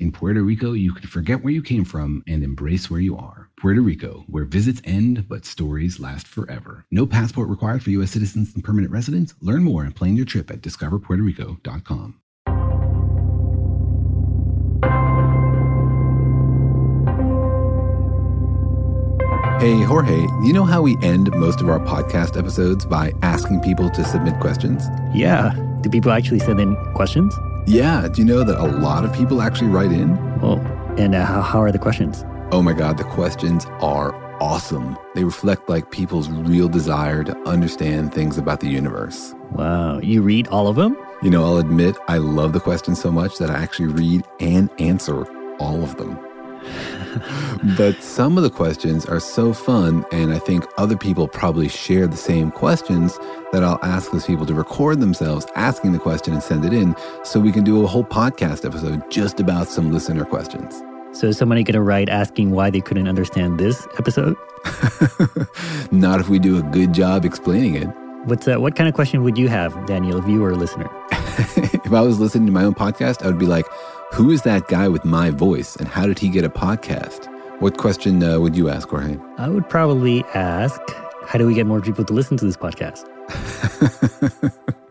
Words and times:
In 0.00 0.10
Puerto 0.10 0.42
Rico, 0.42 0.72
you 0.72 0.92
can 0.92 1.06
forget 1.06 1.44
where 1.44 1.52
you 1.52 1.62
came 1.62 1.84
from 1.84 2.24
and 2.26 2.42
embrace 2.42 2.90
where 2.90 3.00
you 3.00 3.16
are. 3.16 3.48
Puerto 3.56 3.80
Rico, 3.80 4.24
where 4.26 4.44
visits 4.44 4.82
end 4.84 5.28
but 5.28 5.44
stories 5.44 6.00
last 6.00 6.26
forever. 6.26 6.84
No 6.90 7.06
passport 7.06 7.48
required 7.48 7.82
for 7.82 7.90
U.S. 7.90 8.10
citizens 8.10 8.52
and 8.56 8.64
permanent 8.64 8.92
residents. 8.92 9.34
Learn 9.40 9.62
more 9.62 9.84
and 9.84 9.94
plan 9.94 10.16
your 10.16 10.26
trip 10.26 10.50
at 10.50 10.62
discoverpuertorico.com. 10.62 12.20
Hey, 19.60 19.80
Jorge, 19.84 20.20
you 20.42 20.52
know 20.52 20.64
how 20.64 20.82
we 20.82 20.96
end 21.02 21.30
most 21.36 21.60
of 21.60 21.68
our 21.68 21.78
podcast 21.78 22.36
episodes 22.36 22.84
by 22.84 23.12
asking 23.22 23.60
people 23.60 23.88
to 23.90 24.04
submit 24.04 24.40
questions? 24.40 24.88
Yeah. 25.14 25.54
Do 25.82 25.88
people 25.88 26.10
actually 26.10 26.40
send 26.40 26.58
in 26.58 26.74
questions? 26.94 27.32
Yeah. 27.66 28.08
Do 28.08 28.20
you 28.20 28.26
know 28.26 28.44
that 28.44 28.58
a 28.58 28.66
lot 28.66 29.04
of 29.04 29.12
people 29.14 29.40
actually 29.42 29.70
write 29.70 29.92
in? 29.92 30.18
Oh, 30.42 30.58
and 30.98 31.14
uh, 31.14 31.24
how, 31.24 31.40
how 31.40 31.62
are 31.62 31.72
the 31.72 31.78
questions? 31.78 32.24
Oh 32.52 32.62
my 32.62 32.72
God, 32.72 32.98
the 32.98 33.04
questions 33.04 33.66
are 33.80 34.14
awesome. 34.40 34.98
They 35.14 35.24
reflect 35.24 35.68
like 35.68 35.90
people's 35.90 36.28
real 36.28 36.68
desire 36.68 37.24
to 37.24 37.36
understand 37.48 38.12
things 38.12 38.36
about 38.36 38.60
the 38.60 38.68
universe. 38.68 39.34
Wow. 39.52 39.98
You 40.00 40.22
read 40.22 40.46
all 40.48 40.68
of 40.68 40.76
them? 40.76 40.96
You 41.22 41.30
know, 41.30 41.44
I'll 41.44 41.58
admit 41.58 41.96
I 42.06 42.18
love 42.18 42.52
the 42.52 42.60
questions 42.60 43.00
so 43.00 43.10
much 43.10 43.38
that 43.38 43.50
I 43.50 43.54
actually 43.54 43.88
read 43.88 44.24
and 44.40 44.68
answer 44.78 45.24
all 45.58 45.82
of 45.82 45.96
them. 45.96 46.18
but 47.76 48.02
some 48.02 48.36
of 48.36 48.42
the 48.42 48.50
questions 48.50 49.06
are 49.06 49.20
so 49.20 49.52
fun, 49.52 50.04
and 50.12 50.32
I 50.32 50.38
think 50.38 50.66
other 50.76 50.96
people 50.96 51.28
probably 51.28 51.68
share 51.68 52.06
the 52.06 52.16
same 52.16 52.50
questions 52.50 53.18
that 53.52 53.62
I'll 53.62 53.78
ask 53.82 54.10
those 54.10 54.26
people 54.26 54.46
to 54.46 54.54
record 54.54 55.00
themselves 55.00 55.46
asking 55.54 55.92
the 55.92 55.98
question 55.98 56.34
and 56.34 56.42
send 56.42 56.64
it 56.64 56.72
in 56.72 56.94
so 57.22 57.40
we 57.40 57.52
can 57.52 57.64
do 57.64 57.84
a 57.84 57.86
whole 57.86 58.04
podcast 58.04 58.64
episode 58.64 59.10
just 59.10 59.40
about 59.40 59.68
some 59.68 59.92
listener 59.92 60.24
questions. 60.24 60.82
So 61.12 61.28
is 61.28 61.38
somebody 61.38 61.62
going 61.62 61.74
to 61.74 61.80
write 61.80 62.08
asking 62.08 62.50
why 62.50 62.70
they 62.70 62.80
couldn't 62.80 63.06
understand 63.06 63.60
this 63.60 63.86
episode? 63.98 64.36
Not 65.92 66.18
if 66.18 66.28
we 66.28 66.40
do 66.40 66.58
a 66.58 66.62
good 66.62 66.92
job 66.92 67.24
explaining 67.24 67.76
it. 67.76 67.86
What's 68.24 68.46
that, 68.46 68.60
what 68.60 68.74
kind 68.74 68.88
of 68.88 68.94
question 68.94 69.22
would 69.22 69.38
you 69.38 69.48
have, 69.48 69.86
Daniel, 69.86 70.18
if 70.18 70.26
you 70.26 70.40
were 70.40 70.50
a 70.50 70.56
listener? 70.56 70.90
if 71.12 71.92
I 71.92 72.00
was 72.00 72.18
listening 72.18 72.46
to 72.46 72.52
my 72.52 72.64
own 72.64 72.74
podcast, 72.74 73.22
I 73.22 73.26
would 73.26 73.38
be 73.38 73.46
like, 73.46 73.66
who 74.14 74.30
is 74.30 74.42
that 74.42 74.68
guy 74.68 74.86
with 74.86 75.04
my 75.04 75.30
voice 75.30 75.74
and 75.74 75.88
how 75.88 76.06
did 76.06 76.20
he 76.20 76.28
get 76.28 76.44
a 76.44 76.48
podcast? 76.48 77.28
What 77.60 77.78
question 77.78 78.22
uh, 78.22 78.38
would 78.38 78.56
you 78.56 78.68
ask, 78.68 78.88
Jorge? 78.88 79.18
I 79.38 79.48
would 79.48 79.68
probably 79.68 80.22
ask, 80.34 80.80
how 81.26 81.36
do 81.36 81.48
we 81.48 81.52
get 81.52 81.66
more 81.66 81.80
people 81.80 82.04
to 82.04 82.12
listen 82.12 82.36
to 82.36 82.44
this 82.44 82.56
podcast? 82.56 83.08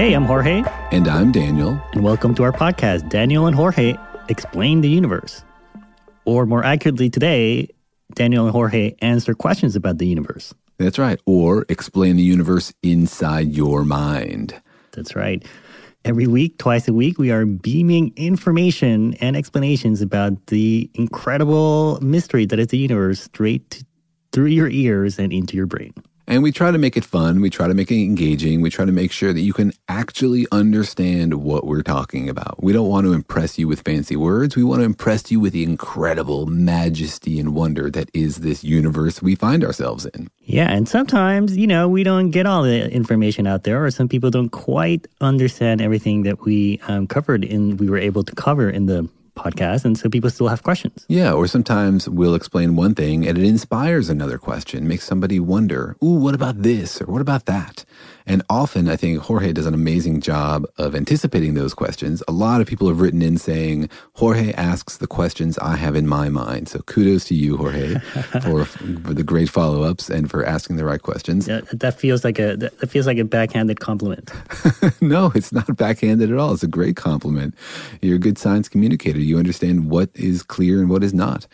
Hey, 0.00 0.14
I'm 0.14 0.24
Jorge. 0.24 0.64
And 0.92 1.06
I'm 1.06 1.30
Daniel. 1.30 1.78
And 1.92 2.02
welcome 2.02 2.34
to 2.36 2.42
our 2.42 2.52
podcast, 2.52 3.10
Daniel 3.10 3.46
and 3.46 3.54
Jorge 3.54 3.96
Explain 4.30 4.80
the 4.80 4.88
Universe. 4.88 5.44
Or 6.24 6.46
more 6.46 6.64
accurately, 6.64 7.10
today, 7.10 7.68
Daniel 8.14 8.46
and 8.46 8.52
Jorge 8.52 8.94
answer 9.02 9.34
questions 9.34 9.76
about 9.76 9.98
the 9.98 10.06
universe. 10.06 10.54
That's 10.78 10.98
right. 10.98 11.20
Or 11.26 11.66
explain 11.68 12.16
the 12.16 12.22
universe 12.22 12.72
inside 12.82 13.52
your 13.52 13.84
mind. 13.84 14.58
That's 14.92 15.14
right. 15.14 15.44
Every 16.06 16.26
week, 16.26 16.56
twice 16.56 16.88
a 16.88 16.94
week, 16.94 17.18
we 17.18 17.30
are 17.30 17.44
beaming 17.44 18.14
information 18.16 19.12
and 19.20 19.36
explanations 19.36 20.00
about 20.00 20.46
the 20.46 20.90
incredible 20.94 21.98
mystery 22.00 22.46
that 22.46 22.58
is 22.58 22.68
the 22.68 22.78
universe 22.78 23.24
straight 23.24 23.84
through 24.32 24.46
your 24.46 24.70
ears 24.70 25.18
and 25.18 25.30
into 25.30 25.58
your 25.58 25.66
brain. 25.66 25.92
And 26.30 26.44
we 26.44 26.52
try 26.52 26.70
to 26.70 26.78
make 26.78 26.96
it 26.96 27.04
fun. 27.04 27.40
We 27.40 27.50
try 27.50 27.66
to 27.66 27.74
make 27.74 27.90
it 27.90 28.04
engaging. 28.04 28.60
We 28.60 28.70
try 28.70 28.84
to 28.84 28.92
make 28.92 29.10
sure 29.10 29.32
that 29.32 29.40
you 29.40 29.52
can 29.52 29.72
actually 29.88 30.46
understand 30.52 31.42
what 31.42 31.66
we're 31.66 31.82
talking 31.82 32.28
about. 32.28 32.62
We 32.62 32.72
don't 32.72 32.88
want 32.88 33.04
to 33.06 33.12
impress 33.12 33.58
you 33.58 33.66
with 33.66 33.80
fancy 33.80 34.14
words. 34.14 34.54
We 34.54 34.62
want 34.62 34.78
to 34.78 34.84
impress 34.84 35.32
you 35.32 35.40
with 35.40 35.52
the 35.54 35.64
incredible 35.64 36.46
majesty 36.46 37.40
and 37.40 37.52
wonder 37.52 37.90
that 37.90 38.10
is 38.14 38.36
this 38.36 38.62
universe 38.62 39.20
we 39.20 39.34
find 39.34 39.64
ourselves 39.64 40.06
in. 40.06 40.30
Yeah. 40.44 40.70
And 40.70 40.88
sometimes, 40.88 41.56
you 41.56 41.66
know, 41.66 41.88
we 41.88 42.04
don't 42.04 42.30
get 42.30 42.46
all 42.46 42.62
the 42.62 42.88
information 42.92 43.48
out 43.48 43.64
there, 43.64 43.84
or 43.84 43.90
some 43.90 44.08
people 44.08 44.30
don't 44.30 44.50
quite 44.50 45.08
understand 45.20 45.80
everything 45.80 46.22
that 46.22 46.44
we 46.44 46.80
um, 46.86 47.08
covered 47.08 47.44
in, 47.44 47.76
we 47.76 47.90
were 47.90 47.98
able 47.98 48.22
to 48.22 48.34
cover 48.36 48.70
in 48.70 48.86
the 48.86 49.08
podcast. 49.44 49.84
And 49.84 49.96
so 49.98 50.08
people 50.08 50.30
still 50.30 50.48
have 50.48 50.62
questions. 50.62 51.04
Yeah. 51.08 51.32
Or 51.32 51.46
sometimes 51.46 52.08
we'll 52.08 52.34
explain 52.34 52.76
one 52.76 52.94
thing 52.94 53.26
and 53.26 53.38
it 53.38 53.44
inspires 53.44 54.08
another 54.08 54.38
question, 54.38 54.86
makes 54.86 55.04
somebody 55.04 55.40
wonder, 55.40 55.96
ooh, 56.02 56.20
what 56.24 56.34
about 56.34 56.62
this? 56.62 57.00
Or 57.00 57.06
what 57.06 57.20
about 57.20 57.46
that? 57.46 57.84
And 58.30 58.44
often 58.48 58.88
I 58.88 58.94
think 58.94 59.18
Jorge 59.18 59.52
does 59.52 59.66
an 59.66 59.74
amazing 59.74 60.20
job 60.20 60.64
of 60.78 60.94
anticipating 60.94 61.54
those 61.54 61.74
questions. 61.74 62.22
A 62.28 62.32
lot 62.32 62.60
of 62.60 62.68
people 62.68 62.86
have 62.86 63.00
written 63.00 63.22
in 63.22 63.38
saying, 63.38 63.90
Jorge 64.12 64.52
asks 64.52 64.98
the 64.98 65.08
questions 65.08 65.58
I 65.58 65.74
have 65.74 65.96
in 65.96 66.06
my 66.06 66.28
mind. 66.28 66.68
So 66.68 66.78
kudos 66.82 67.24
to 67.24 67.34
you, 67.34 67.56
Jorge, 67.56 67.98
for, 68.40 68.66
for 68.66 69.14
the 69.14 69.24
great 69.24 69.48
follow 69.48 69.82
ups 69.82 70.08
and 70.08 70.30
for 70.30 70.46
asking 70.46 70.76
the 70.76 70.84
right 70.84 71.02
questions. 71.02 71.48
Yeah, 71.48 71.62
that 71.72 71.98
feels 71.98 72.22
like 72.22 72.38
a 72.38 72.54
that 72.54 72.88
feels 72.88 73.08
like 73.08 73.18
a 73.18 73.24
backhanded 73.24 73.80
compliment. 73.80 74.30
no, 75.00 75.32
it's 75.34 75.50
not 75.50 75.76
backhanded 75.76 76.30
at 76.30 76.38
all. 76.38 76.54
It's 76.54 76.62
a 76.62 76.68
great 76.68 76.94
compliment. 76.94 77.56
You're 78.00 78.14
a 78.14 78.20
good 78.20 78.38
science 78.38 78.68
communicator. 78.68 79.18
You 79.18 79.38
understand 79.38 79.90
what 79.90 80.08
is 80.14 80.44
clear 80.44 80.78
and 80.78 80.88
what 80.88 81.02
is 81.02 81.12
not. 81.12 81.48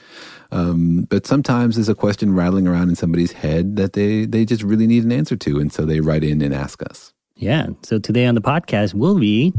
Um, 0.51 1.07
but 1.09 1.27
sometimes 1.27 1.77
there's 1.77 1.89
a 1.89 1.95
question 1.95 2.35
rattling 2.35 2.67
around 2.67 2.89
in 2.89 2.97
somebody's 2.97 3.33
head 3.33 3.77
that 3.77 3.95
they, 3.95 4.25
they 4.27 4.45
just 4.45 4.63
really 4.63 4.87
need 4.87 5.05
an 5.05 5.13
answer 5.13 5.37
to. 5.37 5.59
And 5.59 5.73
so 5.73 5.85
they 5.85 6.01
write 6.01 6.25
in 6.25 6.43
and 6.43 6.55
ask 6.55 6.83
us. 6.83 7.13
Yeah. 7.37 7.69
So 7.83 7.99
today 7.99 8.27
on 8.27 8.35
the 8.35 8.41
podcast 8.41 8.95
will 8.95 9.19
be 9.19 9.53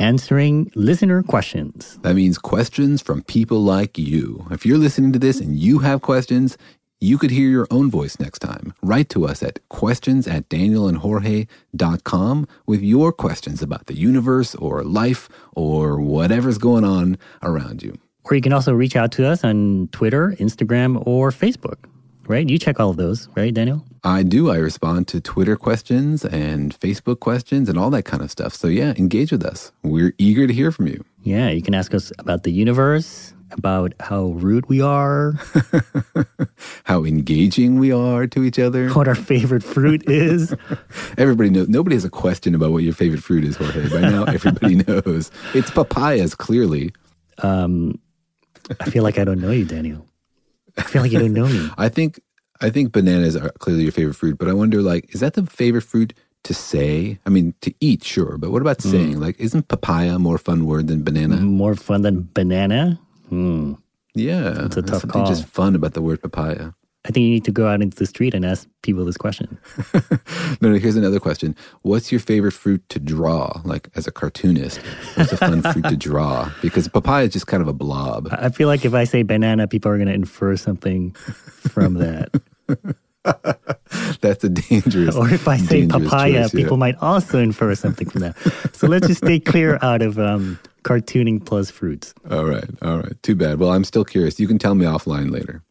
answering 0.00 0.72
listener 0.74 1.22
questions. 1.22 1.98
That 2.02 2.14
means 2.14 2.38
questions 2.38 3.02
from 3.02 3.22
people 3.22 3.62
like 3.62 3.98
you. 3.98 4.46
If 4.50 4.64
you're 4.64 4.78
listening 4.78 5.12
to 5.12 5.18
this 5.18 5.40
and 5.40 5.56
you 5.56 5.78
have 5.80 6.00
questions, 6.00 6.56
you 7.00 7.16
could 7.16 7.30
hear 7.30 7.48
your 7.48 7.66
own 7.70 7.90
voice 7.90 8.20
next 8.20 8.40
time. 8.40 8.74
Write 8.82 9.08
to 9.10 9.26
us 9.26 9.42
at 9.42 9.66
questions 9.70 10.28
at 10.28 10.48
danielandjorge.com 10.50 12.48
with 12.66 12.82
your 12.82 13.12
questions 13.12 13.62
about 13.62 13.86
the 13.86 13.94
universe 13.94 14.54
or 14.56 14.84
life 14.84 15.28
or 15.54 15.98
whatever's 15.98 16.58
going 16.58 16.84
on 16.84 17.16
around 17.42 17.82
you. 17.82 17.98
Or 18.24 18.34
you 18.34 18.42
can 18.42 18.52
also 18.52 18.74
reach 18.74 18.96
out 18.96 19.12
to 19.12 19.26
us 19.26 19.42
on 19.44 19.88
Twitter, 19.92 20.36
Instagram, 20.38 21.02
or 21.06 21.30
Facebook, 21.30 21.76
right? 22.28 22.46
You 22.48 22.58
check 22.58 22.78
all 22.78 22.90
of 22.90 22.98
those, 22.98 23.28
right, 23.34 23.52
Daniel? 23.52 23.82
I 24.04 24.22
do. 24.22 24.50
I 24.50 24.56
respond 24.56 25.08
to 25.08 25.20
Twitter 25.20 25.56
questions 25.56 26.24
and 26.24 26.78
Facebook 26.78 27.20
questions 27.20 27.68
and 27.68 27.78
all 27.78 27.90
that 27.90 28.04
kind 28.04 28.22
of 28.22 28.30
stuff. 28.30 28.54
So, 28.54 28.68
yeah, 28.68 28.92
engage 28.96 29.32
with 29.32 29.44
us. 29.44 29.72
We're 29.82 30.14
eager 30.18 30.46
to 30.46 30.52
hear 30.52 30.70
from 30.70 30.86
you. 30.86 31.04
Yeah, 31.22 31.48
you 31.50 31.62
can 31.62 31.74
ask 31.74 31.92
us 31.94 32.12
about 32.18 32.44
the 32.44 32.52
universe, 32.52 33.34
about 33.52 33.92
how 34.00 34.26
rude 34.26 34.66
we 34.66 34.80
are, 34.80 35.34
how 36.84 37.04
engaging 37.04 37.78
we 37.78 37.92
are 37.92 38.26
to 38.26 38.42
each 38.42 38.58
other, 38.58 38.90
what 38.90 39.08
our 39.08 39.14
favorite 39.14 39.62
fruit 39.62 40.08
is. 40.08 40.54
everybody 41.18 41.50
knows. 41.50 41.68
Nobody 41.68 41.96
has 41.96 42.04
a 42.04 42.10
question 42.10 42.54
about 42.54 42.72
what 42.72 42.82
your 42.82 42.94
favorite 42.94 43.22
fruit 43.22 43.44
is, 43.44 43.56
Jorge. 43.56 43.88
By 43.88 44.00
now, 44.00 44.24
everybody 44.28 44.76
knows. 44.76 45.30
It's 45.54 45.70
papayas, 45.70 46.34
clearly. 46.34 46.92
Um, 47.38 47.98
I 48.80 48.90
feel 48.90 49.02
like 49.02 49.18
I 49.18 49.24
don't 49.24 49.40
know 49.40 49.50
you, 49.50 49.64
Daniel. 49.64 50.06
I 50.76 50.82
feel 50.82 51.02
like 51.02 51.12
you 51.12 51.18
don't 51.18 51.32
know 51.32 51.48
me. 51.48 51.68
I 51.76 51.88
think 51.88 52.20
I 52.60 52.70
think 52.70 52.92
bananas 52.92 53.36
are 53.36 53.50
clearly 53.58 53.84
your 53.84 53.92
favorite 53.92 54.14
fruit, 54.14 54.38
but 54.38 54.48
I 54.48 54.52
wonder, 54.52 54.82
like, 54.82 55.14
is 55.14 55.20
that 55.20 55.34
the 55.34 55.46
favorite 55.46 55.82
fruit 55.82 56.12
to 56.44 56.54
say? 56.54 57.18
I 57.24 57.30
mean, 57.30 57.54
to 57.62 57.72
eat, 57.80 58.04
sure, 58.04 58.36
but 58.38 58.50
what 58.50 58.62
about 58.62 58.78
mm. 58.78 58.90
saying? 58.90 59.20
Like, 59.20 59.38
isn't 59.40 59.68
papaya 59.68 60.16
a 60.16 60.18
more 60.18 60.38
fun 60.38 60.66
word 60.66 60.88
than 60.88 61.02
banana? 61.02 61.36
More 61.36 61.74
fun 61.74 62.02
than 62.02 62.28
banana? 62.34 63.00
Hmm. 63.30 63.74
Yeah, 64.14 64.66
it's 64.66 64.76
a 64.76 64.82
tough 64.82 65.02
something 65.02 65.22
call. 65.22 65.26
just 65.26 65.46
fun 65.46 65.74
about 65.74 65.94
the 65.94 66.02
word 66.02 66.20
papaya. 66.20 66.72
I 67.06 67.12
think 67.12 67.24
you 67.24 67.30
need 67.30 67.44
to 67.44 67.52
go 67.52 67.66
out 67.66 67.80
into 67.80 67.96
the 67.96 68.04
street 68.04 68.34
and 68.34 68.44
ask 68.44 68.68
people 68.82 69.06
this 69.06 69.16
question. 69.16 69.58
no, 70.60 70.68
no, 70.68 70.74
here's 70.74 70.96
another 70.96 71.18
question. 71.18 71.56
What's 71.80 72.12
your 72.12 72.20
favorite 72.20 72.52
fruit 72.52 72.86
to 72.90 72.98
draw? 72.98 73.62
Like 73.64 73.88
as 73.94 74.06
a 74.06 74.12
cartoonist, 74.12 74.82
what's 75.14 75.32
a 75.32 75.38
fun 75.38 75.62
fruit 75.72 75.86
to 75.86 75.96
draw? 75.96 76.50
Because 76.60 76.88
papaya 76.88 77.24
is 77.24 77.32
just 77.32 77.46
kind 77.46 77.62
of 77.62 77.68
a 77.68 77.72
blob. 77.72 78.28
I 78.32 78.50
feel 78.50 78.68
like 78.68 78.84
if 78.84 78.92
I 78.92 79.04
say 79.04 79.22
banana, 79.22 79.66
people 79.66 79.90
are 79.90 79.96
going 79.96 80.08
to 80.08 80.14
infer 80.14 80.56
something 80.56 81.12
from 81.12 81.94
that. 81.94 82.42
That's 84.20 84.44
a 84.44 84.50
dangerous. 84.50 85.16
Or 85.16 85.28
if 85.30 85.48
I 85.48 85.56
say 85.56 85.86
papaya, 85.86 86.42
choice, 86.42 86.50
people 86.50 86.76
yeah. 86.76 86.80
might 86.80 86.96
also 86.96 87.38
infer 87.38 87.74
something 87.76 88.10
from 88.10 88.20
that. 88.22 88.36
So 88.74 88.86
let's 88.88 89.06
just 89.06 89.24
stay 89.24 89.40
clear 89.40 89.78
out 89.80 90.02
of 90.02 90.18
um, 90.18 90.58
cartooning 90.82 91.44
plus 91.44 91.70
fruits. 91.70 92.14
All 92.30 92.44
right, 92.44 92.68
all 92.82 92.98
right. 92.98 93.22
Too 93.22 93.34
bad. 93.34 93.58
Well, 93.58 93.70
I'm 93.70 93.84
still 93.84 94.04
curious. 94.04 94.40
You 94.40 94.48
can 94.48 94.58
tell 94.58 94.74
me 94.74 94.84
offline 94.86 95.30
later. 95.30 95.62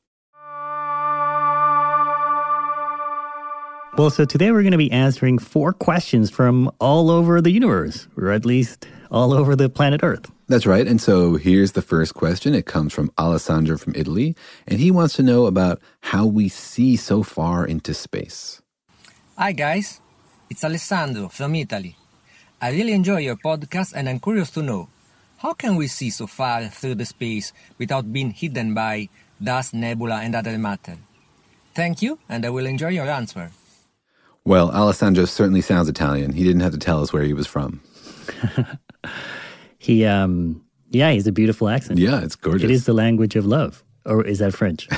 Well, 3.98 4.10
so 4.10 4.24
today 4.24 4.52
we're 4.52 4.62
going 4.62 4.72
to 4.72 4.78
be 4.78 4.92
answering 4.92 5.40
four 5.40 5.74
questions 5.74 6.30
from 6.30 6.72
all 6.80 7.12
over 7.12 7.42
the 7.42 7.52
universe, 7.52 8.08
or 8.16 8.32
at 8.32 8.46
least 8.46 8.88
all 9.12 9.34
over 9.34 9.58
the 9.58 9.68
planet 9.68 10.02
Earth. 10.04 10.32
That's 10.48 10.66
right. 10.66 10.88
And 10.88 11.02
so 11.02 11.36
here's 11.36 11.74
the 11.74 11.82
first 11.82 12.14
question. 12.14 12.56
It 12.56 12.66
comes 12.66 12.94
from 12.94 13.12
Alessandro 13.20 13.78
from 13.78 13.94
Italy, 13.96 14.38
and 14.68 14.80
he 14.80 14.90
wants 14.90 15.16
to 15.16 15.24
know 15.24 15.48
about 15.48 15.82
how 16.00 16.26
we 16.26 16.48
see 16.48 16.96
so 16.96 17.24
far 17.24 17.66
into 17.66 17.94
space. 17.94 18.62
Hi, 19.38 19.52
guys. 19.52 20.00
It's 20.50 20.64
Alessandro 20.64 21.28
from 21.28 21.56
Italy. 21.56 21.98
I 22.62 22.72
really 22.72 22.94
enjoy 22.94 23.18
your 23.18 23.36
podcast, 23.36 23.94
and 23.96 24.08
I'm 24.08 24.20
curious 24.20 24.50
to 24.52 24.62
know 24.62 24.88
how 25.40 25.54
can 25.54 25.76
we 25.76 25.88
see 25.88 26.10
so 26.10 26.28
far 26.28 26.68
through 26.68 26.96
the 26.96 27.06
space 27.06 27.54
without 27.78 28.12
being 28.12 28.32
hidden 28.32 28.74
by 28.74 29.10
dust, 29.42 29.74
nebula, 29.74 30.20
and 30.22 30.36
other 30.36 30.58
matter? 30.58 30.98
Thank 31.74 32.02
you, 32.02 32.20
and 32.28 32.46
I 32.46 32.50
will 32.50 32.66
enjoy 32.66 32.90
your 32.90 33.10
answer. 33.10 33.52
Well, 34.44 34.72
Alessandro 34.72 35.26
certainly 35.26 35.62
sounds 35.62 35.88
Italian. 35.88 36.34
He 36.34 36.44
didn't 36.44 36.62
have 36.62 36.74
to 36.74 36.78
tell 36.78 37.02
us 37.02 37.14
where 37.14 37.24
he 37.24 37.34
was 37.34 37.48
from. 37.48 37.82
he, 39.78 40.06
um, 40.06 40.62
yeah, 40.90 41.12
he's 41.12 41.28
a 41.28 41.32
beautiful 41.32 41.70
accent. 41.70 42.00
Yeah, 42.00 42.22
it's 42.22 42.36
gorgeous. 42.36 42.64
It 42.64 42.72
is 42.72 42.86
the 42.86 42.94
language 42.94 43.36
of 43.36 43.46
love. 43.46 43.84
Or 44.06 44.26
is 44.26 44.40
that 44.40 44.54
French? 44.54 44.90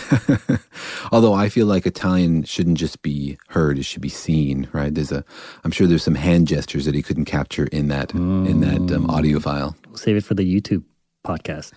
Although 1.12 1.34
I 1.34 1.50
feel 1.50 1.66
like 1.66 1.86
Italian 1.86 2.44
shouldn't 2.44 2.78
just 2.78 3.02
be 3.02 3.38
heard; 3.50 3.78
it 3.78 3.84
should 3.84 4.02
be 4.02 4.10
seen, 4.10 4.70
right? 4.72 4.94
There's 4.94 5.12
a, 5.12 5.26
I'm 5.64 5.72
sure 5.72 5.86
there's 5.86 6.04
some 6.04 6.16
hand 6.16 6.48
gestures 6.48 6.86
that 6.86 6.96
he 6.96 7.02
couldn't 7.02 7.26
capture 7.26 7.66
in 7.66 7.90
that 7.90 8.10
mm. 8.10 8.48
in 8.48 8.62
that 8.62 8.96
um, 8.96 9.10
audio 9.10 9.40
file. 9.40 9.76
We'll 9.92 9.98
save 9.98 10.16
it 10.16 10.24
for 10.24 10.36
the 10.36 10.62
YouTube 10.62 10.84
podcast. 11.26 11.74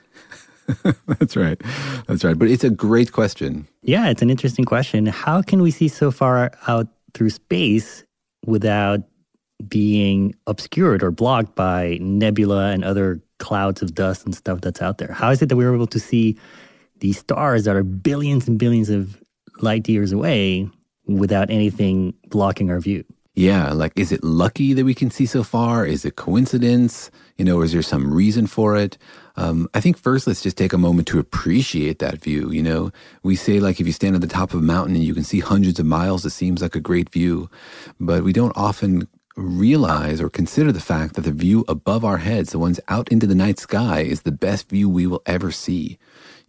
That's 1.18 1.36
right. 1.36 1.60
That's 2.06 2.22
right. 2.22 2.38
But 2.38 2.48
it's 2.48 2.62
a 2.62 2.70
great 2.70 3.10
question. 3.10 3.66
Yeah, 3.82 4.08
it's 4.08 4.22
an 4.22 4.30
interesting 4.30 4.64
question. 4.64 5.06
How 5.06 5.42
can 5.42 5.60
we 5.60 5.72
see 5.72 5.88
so 5.88 6.12
far 6.12 6.52
out 6.68 6.86
through 7.12 7.30
space 7.30 8.04
without 8.46 9.00
being 9.66 10.32
obscured 10.46 11.02
or 11.02 11.10
blocked 11.10 11.56
by 11.56 11.98
nebula 12.00 12.70
and 12.70 12.84
other 12.84 13.20
clouds 13.40 13.82
of 13.82 13.96
dust 13.96 14.24
and 14.24 14.32
stuff 14.32 14.60
that's 14.60 14.80
out 14.80 14.98
there? 14.98 15.12
How 15.12 15.30
is 15.32 15.42
it 15.42 15.48
that 15.48 15.56
we 15.56 15.64
were 15.64 15.74
able 15.74 15.88
to 15.88 15.98
see 15.98 16.38
these 17.00 17.18
stars 17.18 17.64
that 17.64 17.74
are 17.74 17.82
billions 17.82 18.46
and 18.46 18.60
billions 18.60 18.90
of 18.90 19.20
light 19.60 19.88
years 19.88 20.12
away 20.12 20.70
without 21.08 21.50
anything 21.50 22.14
blocking 22.28 22.70
our 22.70 22.78
view? 22.78 23.04
Yeah, 23.34 23.72
like 23.72 23.98
is 23.98 24.12
it 24.12 24.22
lucky 24.22 24.72
that 24.72 24.84
we 24.84 24.94
can 24.94 25.10
see 25.10 25.26
so 25.26 25.42
far? 25.42 25.84
Is 25.84 26.04
it 26.04 26.14
coincidence? 26.14 27.10
You 27.36 27.44
know, 27.44 27.62
is 27.62 27.72
there 27.72 27.82
some 27.82 28.12
reason 28.14 28.46
for 28.46 28.76
it? 28.76 28.96
Um, 29.36 29.68
I 29.74 29.80
think 29.80 29.98
first 29.98 30.26
let's 30.26 30.42
just 30.42 30.56
take 30.56 30.72
a 30.72 30.78
moment 30.78 31.08
to 31.08 31.18
appreciate 31.18 31.98
that 31.98 32.22
view. 32.22 32.50
You 32.50 32.62
know, 32.62 32.92
we 33.22 33.34
say 33.34 33.58
like 33.58 33.80
if 33.80 33.86
you 33.86 33.92
stand 33.92 34.14
at 34.14 34.20
the 34.20 34.28
top 34.28 34.54
of 34.54 34.60
a 34.60 34.62
mountain 34.62 34.94
and 34.94 35.04
you 35.04 35.14
can 35.14 35.24
see 35.24 35.40
hundreds 35.40 35.80
of 35.80 35.86
miles, 35.86 36.24
it 36.24 36.30
seems 36.30 36.62
like 36.62 36.76
a 36.76 36.80
great 36.80 37.10
view, 37.10 37.50
but 37.98 38.22
we 38.22 38.32
don't 38.32 38.56
often 38.56 39.08
realize 39.36 40.20
or 40.20 40.30
consider 40.30 40.70
the 40.70 40.80
fact 40.80 41.14
that 41.14 41.22
the 41.22 41.32
view 41.32 41.64
above 41.66 42.04
our 42.04 42.18
heads, 42.18 42.52
the 42.52 42.58
ones 42.58 42.78
out 42.86 43.08
into 43.08 43.26
the 43.26 43.34
night 43.34 43.58
sky, 43.58 44.00
is 44.00 44.22
the 44.22 44.30
best 44.30 44.68
view 44.68 44.88
we 44.88 45.06
will 45.06 45.22
ever 45.26 45.50
see 45.50 45.98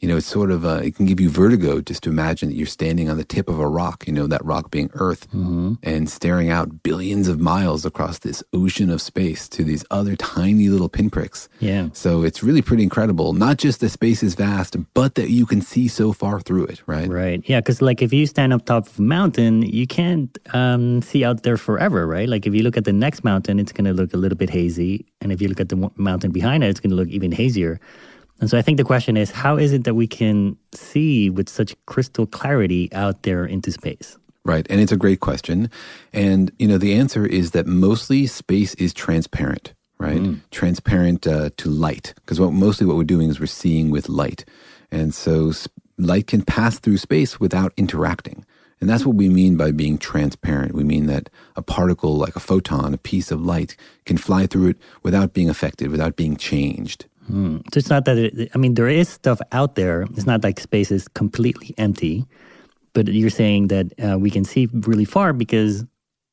you 0.05 0.11
know, 0.11 0.17
it's 0.17 0.27
sort 0.27 0.51
of, 0.51 0.63
uh, 0.63 0.81
it 0.83 0.93
can 0.95 1.07
give 1.07 1.19
you 1.19 1.31
vertigo 1.31 1.81
just 1.81 2.03
to 2.03 2.11
imagine 2.11 2.49
that 2.49 2.55
you're 2.55 2.67
standing 2.67 3.09
on 3.09 3.17
the 3.17 3.23
tip 3.23 3.49
of 3.49 3.59
a 3.59 3.67
rock, 3.67 4.05
you 4.05 4.13
know, 4.13 4.27
that 4.27 4.45
rock 4.45 4.69
being 4.69 4.91
Earth, 4.93 5.27
mm-hmm. 5.29 5.73
and 5.81 6.07
staring 6.07 6.51
out 6.51 6.83
billions 6.83 7.27
of 7.27 7.39
miles 7.39 7.87
across 7.87 8.19
this 8.19 8.43
ocean 8.53 8.91
of 8.91 9.01
space 9.01 9.49
to 9.49 9.63
these 9.63 9.83
other 9.89 10.15
tiny 10.15 10.69
little 10.69 10.89
pinpricks. 10.89 11.49
Yeah. 11.59 11.89
So 11.93 12.21
it's 12.21 12.43
really 12.43 12.61
pretty 12.61 12.83
incredible. 12.83 13.33
Not 13.33 13.57
just 13.57 13.79
the 13.79 13.89
space 13.89 14.21
is 14.21 14.35
vast, 14.35 14.77
but 14.93 15.15
that 15.15 15.31
you 15.31 15.47
can 15.47 15.59
see 15.59 15.87
so 15.87 16.13
far 16.13 16.39
through 16.39 16.67
it, 16.67 16.83
right? 16.85 17.09
Right. 17.09 17.41
Yeah. 17.49 17.61
Because, 17.61 17.81
like, 17.81 18.03
if 18.03 18.13
you 18.13 18.27
stand 18.27 18.53
up 18.53 18.63
top 18.65 18.85
of 18.85 18.99
a 18.99 19.01
mountain, 19.01 19.63
you 19.63 19.87
can't 19.87 20.37
um, 20.53 21.01
see 21.01 21.25
out 21.25 21.41
there 21.41 21.57
forever, 21.57 22.05
right? 22.05 22.29
Like, 22.29 22.45
if 22.45 22.53
you 22.53 22.61
look 22.61 22.77
at 22.77 22.85
the 22.85 22.93
next 22.93 23.23
mountain, 23.23 23.57
it's 23.59 23.71
going 23.71 23.85
to 23.85 23.93
look 23.93 24.13
a 24.13 24.17
little 24.17 24.37
bit 24.37 24.51
hazy. 24.51 25.07
And 25.19 25.31
if 25.31 25.41
you 25.41 25.47
look 25.47 25.59
at 25.59 25.69
the 25.69 25.89
mountain 25.95 26.29
behind 26.29 26.63
it, 26.63 26.67
it's 26.67 26.79
going 26.79 26.91
to 26.91 26.95
look 26.95 27.07
even 27.07 27.31
hazier. 27.31 27.79
And 28.39 28.49
so 28.49 28.57
I 28.57 28.61
think 28.61 28.77
the 28.77 28.83
question 28.83 29.17
is 29.17 29.31
how 29.31 29.57
is 29.57 29.71
it 29.73 29.85
that 29.85 29.95
we 29.95 30.07
can 30.07 30.57
see 30.73 31.29
with 31.29 31.49
such 31.49 31.75
crystal 31.85 32.25
clarity 32.25 32.91
out 32.93 33.23
there 33.23 33.45
into 33.45 33.71
space? 33.71 34.17
Right. 34.43 34.67
And 34.69 34.79
it's 34.79 34.91
a 34.91 34.97
great 34.97 35.21
question. 35.21 35.71
And, 36.13 36.51
you 36.59 36.67
know, 36.67 36.77
the 36.77 36.93
answer 36.93 37.25
is 37.25 37.51
that 37.51 37.65
mostly 37.65 38.27
space 38.27 38.75
is 38.75 38.93
transparent, 38.93 39.73
right? 39.97 40.21
Mm. 40.21 40.41
Transparent 40.51 41.25
uh, 41.25 41.49
to 41.57 41.69
light. 41.69 42.13
Because 42.17 42.39
what, 42.39 42.53
mostly 42.53 42.85
what 42.85 42.95
we're 42.95 43.03
doing 43.03 43.29
is 43.29 43.39
we're 43.39 43.47
seeing 43.47 43.89
with 43.89 44.07
light. 44.07 44.45
And 44.91 45.15
so 45.15 45.51
light 45.97 46.27
can 46.27 46.43
pass 46.43 46.77
through 46.77 46.97
space 46.97 47.39
without 47.39 47.73
interacting. 47.75 48.45
And 48.81 48.89
that's 48.89 49.05
what 49.05 49.15
we 49.15 49.29
mean 49.29 49.57
by 49.57 49.71
being 49.71 49.97
transparent. 49.97 50.75
We 50.75 50.83
mean 50.83 51.07
that 51.07 51.29
a 51.55 51.63
particle, 51.63 52.17
like 52.17 52.35
a 52.35 52.41
photon, 52.41 52.93
a 52.93 52.97
piece 52.99 53.31
of 53.31 53.41
light, 53.41 53.75
can 54.05 54.17
fly 54.17 54.45
through 54.45 54.67
it 54.67 54.77
without 55.01 55.33
being 55.33 55.49
affected, 55.49 55.89
without 55.89 56.15
being 56.15 56.35
changed. 56.35 57.05
Hmm. 57.27 57.57
So 57.73 57.77
it's 57.77 57.89
not 57.89 58.05
that, 58.05 58.17
it, 58.17 58.51
I 58.53 58.57
mean, 58.57 58.75
there 58.75 58.87
is 58.87 59.09
stuff 59.09 59.39
out 59.51 59.75
there. 59.75 60.03
It's 60.15 60.25
not 60.25 60.43
like 60.43 60.59
space 60.59 60.91
is 60.91 61.07
completely 61.09 61.73
empty, 61.77 62.25
but 62.93 63.07
you're 63.07 63.29
saying 63.29 63.67
that 63.67 63.87
uh, 63.99 64.17
we 64.19 64.29
can 64.29 64.43
see 64.43 64.67
really 64.71 65.05
far 65.05 65.33
because 65.33 65.85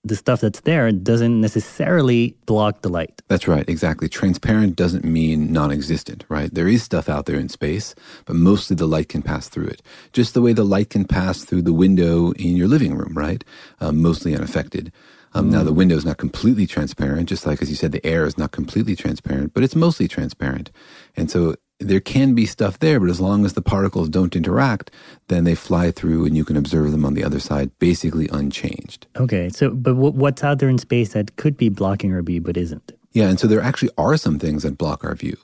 the 0.04 0.16
stuff 0.16 0.40
that's 0.40 0.60
there 0.60 0.90
doesn't 0.90 1.40
necessarily 1.40 2.36
block 2.46 2.82
the 2.82 2.88
light. 2.88 3.22
That's 3.28 3.46
right, 3.46 3.68
exactly. 3.68 4.08
Transparent 4.08 4.74
doesn't 4.74 5.04
mean 5.04 5.52
non 5.52 5.70
existent, 5.70 6.24
right? 6.28 6.52
There 6.52 6.66
is 6.68 6.82
stuff 6.82 7.08
out 7.08 7.26
there 7.26 7.38
in 7.38 7.48
space, 7.48 7.94
but 8.24 8.34
mostly 8.34 8.74
the 8.74 8.86
light 8.86 9.08
can 9.08 9.22
pass 9.22 9.48
through 9.48 9.66
it. 9.66 9.82
Just 10.12 10.34
the 10.34 10.42
way 10.42 10.52
the 10.52 10.64
light 10.64 10.90
can 10.90 11.04
pass 11.04 11.44
through 11.44 11.62
the 11.62 11.72
window 11.72 12.32
in 12.32 12.56
your 12.56 12.68
living 12.68 12.96
room, 12.96 13.12
right? 13.16 13.44
Uh, 13.80 13.92
mostly 13.92 14.34
unaffected. 14.34 14.92
Um, 15.34 15.48
mm. 15.48 15.52
Now, 15.52 15.62
the 15.62 15.72
window 15.72 15.96
is 15.96 16.04
not 16.04 16.18
completely 16.18 16.66
transparent, 16.66 17.28
just 17.28 17.46
like 17.46 17.62
as 17.62 17.70
you 17.70 17.76
said, 17.76 17.92
the 17.92 18.04
air 18.06 18.24
is 18.24 18.38
not 18.38 18.52
completely 18.52 18.96
transparent, 18.96 19.54
but 19.54 19.62
it's 19.62 19.76
mostly 19.76 20.08
transparent. 20.08 20.70
And 21.16 21.30
so 21.30 21.56
there 21.78 22.00
can 22.00 22.34
be 22.34 22.46
stuff 22.46 22.78
there, 22.78 23.00
but 23.00 23.10
as 23.10 23.20
long 23.20 23.44
as 23.44 23.54
the 23.54 23.62
particles 23.62 24.08
don't 24.08 24.36
interact, 24.36 24.90
then 25.28 25.44
they 25.44 25.54
fly 25.54 25.90
through 25.90 26.24
and 26.24 26.36
you 26.36 26.44
can 26.44 26.56
observe 26.56 26.92
them 26.92 27.04
on 27.04 27.14
the 27.14 27.24
other 27.24 27.40
side, 27.40 27.70
basically 27.78 28.28
unchanged. 28.28 29.06
Okay. 29.16 29.48
So, 29.48 29.70
but 29.70 29.96
what's 29.96 30.44
out 30.44 30.58
there 30.58 30.68
in 30.68 30.78
space 30.78 31.12
that 31.12 31.36
could 31.36 31.56
be 31.56 31.68
blocking 31.68 32.12
our 32.12 32.22
view 32.22 32.40
but 32.40 32.56
isn't? 32.56 32.92
Yeah, 33.12 33.28
and 33.28 33.38
so 33.38 33.46
there 33.46 33.60
actually 33.60 33.90
are 33.98 34.16
some 34.16 34.38
things 34.38 34.62
that 34.62 34.78
block 34.78 35.04
our 35.04 35.14
view. 35.14 35.36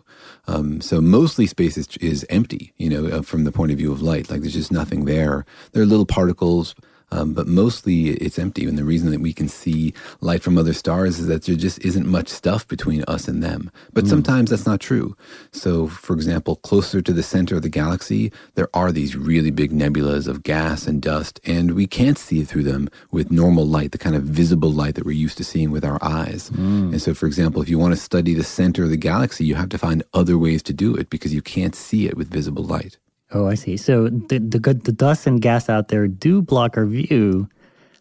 Um, 0.46 0.80
so 0.80 1.02
mostly 1.02 1.46
space 1.46 1.76
is, 1.76 1.88
is 1.98 2.24
empty, 2.30 2.72
you 2.78 2.88
know, 2.88 3.18
uh, 3.18 3.22
from 3.22 3.44
the 3.44 3.52
point 3.52 3.72
of 3.72 3.78
view 3.78 3.92
of 3.92 4.00
light. 4.00 4.30
Like 4.30 4.40
there's 4.40 4.54
just 4.54 4.72
nothing 4.72 5.04
there. 5.04 5.44
There 5.72 5.82
are 5.82 5.86
little 5.86 6.06
particles, 6.06 6.74
um, 7.10 7.32
but 7.32 7.46
mostly 7.46 8.10
it's 8.10 8.38
empty. 8.38 8.66
And 8.66 8.76
the 8.76 8.84
reason 8.84 9.10
that 9.10 9.20
we 9.20 9.32
can 9.32 9.48
see 9.48 9.94
light 10.20 10.42
from 10.42 10.58
other 10.58 10.72
stars 10.72 11.18
is 11.18 11.26
that 11.26 11.44
there 11.44 11.56
just 11.56 11.78
isn't 11.84 12.06
much 12.06 12.28
stuff 12.28 12.66
between 12.68 13.04
us 13.04 13.28
and 13.28 13.42
them. 13.42 13.70
But 13.92 14.04
mm. 14.04 14.08
sometimes 14.08 14.50
that's 14.50 14.66
not 14.66 14.80
true. 14.80 15.16
So, 15.52 15.86
for 15.88 16.14
example, 16.14 16.56
closer 16.56 17.00
to 17.00 17.12
the 17.12 17.22
center 17.22 17.56
of 17.56 17.62
the 17.62 17.68
galaxy, 17.68 18.32
there 18.54 18.68
are 18.74 18.92
these 18.92 19.16
really 19.16 19.50
big 19.50 19.72
nebulas 19.72 20.28
of 20.28 20.42
gas 20.42 20.86
and 20.86 21.00
dust, 21.00 21.40
and 21.44 21.74
we 21.74 21.86
can't 21.86 22.18
see 22.18 22.44
through 22.44 22.64
them 22.64 22.88
with 23.10 23.30
normal 23.30 23.66
light, 23.66 23.92
the 23.92 23.98
kind 23.98 24.16
of 24.16 24.22
visible 24.22 24.70
light 24.70 24.94
that 24.94 25.06
we're 25.06 25.12
used 25.12 25.38
to 25.38 25.44
seeing 25.44 25.70
with 25.70 25.84
our 25.84 25.98
eyes. 26.02 26.50
Mm. 26.50 26.92
And 26.92 27.02
so, 27.02 27.14
for 27.14 27.26
example, 27.26 27.62
if 27.62 27.68
you 27.68 27.78
want 27.78 27.94
to 27.94 28.00
study 28.00 28.34
the 28.34 28.44
center 28.44 28.84
of 28.84 28.90
the 28.90 28.96
galaxy, 28.96 29.44
you 29.44 29.54
have 29.54 29.68
to 29.70 29.78
find 29.78 30.02
other 30.12 30.38
ways 30.38 30.62
to 30.64 30.72
do 30.72 30.94
it 30.94 31.10
because 31.10 31.34
you 31.34 31.42
can't 31.42 31.74
see 31.74 32.06
it 32.06 32.16
with 32.16 32.28
visible 32.28 32.64
light. 32.64 32.98
Oh, 33.32 33.46
I 33.46 33.54
see. 33.54 33.76
So 33.76 34.08
the, 34.08 34.38
the 34.38 34.58
the 34.58 34.92
dust 34.92 35.26
and 35.26 35.40
gas 35.40 35.68
out 35.68 35.88
there 35.88 36.08
do 36.08 36.40
block 36.40 36.76
our 36.76 36.86
view, 36.86 37.48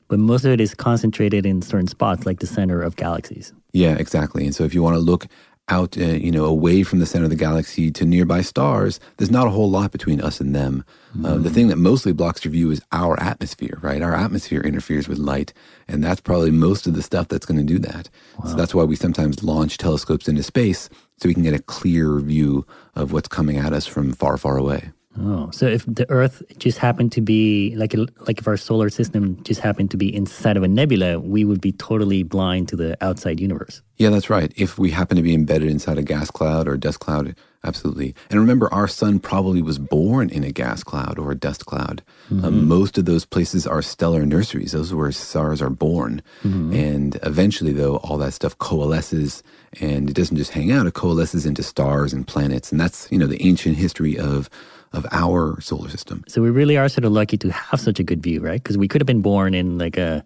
but 0.08 0.20
most 0.20 0.46
of 0.46 0.52
it 0.52 0.62
is 0.62 0.74
concentrated 0.74 1.46
in 1.46 1.62
certain 1.62 1.88
spots, 1.88 2.26
like 2.26 2.40
the 2.40 2.48
center 2.48 2.82
of 2.82 2.96
galaxies. 2.96 3.54
Yeah, 3.74 3.96
exactly. 3.96 4.46
And 4.46 4.56
so 4.56 4.64
if 4.64 4.74
you 4.74 4.82
want 4.82 4.96
to 4.96 5.02
look 5.02 5.28
out, 5.70 5.98
uh, 5.98 6.02
you 6.02 6.32
know, 6.32 6.46
away 6.46 6.82
from 6.84 7.00
the 7.00 7.06
center 7.06 7.26
of 7.26 7.30
the 7.30 7.36
galaxy 7.36 7.92
to 7.92 8.06
nearby 8.06 8.40
stars, 8.40 9.02
there's 9.18 9.30
not 9.30 9.48
a 9.48 9.50
whole 9.50 9.70
lot 9.70 9.92
between 9.92 10.22
us 10.22 10.40
and 10.40 10.56
them. 10.56 10.86
Mm. 11.14 11.26
Uh, 11.26 11.38
the 11.38 11.50
thing 11.50 11.68
that 11.68 11.76
mostly 11.76 12.14
blocks 12.14 12.46
your 12.46 12.54
view 12.54 12.72
is 12.72 12.82
our 12.94 13.20
atmosphere, 13.20 13.78
right? 13.82 14.02
Our 14.02 14.16
atmosphere 14.16 14.62
interferes 14.62 15.10
with 15.10 15.18
light, 15.18 15.52
and 15.90 16.02
that's 16.02 16.22
probably 16.22 16.52
most 16.52 16.88
of 16.88 16.94
the 16.94 17.02
stuff 17.02 17.28
that's 17.28 17.46
going 17.46 17.60
to 17.60 17.66
do 17.66 17.80
that. 17.80 18.10
Wow. 18.40 18.52
So 18.52 18.56
that's 18.56 18.74
why 18.74 18.86
we 18.86 18.96
sometimes 18.96 19.44
launch 19.44 19.78
telescopes 19.78 20.30
into 20.30 20.42
space 20.42 20.90
so 21.18 21.28
we 21.28 21.34
can 21.34 21.44
get 21.44 21.54
a 21.54 21.62
clear 21.62 22.18
view 22.20 22.66
of 22.96 23.12
what's 23.12 23.28
coming 23.28 23.58
at 23.58 23.74
us 23.74 23.86
from 23.86 24.14
far, 24.14 24.38
far 24.38 24.58
away. 24.58 24.92
Oh, 25.20 25.50
so 25.52 25.66
if 25.66 25.86
the 25.86 26.10
Earth 26.10 26.44
just 26.58 26.78
happened 26.78 27.12
to 27.14 27.22
be 27.22 27.76
like 27.76 27.96
like 28.28 28.40
if 28.40 28.48
our 28.48 28.58
solar 28.58 28.90
system 28.90 29.42
just 29.44 29.62
happened 29.62 29.92
to 29.92 29.98
be 29.98 30.14
inside 30.14 30.58
of 30.58 30.64
a 30.64 30.68
nebula, 30.68 31.20
we 31.20 31.44
would 31.44 31.62
be 31.62 31.72
totally 31.72 32.24
blind 32.24 32.68
to 32.70 32.76
the 32.76 32.98
outside 33.04 33.40
universe. 33.40 33.82
Yeah, 33.98 34.10
that's 34.12 34.30
right. 34.30 34.52
If 34.56 34.78
we 34.78 34.92
happen 34.92 35.18
to 35.18 35.24
be 35.24 35.34
embedded 35.34 35.70
inside 35.70 35.98
a 35.98 36.04
gas 36.04 36.30
cloud 36.30 36.68
or 36.68 36.74
a 36.74 36.80
dust 36.80 37.00
cloud, 37.00 37.36
absolutely. 37.64 38.14
And 38.30 38.40
remember, 38.40 38.72
our 38.72 38.88
sun 38.88 39.20
probably 39.20 39.64
was 39.64 39.80
born 39.80 40.30
in 40.30 40.44
a 40.44 40.52
gas 40.52 40.84
cloud 40.84 41.18
or 41.18 41.32
a 41.32 41.36
dust 41.36 41.66
cloud. 41.66 42.04
Mm-hmm. 42.30 42.46
Um, 42.46 42.68
most 42.68 43.00
of 43.00 43.06
those 43.06 43.26
places 43.26 43.66
are 43.66 43.82
stellar 43.82 44.24
nurseries. 44.24 44.74
Those 44.74 44.94
are 44.94 44.98
where 44.98 45.12
stars 45.12 45.64
are 45.64 45.72
born. 45.72 46.22
Mm-hmm. 46.44 46.74
And 46.74 47.20
eventually, 47.24 47.72
though, 47.72 47.98
all 47.98 48.18
that 48.20 48.34
stuff 48.34 48.56
coalesces, 48.60 49.42
and 49.82 50.10
it 50.12 50.14
doesn't 50.14 50.38
just 50.38 50.52
hang 50.52 50.72
out. 50.72 50.86
It 50.86 50.94
coalesces 50.94 51.48
into 51.48 51.64
stars 51.64 52.14
and 52.14 52.28
planets, 52.28 52.72
and 52.72 52.80
that's 52.80 53.08
you 53.12 53.18
know 53.18 53.28
the 53.28 53.44
ancient 53.44 53.78
history 53.78 54.18
of 54.18 54.48
of 54.94 55.06
our 55.12 55.60
solar 55.62 55.90
system. 55.90 56.24
So 56.28 56.42
we 56.42 56.50
really 56.50 56.78
are 56.78 56.90
sort 56.90 57.06
of 57.06 57.12
lucky 57.12 57.38
to 57.38 57.52
have 57.52 57.80
such 57.80 58.00
a 58.00 58.04
good 58.04 58.22
view, 58.22 58.40
right? 58.42 58.62
Because 58.62 58.78
we 58.78 58.88
could 58.88 59.02
have 59.02 59.08
been 59.08 59.22
born 59.22 59.54
in 59.54 59.78
like 59.78 59.98
a, 59.98 60.24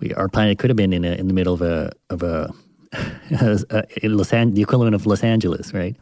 we, 0.00 0.14
our 0.14 0.28
planet 0.28 0.58
could 0.58 0.70
have 0.70 0.76
been 0.76 0.92
in 0.92 1.04
a, 1.04 1.12
in 1.12 1.28
the 1.28 1.34
middle 1.34 1.54
of 1.54 1.62
a 1.62 1.92
of 2.10 2.22
a, 2.22 2.52
Los 4.02 4.32
An- 4.32 4.54
the 4.54 4.62
equivalent 4.62 4.94
of 4.94 5.06
Los 5.06 5.22
Angeles, 5.22 5.74
right? 5.74 5.96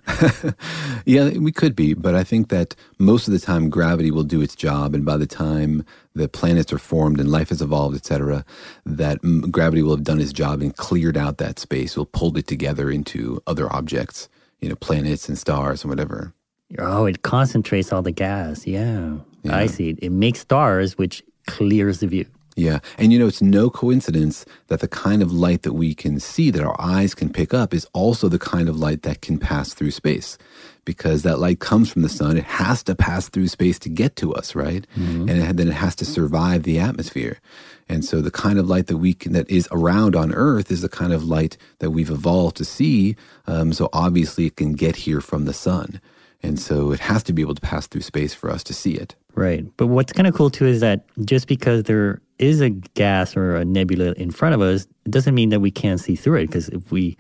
yeah, 1.05 1.31
we 1.31 1.51
could 1.51 1.75
be, 1.75 1.95
but 1.95 2.15
I 2.15 2.23
think 2.23 2.49
that 2.49 2.77
most 2.99 3.27
of 3.27 3.33
the 3.33 3.41
time 3.41 3.69
gravity 3.69 4.11
will 4.11 4.23
do 4.23 4.41
its 4.41 4.55
job, 4.55 4.95
and 4.95 5.05
by 5.05 5.17
the 5.17 5.27
time 5.27 5.85
the 6.15 6.29
planets 6.29 6.73
are 6.73 6.79
formed 6.79 7.19
and 7.19 7.31
life 7.31 7.49
has 7.49 7.61
evolved, 7.61 7.97
etc., 7.97 8.45
that 8.85 9.19
gravity 9.51 9.83
will 9.83 9.97
have 9.97 10.05
done 10.05 10.21
its 10.21 10.33
job 10.33 10.63
and 10.63 10.77
cleared 10.77 11.17
out 11.17 11.39
that 11.39 11.59
space. 11.59 11.97
Will 11.97 12.07
pulled 12.07 12.39
it 12.39 12.47
together 12.47 12.91
into 12.91 13.43
other 13.47 13.73
objects, 13.73 14.29
you 14.61 14.69
know, 14.69 14.77
planets 14.77 15.29
and 15.29 15.37
stars 15.37 15.83
and 15.83 15.91
whatever. 15.91 16.33
Oh, 16.79 17.07
it 17.07 17.23
concentrates 17.23 17.93
all 17.93 18.03
the 18.03 18.13
gas. 18.13 18.67
Yeah. 18.67 19.17
yeah. 19.43 19.57
I 19.57 19.67
see. 19.67 19.97
It 19.99 20.13
makes 20.13 20.41
stars, 20.41 20.99
which 20.99 21.23
clears 21.47 22.01
the 22.01 22.09
view. 22.09 22.27
Yeah. 22.57 22.79
And 22.97 23.13
you 23.13 23.19
know, 23.19 23.27
it's 23.27 23.43
no 23.43 23.69
coincidence 23.69 24.47
that 24.69 24.81
the 24.81 24.89
kind 24.89 25.23
of 25.23 25.31
light 25.31 25.63
that 25.63 25.75
we 25.75 25.95
can 25.95 26.19
see, 26.19 26.51
that 26.51 26.65
our 26.65 26.75
eyes 26.81 27.15
can 27.15 27.31
pick 27.31 27.53
up, 27.53 27.75
is 27.75 27.87
also 27.93 28.29
the 28.29 28.39
kind 28.39 28.69
of 28.69 28.79
light 28.79 29.03
that 29.03 29.21
can 29.21 29.39
pass 29.39 29.75
through 29.75 29.91
space. 29.91 30.39
Because 30.87 31.23
that 31.23 31.39
light 31.39 31.61
comes 31.61 31.93
from 31.93 32.03
the 32.03 32.09
sun, 32.09 32.39
it 32.39 32.45
has 32.45 32.83
to 32.85 32.95
pass 32.95 33.29
through 33.29 33.49
space 33.49 33.79
to 33.81 33.89
get 33.89 34.17
to 34.17 34.33
us, 34.35 34.55
right? 34.55 34.87
Mm-hmm. 34.97 35.29
And 35.29 35.31
it, 35.31 35.57
then 35.57 35.69
it 35.69 35.75
has 35.75 35.95
to 35.97 36.05
survive 36.05 36.63
the 36.63 36.79
atmosphere. 36.79 37.41
And 37.89 38.05
so 38.05 38.21
the 38.21 38.31
kind 38.31 38.59
of 38.59 38.69
light 38.69 38.87
that 38.87 38.97
we 38.97 39.13
can, 39.13 39.33
that 39.33 39.51
is 39.51 39.69
around 39.71 40.17
on 40.17 40.33
Earth 40.33 40.71
is 40.71 40.83
the 40.83 40.89
kind 40.89 41.13
of 41.13 41.25
light 41.25 41.57
that 41.81 41.91
we've 41.91 42.11
evolved 42.11 42.57
to 42.57 42.65
see. 42.65 43.17
Um, 43.47 43.73
so 43.73 43.91
obviously 43.93 44.47
it 44.47 44.57
can 44.57 44.73
get 44.73 44.97
here 44.97 45.21
from 45.21 45.45
the 45.45 45.53
sun. 45.53 46.01
And 46.43 46.59
so 46.59 46.93
it 46.93 47.01
has 47.01 47.23
to 47.25 47.33
be 47.33 47.43
able 47.43 47.55
to 47.55 47.61
pass 47.61 47.87
through 47.87 48.03
space 48.03 48.35
for 48.35 48.51
us 48.51 48.63
to 48.65 48.75
see 48.75 48.93
it. 48.95 49.15
Right. 49.35 49.65
But 49.77 49.89
what's 49.89 50.13
kind 50.13 50.27
of 50.27 50.35
cool 50.35 50.51
too 50.51 50.67
is 50.67 50.81
that 50.81 51.05
just 51.25 51.49
because 51.49 51.85
there 51.85 52.21
is 52.39 52.61
a 52.61 52.71
gas 52.71 53.37
or 53.37 53.57
a 53.57 53.65
nebula 53.65 54.13
in 54.13 54.31
front 54.31 54.55
of 54.55 54.61
us, 54.61 54.87
it 55.05 55.11
doesn't 55.11 55.35
mean 55.35 55.51
that 55.51 55.61
we 55.61 55.71
can't 55.71 56.01
see 56.01 56.15
through 56.15 56.41
it. 56.41 56.47
Because 56.47 56.69
if 56.69 56.91
we, 56.91 57.17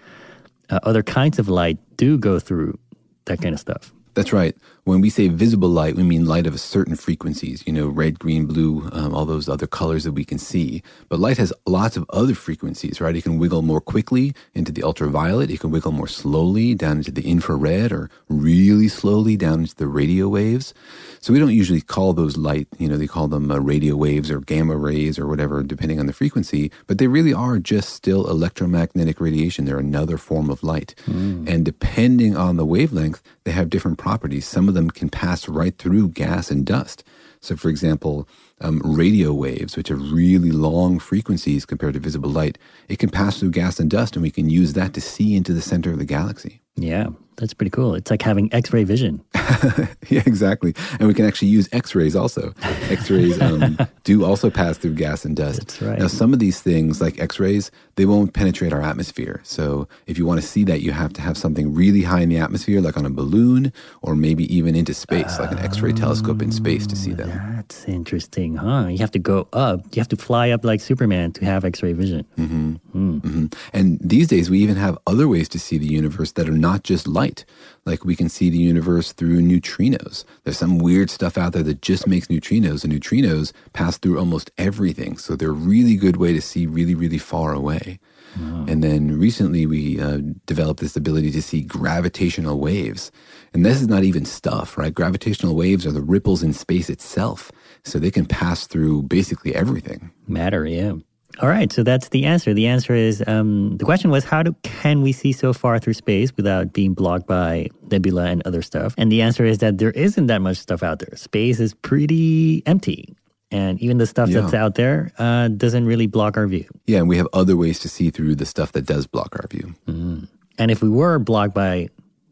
uh, 0.71 0.81
other 0.83 1.03
kinds 1.03 1.39
of 1.39 1.49
light 1.49 1.79
do 1.97 2.19
go 2.19 2.39
through 2.39 2.79
that 3.27 3.41
kind 3.41 3.55
of 3.55 3.61
stuff. 3.61 3.93
That's 4.15 4.33
right. 4.33 4.57
When 4.87 5.01
we 5.01 5.11
say 5.11 5.27
visible 5.27 5.69
light, 5.69 5.97
we 5.97 6.05
mean 6.05 6.27
light 6.27 6.47
of 6.47 6.55
a 6.55 6.59
certain 6.59 6.95
frequencies, 6.95 7.61
you 7.67 7.73
know, 7.73 7.89
red, 7.89 8.21
green, 8.21 8.47
blue, 8.47 8.89
um, 8.93 9.17
all 9.17 9.25
those 9.25 9.49
other 9.49 9.67
colors 9.67 10.05
that 10.05 10.13
we 10.13 10.25
can 10.25 10.39
see. 10.39 10.81
But 11.09 11.19
light 11.19 11.39
has 11.39 11.53
lots 11.67 11.97
of 11.97 12.07
other 12.11 12.37
frequencies, 12.37 13.01
right? 13.01 13.17
It 13.17 13.25
can 13.25 13.37
wiggle 13.37 13.63
more 13.63 13.81
quickly 13.81 14.33
into 14.55 14.71
the 14.71 14.85
ultraviolet. 14.85 15.51
It 15.51 15.59
can 15.59 15.73
wiggle 15.73 15.91
more 15.91 16.07
slowly 16.07 16.77
down 16.77 16.99
into 16.99 17.11
the 17.11 17.29
infrared 17.29 17.91
or 17.91 18.11
really 18.29 18.87
slowly 18.87 19.37
down 19.37 19.63
into 19.63 19.75
the 19.75 19.89
radio 19.89 20.29
waves. 20.29 20.73
So 21.19 21.33
we 21.33 21.41
don't 21.41 21.51
usually 21.51 21.81
call 21.81 22.13
those 22.13 22.37
light, 22.37 22.69
you 22.79 22.89
know, 22.89 22.97
they 22.97 23.09
call 23.09 23.27
them 23.27 23.51
uh, 23.51 23.59
radio 23.59 23.97
waves 23.97 24.31
or 24.31 24.39
gamma 24.39 24.77
rays 24.77 25.19
or 25.19 25.27
whatever, 25.27 25.65
depending 25.65 25.99
on 25.99 26.07
the 26.07 26.13
frequency, 26.13 26.71
but 26.87 26.99
they 26.99 27.09
really 27.09 27.33
are 27.33 27.59
just 27.59 27.89
still 27.89 28.31
electromagnetic 28.31 29.21
radiation. 29.21 29.65
They're 29.65 29.81
another 29.81 30.17
form 30.17 30.49
of 30.49 30.63
light. 30.63 30.95
Mm. 31.07 31.49
And 31.49 31.65
depending 31.65 32.37
on 32.37 32.55
the 32.55 32.65
wavelength, 32.65 33.21
they 33.43 33.51
have 33.51 33.69
different 33.69 33.99
properties. 33.99 34.47
Some 34.47 34.69
of 34.69 34.76
them 34.77 34.91
can 34.91 35.09
pass 35.09 35.49
right 35.49 35.77
through 35.79 36.11
gas 36.11 36.51
and 36.51 36.65
dust. 36.65 37.03
So, 37.41 37.57
for 37.57 37.69
example, 37.69 38.29
um, 38.61 38.81
radio 38.85 39.33
waves, 39.33 39.77
which 39.77 39.89
have 39.89 40.13
really 40.13 40.51
long 40.51 40.99
frequencies 40.99 41.67
compared 41.67 41.95
to 41.95 42.01
visible 42.01 42.31
light, 42.31 42.59
it 42.89 42.99
can 42.99 43.11
pass 43.11 43.39
through 43.39 43.51
gas 43.51 43.81
and 43.81 43.91
dust, 43.91 44.17
and 44.17 44.23
we 44.23 44.31
can 44.31 44.49
use 44.49 44.73
that 44.75 44.95
to 44.95 45.01
see 45.01 45.37
into 45.37 45.53
the 45.53 45.61
center 45.61 45.91
of 45.93 45.99
the 45.99 46.05
galaxy. 46.05 46.61
Yeah, 46.77 47.09
that's 47.37 47.55
pretty 47.55 47.71
cool. 47.71 47.95
It's 47.95 48.11
like 48.11 48.23
having 48.23 48.53
X 48.53 48.73
ray 48.73 48.85
vision. 48.85 49.23
yeah, 50.09 50.23
exactly. 50.27 50.75
And 50.99 51.09
we 51.09 51.15
can 51.15 51.25
actually 51.25 51.49
use 51.49 51.69
X 51.73 51.95
rays 51.95 52.17
also. 52.17 52.53
X 52.91 53.11
rays 53.11 53.41
um, 53.41 53.79
do 54.05 54.25
also 54.25 54.51
pass 54.51 54.79
through 54.79 54.95
gas 54.95 55.25
and 55.25 55.37
dust. 55.37 55.61
That's 55.61 55.83
right. 55.83 55.99
Now, 55.99 56.07
some 56.07 56.33
of 56.33 56.39
these 56.39 56.61
things, 56.61 57.01
like 57.01 57.19
X 57.21 57.39
rays, 57.39 57.71
they 57.97 58.07
won't 58.07 58.33
penetrate 58.33 58.73
our 58.73 58.83
atmosphere. 58.83 59.41
So, 59.45 59.89
if 60.07 60.19
you 60.19 60.27
want 60.27 60.41
to 60.41 60.47
see 60.47 60.65
that, 60.65 60.81
you 60.81 60.93
have 60.93 61.13
to 61.15 61.21
have 61.21 61.37
something 61.37 61.75
really 61.75 62.03
high 62.03 62.21
in 62.21 62.29
the 62.29 62.39
atmosphere, 62.39 62.81
like 62.81 62.97
on 62.97 63.07
a 63.07 63.11
balloon, 63.11 63.73
or 64.03 64.15
maybe 64.15 64.53
even 64.55 64.75
into 64.75 64.95
space, 64.95 65.39
like 65.39 65.53
an 65.53 65.59
X 65.59 65.81
ray 65.81 65.93
telescope 65.93 66.43
in 66.43 66.53
space 66.53 66.87
to 66.87 66.97
see 66.97 67.13
them. 67.13 67.29
That's 67.29 67.85
interesting, 67.87 68.57
huh? 68.57 68.89
You 68.89 68.99
have 68.99 69.13
to 69.13 69.19
go 69.19 69.49
up. 69.53 69.81
You 69.95 70.01
have 70.01 70.09
to 70.09 70.17
fly 70.17 70.51
up 70.51 70.65
like 70.65 70.81
Superman 70.81 71.33
to 71.33 71.45
have 71.45 71.65
X 71.65 71.83
ray 71.83 71.93
vision. 71.93 72.27
Mm-hmm. 72.37 72.75
Mm. 72.95 73.21
Mm-hmm. 73.21 73.47
And 73.73 73.99
these 74.01 74.29
days, 74.29 74.51
we 74.51 74.61
even 74.61 74.77
have 74.77 74.99
other 75.07 75.29
ways 75.29 75.49
to 75.51 75.59
see 75.59 75.79
the 75.79 75.87
universe 75.87 76.33
that 76.33 76.49
are 76.49 76.53
not 76.67 76.83
just 76.83 77.07
light. 77.07 77.45
Like 77.85 78.05
we 78.05 78.17
can 78.17 78.29
see 78.29 78.49
the 78.51 78.67
universe 78.73 79.13
through 79.13 79.41
neutrinos. 79.41 80.25
There's 80.43 80.59
some 80.59 80.79
weird 80.79 81.09
stuff 81.11 81.39
out 81.39 81.53
there 81.53 81.63
that 81.69 81.81
just 81.91 82.05
makes 82.07 82.27
neutrinos, 82.27 82.83
and 82.83 82.93
neutrinos 82.93 83.53
pass 83.73 83.99
through 83.99 84.19
almost 84.19 84.51
everything. 84.59 85.13
So 85.19 85.37
they're 85.37 85.51
a 85.51 85.65
really 85.75 85.97
good 85.97 86.17
way 86.17 86.33
to 86.33 86.43
see 86.51 86.67
really, 86.67 86.97
really 87.03 87.23
far 87.33 87.53
away. 87.53 88.01
Wow. 88.41 88.67
And 88.69 88.83
then 88.83 89.03
recently 89.19 89.65
we 89.67 90.01
uh, 90.01 90.19
developed 90.47 90.81
this 90.81 90.97
ability 90.97 91.31
to 91.33 91.43
see 91.43 91.63
gravitational 91.63 92.59
waves. 92.59 93.13
And 93.55 93.65
this 93.65 93.81
is 93.81 93.89
not 93.89 94.05
even 94.05 94.25
stuff, 94.25 94.77
right? 94.77 94.93
Gravitational 94.93 95.55
waves 95.55 95.87
are 95.87 95.93
the 95.93 96.03
ripples 96.15 96.43
in 96.43 96.53
space 96.53 96.91
itself. 96.91 97.53
So 97.85 97.99
they 97.99 98.11
can 98.11 98.27
pass 98.27 98.67
through 98.67 99.05
basically 99.05 99.55
everything. 99.55 100.11
Matter, 100.27 100.67
yeah. 100.67 100.95
All 101.41 101.49
right, 101.49 101.71
so 101.71 101.83
that's 101.83 102.09
the 102.09 102.25
answer. 102.25 102.55
The 102.55 102.67
answer 102.67 102.95
is 102.95 103.23
um, 103.27 103.77
the 103.77 103.85
question 103.85 104.11
was 104.11 104.25
how 104.25 104.43
do, 104.43 104.55
can 104.63 105.03
we 105.03 105.13
see 105.13 105.33
so 105.33 105.53
far 105.53 105.79
through 105.79 105.93
space 105.93 106.35
without 106.35 106.73
being 106.73 106.95
blocked 106.95 107.27
by 107.27 107.69
nebula 107.91 108.27
and 108.27 108.43
other 108.47 108.63
stuff? 108.63 108.95
And 108.97 109.13
the 109.13 109.21
answer 109.21 109.45
is 109.45 109.59
that 109.59 109.77
there 109.79 109.91
isn't 109.91 110.27
that 110.27 110.41
much 110.41 110.57
stuff 110.57 110.83
out 110.83 110.99
there. 111.01 111.15
Space 111.17 111.61
is 111.61 111.75
pretty 111.75 112.63
empty. 112.65 113.15
And 113.51 113.81
even 113.81 113.99
the 113.99 114.07
stuff 114.07 114.29
yeah. 114.29 114.41
that's 114.41 114.55
out 114.55 114.75
there 114.75 115.13
uh, 115.19 115.49
doesn't 115.49 115.87
really 115.87 116.07
block 116.07 116.37
our 116.37 116.47
view. 116.47 116.69
Yeah, 116.87 116.99
and 116.99 117.09
we 117.09 117.17
have 117.19 117.29
other 117.33 117.57
ways 117.57 117.79
to 117.81 117.89
see 117.89 118.11
through 118.11 118.37
the 118.37 118.47
stuff 118.47 118.73
that 118.73 118.87
does 118.87 119.07
block 119.07 119.37
our 119.39 119.47
view. 119.49 119.75
Mm. 119.87 120.29
And 120.59 120.71
if 120.71 120.83
we 120.83 120.89
were 120.89 121.19
blocked 121.19 121.55
by 121.55 121.91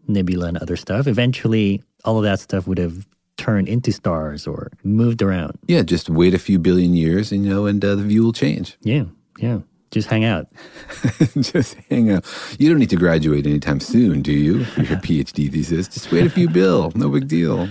nebula 0.08 0.46
and 0.46 0.58
other 0.58 0.76
stuff, 0.76 1.06
eventually 1.06 1.82
all 2.04 2.16
of 2.18 2.24
that 2.24 2.40
stuff 2.40 2.66
would 2.66 2.78
have 2.78 3.06
turned 3.36 3.68
into 3.68 3.92
stars 3.92 4.46
or 4.46 4.70
moved 4.82 5.22
around. 5.22 5.58
Yeah, 5.66 5.82
just 5.82 6.08
wait 6.08 6.34
a 6.34 6.38
few 6.38 6.58
billion 6.58 6.94
years, 6.94 7.32
and, 7.32 7.44
you 7.44 7.50
know, 7.50 7.66
and 7.66 7.84
uh, 7.84 7.94
the 7.94 8.02
view 8.02 8.24
will 8.24 8.32
change. 8.32 8.76
Yeah, 8.82 9.04
yeah. 9.38 9.60
just 9.90 10.08
hang 10.08 10.24
out. 10.24 10.46
just 11.40 11.74
hang 11.90 12.10
out. 12.10 12.24
You 12.58 12.68
don't 12.68 12.78
need 12.78 12.90
to 12.90 12.96
graduate 12.96 13.46
anytime 13.46 13.80
soon, 13.80 14.22
do 14.22 14.32
you? 14.32 14.64
For 14.64 14.82
your 14.90 14.98
PhD 14.98 15.50
thesis. 15.50 15.88
Just 15.88 16.10
wait 16.12 16.26
a 16.26 16.30
few 16.30 16.48
bill. 16.48 16.92
No 16.94 17.08
big 17.08 17.28
deal. 17.28 17.68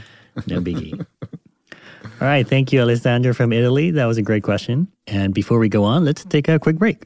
no 0.47 0.59
biggie. 0.61 1.05
All 2.21 2.27
right. 2.27 2.47
Thank 2.47 2.71
you, 2.71 2.81
Alessandro 2.81 3.33
from 3.33 3.51
Italy. 3.51 3.91
That 3.91 4.05
was 4.05 4.17
a 4.17 4.21
great 4.21 4.43
question. 4.43 4.87
And 5.07 5.33
before 5.33 5.59
we 5.59 5.69
go 5.69 5.83
on, 5.83 6.05
let's 6.05 6.23
take 6.25 6.47
a 6.47 6.59
quick 6.59 6.77
break. 6.77 7.05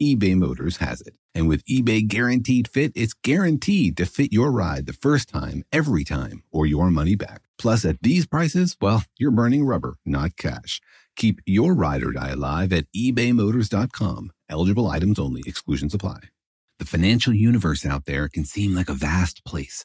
eBay 0.00 0.36
Motors 0.36 0.78
has 0.78 1.00
it. 1.00 1.14
And 1.34 1.48
with 1.48 1.64
eBay 1.64 2.06
Guaranteed 2.06 2.68
Fit, 2.68 2.92
it's 2.94 3.14
guaranteed 3.14 3.96
to 3.96 4.06
fit 4.06 4.32
your 4.32 4.50
ride 4.50 4.86
the 4.86 4.92
first 4.92 5.28
time, 5.28 5.64
every 5.72 6.04
time, 6.04 6.42
or 6.50 6.66
your 6.66 6.90
money 6.90 7.14
back. 7.14 7.42
Plus, 7.58 7.84
at 7.84 8.02
these 8.02 8.26
prices, 8.26 8.76
well, 8.80 9.04
you're 9.18 9.30
burning 9.30 9.64
rubber, 9.64 9.96
not 10.04 10.36
cash. 10.36 10.80
Keep 11.16 11.40
your 11.46 11.74
ride 11.74 12.02
or 12.02 12.12
die 12.12 12.30
alive 12.30 12.72
at 12.72 12.92
ebaymotors.com. 12.94 14.32
Eligible 14.50 14.86
items 14.86 15.18
only, 15.18 15.42
exclusions 15.46 15.94
apply. 15.94 16.20
The 16.78 16.84
financial 16.84 17.32
universe 17.32 17.86
out 17.86 18.04
there 18.04 18.28
can 18.28 18.44
seem 18.44 18.74
like 18.74 18.90
a 18.90 18.94
vast 18.94 19.44
place 19.46 19.84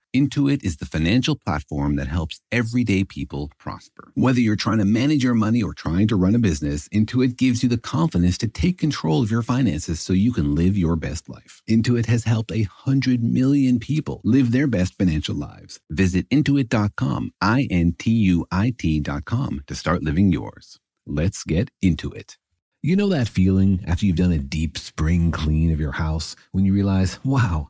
Intuit 0.13 0.61
is 0.61 0.75
the 0.75 0.85
financial 0.85 1.37
platform 1.37 1.95
that 1.95 2.09
helps 2.09 2.41
everyday 2.51 3.05
people 3.05 3.49
prosper. 3.57 4.11
Whether 4.15 4.41
you're 4.41 4.57
trying 4.57 4.79
to 4.79 4.85
manage 4.85 5.23
your 5.23 5.33
money 5.33 5.63
or 5.63 5.73
trying 5.73 6.09
to 6.09 6.17
run 6.17 6.35
a 6.35 6.39
business, 6.39 6.89
Intuit 6.89 7.37
gives 7.37 7.63
you 7.63 7.69
the 7.69 7.77
confidence 7.77 8.37
to 8.39 8.49
take 8.49 8.77
control 8.77 9.23
of 9.23 9.31
your 9.31 9.41
finances 9.41 10.01
so 10.01 10.11
you 10.11 10.33
can 10.33 10.53
live 10.53 10.75
your 10.75 10.97
best 10.97 11.29
life. 11.29 11.61
Intuit 11.69 12.07
has 12.07 12.25
helped 12.25 12.51
a 12.51 12.63
hundred 12.63 13.23
million 13.23 13.79
people 13.79 14.19
live 14.25 14.51
their 14.51 14.67
best 14.67 14.95
financial 14.97 15.35
lives. 15.35 15.79
Visit 15.89 16.27
intuit.com, 16.27 17.31
I 17.39 17.69
N 17.71 17.95
T 17.97 18.11
U 18.11 18.45
I 18.51 18.73
T.com 18.77 19.63
to 19.65 19.75
start 19.75 20.03
living 20.03 20.29
yours. 20.29 20.77
Let's 21.05 21.45
get 21.45 21.71
into 21.81 22.11
it. 22.11 22.37
You 22.83 22.97
know 22.97 23.07
that 23.09 23.29
feeling 23.29 23.81
after 23.87 24.05
you've 24.07 24.15
done 24.17 24.31
a 24.33 24.39
deep 24.39 24.77
spring 24.77 25.31
clean 25.31 25.71
of 25.71 25.79
your 25.79 25.91
house 25.93 26.35
when 26.51 26.65
you 26.65 26.73
realize, 26.73 27.23
wow, 27.23 27.69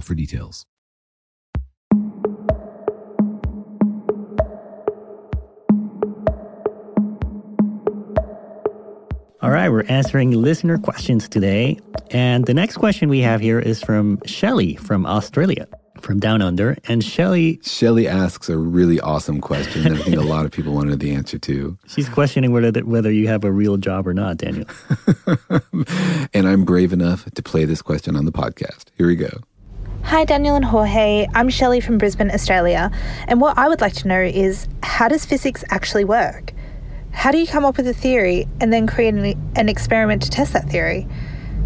for 0.00 0.14
details. 0.14 0.66
All 9.42 9.50
right, 9.50 9.70
we're 9.70 9.84
answering 9.84 10.32
listener 10.32 10.76
questions 10.76 11.26
today. 11.26 11.78
And 12.10 12.44
the 12.44 12.52
next 12.52 12.76
question 12.76 13.08
we 13.08 13.20
have 13.20 13.40
here 13.40 13.58
is 13.58 13.82
from 13.82 14.20
Shelly 14.26 14.74
from 14.76 15.06
Australia, 15.06 15.66
from 16.02 16.20
Down 16.20 16.42
Under. 16.42 16.76
And 16.88 17.02
Shelly. 17.02 17.58
Shelly 17.62 18.06
asks 18.06 18.50
a 18.50 18.58
really 18.58 19.00
awesome 19.00 19.40
question 19.40 19.84
that 19.84 19.92
I 19.92 20.02
think 20.02 20.16
a 20.18 20.20
lot 20.20 20.44
of 20.44 20.52
people 20.52 20.74
wanted 20.74 21.00
the 21.00 21.14
answer 21.14 21.38
to. 21.38 21.78
She's 21.86 22.08
questioning 22.08 22.52
whether, 22.52 22.84
whether 22.84 23.10
you 23.10 23.28
have 23.28 23.42
a 23.44 23.50
real 23.50 23.78
job 23.78 24.06
or 24.06 24.12
not, 24.12 24.36
Daniel. 24.36 24.66
and 26.34 26.46
I'm 26.46 26.64
brave 26.64 26.92
enough 26.92 27.24
to 27.30 27.42
play 27.42 27.64
this 27.64 27.80
question 27.80 28.16
on 28.16 28.26
the 28.26 28.32
podcast. 28.32 28.88
Here 28.94 29.06
we 29.06 29.16
go. 29.16 29.30
Hi, 30.10 30.24
Daniel 30.24 30.56
and 30.56 30.64
Jorge. 30.64 31.28
I'm 31.36 31.48
Shelley 31.48 31.78
from 31.78 31.96
Brisbane, 31.96 32.32
Australia. 32.32 32.90
And 33.28 33.40
what 33.40 33.56
I 33.56 33.68
would 33.68 33.80
like 33.80 33.92
to 33.92 34.08
know 34.08 34.20
is 34.20 34.66
how 34.82 35.06
does 35.06 35.24
physics 35.24 35.62
actually 35.70 36.04
work? 36.04 36.52
How 37.12 37.30
do 37.30 37.38
you 37.38 37.46
come 37.46 37.64
up 37.64 37.76
with 37.76 37.86
a 37.86 37.94
theory 37.94 38.48
and 38.60 38.72
then 38.72 38.88
create 38.88 39.14
an, 39.14 39.52
an 39.54 39.68
experiment 39.68 40.22
to 40.22 40.28
test 40.28 40.52
that 40.52 40.68
theory? 40.68 41.02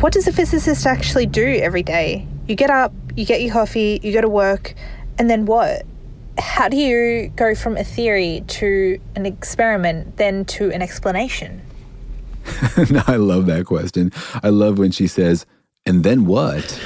What 0.01 0.13
does 0.13 0.29
a 0.29 0.33
physicist 0.33 0.87
actually 0.87 1.25
do 1.25 1.43
every 1.43 1.83
day? 1.83 2.29
You 2.47 2.55
get 2.55 2.69
up, 2.69 2.93
you 3.17 3.25
get 3.25 3.41
your 3.41 3.51
coffee, 3.51 3.99
you 4.03 4.13
go 4.13 4.21
to 4.21 4.29
work, 4.29 4.75
and 5.19 5.31
then 5.31 5.47
what? 5.47 5.87
How 6.37 6.69
do 6.69 6.77
you 6.77 7.29
go 7.37 7.55
from 7.55 7.79
a 7.79 7.83
theory 7.83 8.45
to 8.47 9.01
an 9.17 9.25
experiment, 9.25 10.19
then 10.19 10.45
to 10.45 10.71
an 10.71 10.83
explanation? 10.83 11.63
no, 12.91 13.03
I 13.07 13.17
love 13.17 13.47
that 13.47 13.65
question. 13.65 14.13
I 14.43 14.51
love 14.51 14.77
when 14.79 14.91
she 14.91 15.07
says, 15.07 15.47
and 15.87 16.03
then 16.03 16.25
what? 16.25 16.81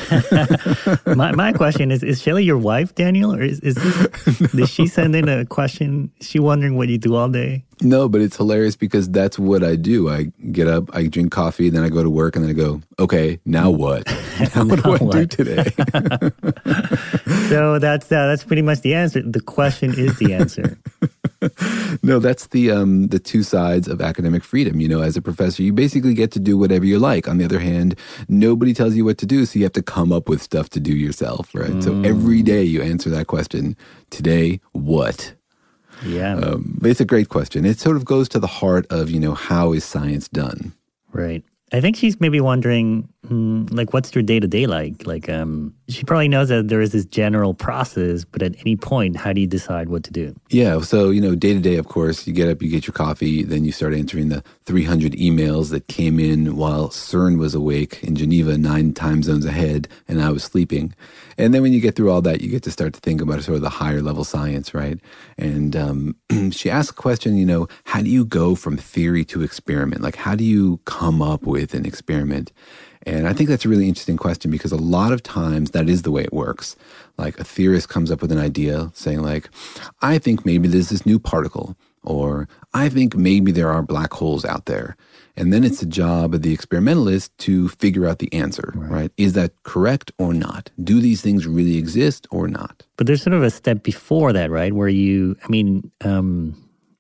my, 1.07 1.31
my 1.33 1.53
question 1.53 1.93
is 1.93 2.03
Is 2.03 2.21
Shelly 2.21 2.45
your 2.45 2.59
wife, 2.59 2.95
Daniel? 2.95 3.33
Or 3.33 3.41
is, 3.41 3.61
is 3.61 3.77
this, 3.77 4.41
no. 4.41 4.47
did 4.49 4.69
she 4.69 4.87
send 4.87 5.15
in 5.15 5.29
a 5.29 5.47
question? 5.47 6.11
Is 6.19 6.29
she 6.29 6.41
wondering 6.41 6.77
what 6.77 6.89
you 6.89 6.99
do 6.99 7.15
all 7.15 7.29
day? 7.29 7.65
No, 7.81 8.09
but 8.09 8.21
it's 8.21 8.37
hilarious 8.37 8.77
because 8.77 9.09
that's 9.11 9.39
what 9.39 9.63
I 9.63 9.77
do. 9.77 10.09
I 10.09 10.33
get 10.51 10.67
up, 10.69 10.95
I 10.95 11.07
drink 11.07 11.33
coffee, 11.33 11.71
then 11.71 11.85
I 11.85 11.89
go 11.89 12.03
to 12.03 12.11
work, 12.11 12.35
and 12.35 12.45
then 12.45 12.51
I 12.51 12.55
go, 12.55 12.81
okay, 12.99 13.39
now 13.45 13.71
what? 13.71 14.07
now 14.55 14.65
what 14.65 14.83
do 14.83 14.95
I 14.95 14.99
what? 14.99 15.13
do 15.13 15.27
today? 15.27 15.65
so 17.49 17.79
that's 17.79 18.11
uh, 18.11 18.27
that's 18.27 18.45
pretty 18.45 18.63
much 18.63 18.81
the 18.81 18.95
answer. 18.95 19.23
The 19.23 19.41
question 19.41 19.95
is 19.97 20.19
the 20.19 20.35
answer. 20.35 20.79
no, 22.03 22.19
that's 22.19 22.49
the 22.49 22.71
um, 22.71 23.09
the 23.09 23.19
two 23.19 23.43
sides 23.43 23.87
of 23.87 24.01
academic 24.01 24.43
freedom. 24.43 24.81
You 24.81 24.89
know, 24.89 25.01
as 25.01 25.17
a 25.17 25.23
professor, 25.23 25.63
you 25.63 25.73
basically 25.73 26.15
get 26.15 26.33
to 26.33 26.41
do 26.41 26.59
whatever 26.59 26.85
you 26.85 26.99
like. 26.99 27.29
On 27.29 27.39
the 27.39 27.45
other 27.45 27.61
hand, 27.61 27.95
nobody 28.29 28.75
tells 28.75 28.97
you 28.97 29.05
what 29.05 29.19
to 29.19 29.27
do, 29.27 29.47
so 29.47 29.59
you 29.59 29.65
have 29.65 29.73
to 29.73 29.83
come 29.83 30.13
up 30.13 30.29
with 30.29 30.43
stuff 30.43 30.69
to 30.71 30.81
do 30.81 30.95
yourself, 30.95 31.55
right? 31.55 31.71
Mm. 31.71 31.83
So 31.83 32.01
every 32.03 32.43
day 32.43 32.63
you 32.65 32.83
answer 32.83 33.11
that 33.11 33.29
question. 33.29 33.77
Today, 34.11 34.61
what? 34.73 35.35
Yeah. 36.05 36.37
Um, 36.37 36.77
but 36.81 36.91
it's 36.91 37.01
a 37.01 37.05
great 37.05 37.29
question. 37.29 37.65
It 37.65 37.79
sort 37.79 37.97
of 37.97 38.05
goes 38.05 38.29
to 38.31 38.39
the 38.39 38.47
heart 38.47 38.87
of, 38.91 39.11
you 39.11 39.21
know, 39.21 39.35
how 39.35 39.73
is 39.73 39.85
science 39.85 40.29
done? 40.29 40.75
Right. 41.13 41.45
I 41.73 41.81
think 41.81 41.97
she's 41.97 42.19
maybe 42.19 42.41
wondering, 42.41 43.09
mm, 43.27 43.71
like, 43.73 43.93
what's 43.93 44.15
your 44.15 44.23
day 44.23 44.41
to 44.41 44.47
day 44.47 44.67
like? 44.67 45.07
Like, 45.07 45.29
um, 45.29 45.75
she 45.89 46.03
probably 46.05 46.29
knows 46.29 46.49
that 46.49 46.69
there 46.69 46.81
is 46.81 46.93
this 46.93 47.05
general 47.05 47.53
process, 47.53 48.25
but 48.25 48.43
at 48.43 48.59
any 48.61 48.77
point, 48.77 49.17
how 49.17 49.33
do 49.33 49.41
you 49.41 49.47
decide 49.47 49.91
what 49.91 50.03
to 50.05 50.13
do? 50.13 50.35
Yeah. 50.49 50.81
So, 50.81 51.11
you 51.11 51.21
know, 51.21 51.35
day 51.35 51.53
to 51.53 51.61
day, 51.61 51.77
of 51.77 51.87
course, 51.87 52.27
you 52.27 52.33
get 52.33 52.49
up, 52.49 52.63
you 52.63 52.71
get 52.71 52.87
your 52.87 52.95
coffee, 52.95 53.43
then 53.43 53.65
you 53.65 53.73
start 53.73 53.95
answering 53.95 54.29
the 54.31 54.43
300 54.65 55.13
emails 55.13 55.71
that 55.71 55.89
came 55.89 56.19
in 56.19 56.57
while 56.57 56.89
CERN 56.89 57.39
was 57.39 57.55
awake 57.55 58.03
in 58.03 58.17
Geneva, 58.17 58.57
nine 58.57 58.95
time 58.95 59.23
zones 59.23 59.45
ahead, 59.45 59.89
and 60.07 60.23
I 60.23 60.31
was 60.31 60.45
sleeping. 60.45 60.95
And 61.37 61.55
then 61.55 61.63
when 61.63 61.73
you 61.73 61.81
get 61.81 61.95
through 61.95 62.11
all 62.11 62.23
that, 62.23 62.41
you 62.41 62.49
get 62.49 62.63
to 62.65 62.71
start 62.71 62.95
to 62.95 63.01
think 63.01 63.21
about 63.21 63.43
sort 63.45 63.57
of 63.57 63.63
the 63.63 63.69
higher 63.69 64.03
level 64.03 64.25
science, 64.25 64.75
right? 64.75 64.99
And 65.37 65.77
um, 65.77 66.17
she 66.51 66.69
asked 66.69 66.91
a 66.91 66.95
question, 66.95 67.37
you 67.37 67.47
know, 67.47 67.69
how 67.85 68.03
do 68.03 68.11
you 68.11 68.25
go 68.25 68.55
from 68.55 68.77
theory 68.77 69.25
to 69.27 69.43
experiment? 69.43 70.03
Like, 70.03 70.17
how 70.17 70.35
do 70.35 70.45
you 70.45 70.81
come 70.85 71.23
up 71.23 71.43
with 71.43 71.58
an 71.67 71.87
experiment? 71.87 72.53
And 73.05 73.27
I 73.29 73.33
think 73.33 73.49
that's 73.49 73.65
a 73.65 73.69
really 73.69 73.89
interesting 73.89 74.17
question 74.17 74.51
because 74.51 74.73
a 74.73 74.77
lot 74.77 75.13
of 75.13 75.23
times 75.23 75.71
that 75.71 75.89
is 75.89 76.03
the 76.03 76.11
way 76.11 76.25
it 76.25 76.33
works. 76.33 76.77
Like 77.17 77.39
a 77.39 77.45
theorist 77.45 77.89
comes 77.89 78.11
up 78.11 78.21
with 78.21 78.33
an 78.33 78.39
idea 78.39 78.91
saying 78.95 79.23
like, 79.23 79.51
I 80.03 80.19
think 80.19 80.45
maybe 80.45 80.69
there's 80.69 80.91
this 80.91 81.07
new 81.07 81.19
particle 81.19 81.77
or 82.03 82.49
I 82.75 82.89
think 82.89 83.17
maybe 83.17 83.53
there 83.53 83.71
are 83.71 83.83
black 83.83 84.13
holes 84.13 84.45
out 84.45 84.67
there. 84.67 84.97
And 85.37 85.53
then 85.53 85.63
it's 85.63 85.79
the 85.79 85.87
job 85.87 86.35
of 86.35 86.43
the 86.43 86.53
experimentalist 86.53 87.37
to 87.39 87.69
figure 87.69 88.07
out 88.07 88.19
the 88.19 88.33
answer, 88.33 88.73
right. 88.75 88.91
right. 88.91 89.13
Is 89.17 89.35
that 89.35 89.53
correct 89.63 90.11
or 90.19 90.35
not? 90.35 90.71
Do 90.83 91.01
these 91.01 91.23
things 91.23 91.47
really 91.47 91.79
exist 91.79 92.27
or 92.33 92.49
not? 92.49 92.85
But 92.97 93.07
there's 93.07 93.23
sort 93.23 93.35
of 93.35 93.45
a 93.45 93.51
step 93.51 93.85
before 93.85 94.33
that, 94.33 94.51
right? 94.51 94.73
Where 94.73 94.89
you, 94.89 95.37
I 95.45 95.49
mean, 95.49 95.93
um, 96.05 96.57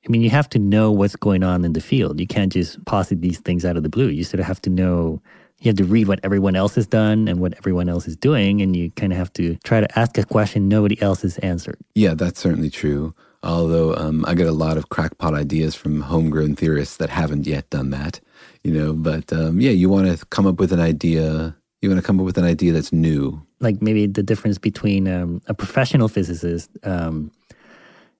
I 0.08 0.10
mean, 0.10 0.22
you 0.22 0.30
have 0.30 0.48
to 0.50 0.58
know 0.58 0.90
what's 0.90 1.16
going 1.16 1.42
on 1.42 1.66
in 1.66 1.74
the 1.74 1.82
field. 1.82 2.18
You 2.18 2.26
can't 2.26 2.50
just 2.50 2.82
posit 2.86 3.20
these 3.20 3.40
things 3.40 3.66
out 3.66 3.76
of 3.76 3.82
the 3.82 3.90
blue. 3.90 4.08
You 4.08 4.24
sort 4.24 4.40
of 4.40 4.46
have 4.46 4.62
to 4.62 4.70
know 4.70 5.20
you 5.60 5.68
have 5.68 5.76
to 5.76 5.84
read 5.84 6.08
what 6.08 6.20
everyone 6.22 6.54
else 6.54 6.76
has 6.76 6.86
done 6.86 7.26
and 7.26 7.40
what 7.40 7.54
everyone 7.58 7.88
else 7.88 8.06
is 8.06 8.16
doing, 8.16 8.62
and 8.62 8.76
you 8.76 8.90
kind 8.92 9.12
of 9.12 9.18
have 9.18 9.32
to 9.34 9.56
try 9.64 9.80
to 9.80 9.98
ask 9.98 10.16
a 10.16 10.24
question 10.24 10.68
nobody 10.68 11.00
else 11.02 11.22
has 11.22 11.36
answered. 11.38 11.76
Yeah, 11.94 12.14
that's 12.14 12.40
certainly 12.40 12.70
true. 12.70 13.14
Although 13.42 13.94
um, 13.96 14.24
I 14.26 14.34
get 14.34 14.46
a 14.46 14.52
lot 14.52 14.76
of 14.76 14.88
crackpot 14.88 15.34
ideas 15.34 15.74
from 15.74 16.00
homegrown 16.00 16.56
theorists 16.56 16.96
that 16.96 17.10
haven't 17.10 17.46
yet 17.46 17.68
done 17.70 17.90
that, 17.90 18.20
you 18.64 18.72
know. 18.72 18.92
But 18.92 19.32
um, 19.32 19.60
yeah, 19.60 19.72
you 19.72 19.88
want 19.88 20.06
to 20.06 20.24
come 20.26 20.46
up 20.46 20.58
with 20.58 20.72
an 20.72 20.80
idea. 20.80 21.56
You 21.82 21.90
want 21.90 22.00
to 22.00 22.06
come 22.06 22.18
up 22.18 22.26
with 22.26 22.38
an 22.38 22.44
idea 22.44 22.72
that's 22.72 22.92
new. 22.92 23.40
Like 23.60 23.82
maybe 23.82 24.06
the 24.06 24.22
difference 24.22 24.58
between 24.58 25.06
um, 25.06 25.42
a 25.46 25.54
professional 25.54 26.08
physicist 26.08 26.70
um, 26.84 27.30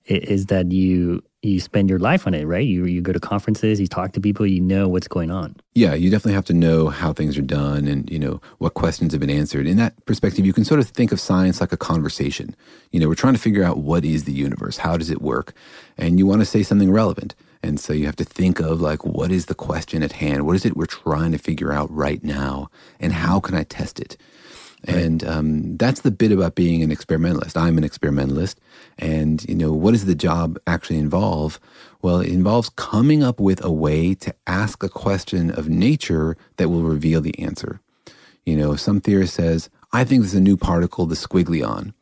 is 0.09 0.47
that 0.47 0.73
you 0.73 1.23
you 1.42 1.61
spend 1.61 1.88
your 1.88 2.01
life 2.01 2.27
on 2.27 2.35
it, 2.35 2.44
right? 2.47 2.66
You 2.66 2.87
you 2.87 3.01
go 3.01 3.12
to 3.12 3.21
conferences, 3.21 3.81
you 3.81 3.87
talk 3.87 4.12
to 4.12 4.21
people, 4.21 4.47
you 4.47 4.61
know 4.61 4.88
what's 4.88 5.07
going 5.07 5.31
on. 5.31 5.55
Yeah, 5.75 5.94
you 5.94 6.11
definitely 6.11 6.33
have 6.33 6.47
to 6.47 6.55
know 6.55 6.88
how 6.88 7.12
things 7.12 7.38
are 7.38 7.42
done 7.42 7.87
and 7.87 8.11
you 8.11 8.18
know 8.18 8.40
what 8.59 8.75
questions 8.75 9.12
have 9.12 9.21
been 9.21 9.31
answered. 9.31 9.66
In 9.66 9.77
that 9.77 10.05
perspective, 10.07 10.44
you 10.44 10.53
can 10.53 10.64
sort 10.64 10.81
of 10.81 10.88
think 10.88 11.12
of 11.12 11.21
science 11.21 11.61
like 11.61 11.73
a 11.73 11.77
conversation. 11.77 12.57
You 12.90 13.01
know, 13.01 13.09
we're 13.09 13.14
trying 13.14 13.35
to 13.35 13.40
figure 13.40 13.62
out 13.62 13.79
what 13.79 14.05
is 14.05 14.25
the 14.25 14.33
universe, 14.33 14.79
how 14.79 14.97
does 14.97 15.11
it 15.11 15.23
work, 15.23 15.55
and 15.97 16.18
you 16.18 16.27
want 16.27 16.40
to 16.40 16.47
say 16.47 16.62
something 16.62 16.90
relevant. 16.90 17.35
And 17.62 17.81
so 17.81 17.92
you 17.92 18.07
have 18.07 18.16
to 18.16 18.25
think 18.25 18.61
of 18.61 18.81
like 18.81 19.05
what 19.05 19.31
is 19.31 19.47
the 19.47 19.55
question 19.55 20.03
at 20.03 20.12
hand? 20.12 20.47
What 20.47 20.57
is 20.57 20.64
it 20.64 20.77
we're 20.77 20.87
trying 20.87 21.33
to 21.33 21.38
figure 21.38 21.73
out 21.73 21.90
right 21.92 22.23
now, 22.25 22.71
and 22.99 23.12
how 23.12 23.40
can 23.40 23.55
I 23.55 23.64
test 23.64 24.01
it? 24.01 24.16
Right. 24.87 24.97
And 24.97 25.25
um, 25.25 25.77
that's 25.77 26.03
the 26.03 26.11
bit 26.12 26.31
about 26.31 26.55
being 26.55 26.83
an 26.83 26.93
experimentalist. 26.93 27.57
I'm 27.57 27.79
an 27.79 27.85
experimentalist. 27.85 28.61
And, 28.99 29.45
you 29.49 29.55
know, 29.55 29.73
what 29.73 29.91
does 29.91 30.05
the 30.05 30.14
job 30.14 30.57
actually 30.69 30.99
involve? 30.99 31.59
Well, 32.01 32.21
it 32.21 32.29
involves 32.29 32.69
coming 32.71 33.25
up 33.25 33.41
with 33.41 33.64
a 33.64 33.73
way 33.73 34.14
to 34.14 34.33
ask 34.47 34.85
a 34.85 34.88
question 34.88 35.51
of 35.51 35.69
nature 35.69 36.37
that 36.59 36.69
will 36.69 36.83
reveal 36.83 37.21
the 37.21 37.37
answer. 37.41 37.81
You 38.47 38.57
know, 38.57 38.77
some 38.77 39.01
theorist 39.01 39.35
says, 39.35 39.69
I 39.93 40.05
think 40.05 40.23
there's 40.23 40.35
a 40.35 40.41
new 40.41 40.57
particle, 40.57 41.07
the 41.07 41.17
squiggly-on. 41.17 41.93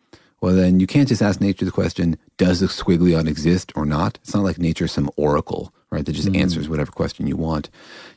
Well, 0.42 0.54
then 0.54 0.78
you 0.78 0.86
can't 0.86 1.08
just 1.08 1.22
ask 1.22 1.40
nature 1.40 1.64
the 1.64 1.70
question, 1.70 2.18
does 2.36 2.60
the 2.60 2.66
squiggly-on 2.66 3.26
exist 3.26 3.72
or 3.74 3.86
not? 3.86 4.18
It's 4.22 4.34
not 4.34 4.44
like 4.44 4.58
nature's 4.58 4.92
some 4.92 5.10
oracle 5.16 5.72
right? 5.90 6.04
That 6.04 6.12
just 6.12 6.28
mm. 6.28 6.36
answers 6.36 6.68
whatever 6.68 6.90
question 6.90 7.26
you 7.26 7.36
want. 7.36 7.70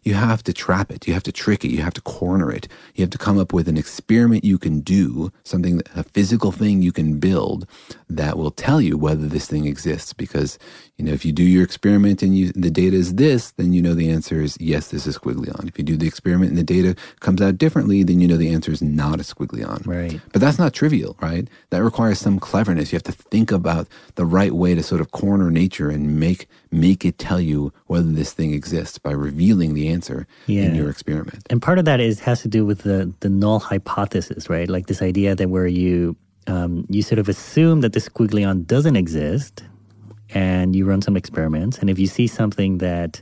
You 0.04 0.16
have 0.16 0.44
to 0.44 0.54
trap 0.54 0.92
it. 0.92 1.08
You 1.08 1.14
have 1.14 1.24
to 1.24 1.32
trick 1.32 1.64
it. 1.64 1.70
You 1.70 1.82
have 1.82 1.94
to 1.94 2.02
corner 2.02 2.52
it. 2.52 2.68
You 2.96 3.04
have 3.04 3.12
to 3.12 3.18
come 3.18 3.38
up 3.38 3.54
with 3.54 3.68
an 3.68 3.78
experiment 3.78 4.44
you 4.44 4.58
can 4.58 4.80
do, 4.80 5.32
something, 5.44 5.82
a 5.96 6.04
physical 6.04 6.52
thing 6.52 6.82
you 6.82 6.92
can 6.92 7.20
build 7.20 7.68
that 8.10 8.38
will 8.38 8.52
tell 8.52 8.82
you 8.82 8.98
whether 8.98 9.28
this 9.28 9.48
thing 9.48 9.66
exists. 9.66 10.14
Because, 10.14 10.58
you 10.98 11.06
know, 11.06 11.12
if 11.12 11.24
you 11.24 11.32
do 11.32 11.44
your 11.44 11.64
experiment 11.64 12.24
and 12.24 12.36
you, 12.36 12.52
the 12.54 12.72
data 12.72 12.96
is 12.96 13.16
this, 13.16 13.52
then 13.52 13.72
you 13.74 13.82
know 13.82 13.94
the 13.94 14.10
answer 14.10 14.42
is 14.42 14.58
yes, 14.60 14.88
this 14.88 15.06
is 15.06 15.18
squiggly-on. 15.18 15.68
If 15.68 15.78
you 15.78 15.84
do 15.84 15.96
the 15.96 16.08
experiment 16.08 16.50
and 16.50 16.58
the 16.58 16.64
data 16.64 16.96
comes 17.20 17.42
out 17.42 17.58
differently, 17.58 18.02
then 18.04 18.20
you 18.20 18.28
know 18.28 18.38
the 18.38 18.50
answer 18.50 18.72
is 18.72 18.82
not 18.82 19.20
a 19.20 19.24
squiggly-on. 19.24 19.84
Right. 19.86 20.20
But 20.32 20.42
that's 20.42 20.58
not 20.58 20.74
trivial, 20.74 21.16
right? 21.22 21.48
That 21.70 21.84
requires 21.84 22.20
some 22.20 22.40
cleverness. 22.40 22.92
You 22.92 22.96
have 22.96 23.04
to 23.04 23.12
think 23.12 23.52
about 23.52 23.88
the 24.16 24.26
right 24.26 24.54
way 24.54 24.74
to 24.74 24.82
sort 24.82 25.02
of 25.02 25.12
corner 25.12 25.52
nature 25.52 25.90
and 25.90 26.20
make 26.20 26.48
make 26.72 27.06
it 27.06 27.18
tell 27.18 27.42
you 27.42 27.69
whether 27.88 28.12
this 28.12 28.34
thing 28.34 28.54
exists 28.54 28.98
by 28.98 29.12
revealing 29.12 29.74
the 29.74 29.90
answer 29.90 30.28
yeah. 30.48 30.64
in 30.64 30.76
your 30.76 30.90
experiment. 30.90 31.46
And 31.50 31.62
part 31.62 31.80
of 31.80 31.86
that 31.86 32.00
is 32.00 32.20
has 32.22 32.42
to 32.42 32.48
do 32.48 32.66
with 32.66 32.80
the 32.80 33.14
the 33.20 33.30
null 33.30 33.60
hypothesis, 33.60 34.50
right? 34.50 34.70
Like 34.70 34.88
this 34.88 35.02
idea 35.02 35.36
that 35.36 35.50
where 35.50 35.68
you 35.68 36.16
um, 36.48 36.86
you 36.90 37.02
sort 37.02 37.20
of 37.20 37.30
assume 37.30 37.82
that 37.82 37.94
the 37.94 38.00
squiggly-on 38.00 38.64
doesn't 38.64 38.96
exist, 38.96 39.64
and 40.34 40.76
you 40.76 40.86
run 40.86 41.02
some 41.02 41.16
experiments, 41.16 41.78
and 41.80 41.90
if 41.90 42.00
you 42.00 42.08
see 42.08 42.28
something 42.28 42.80
that 42.80 43.22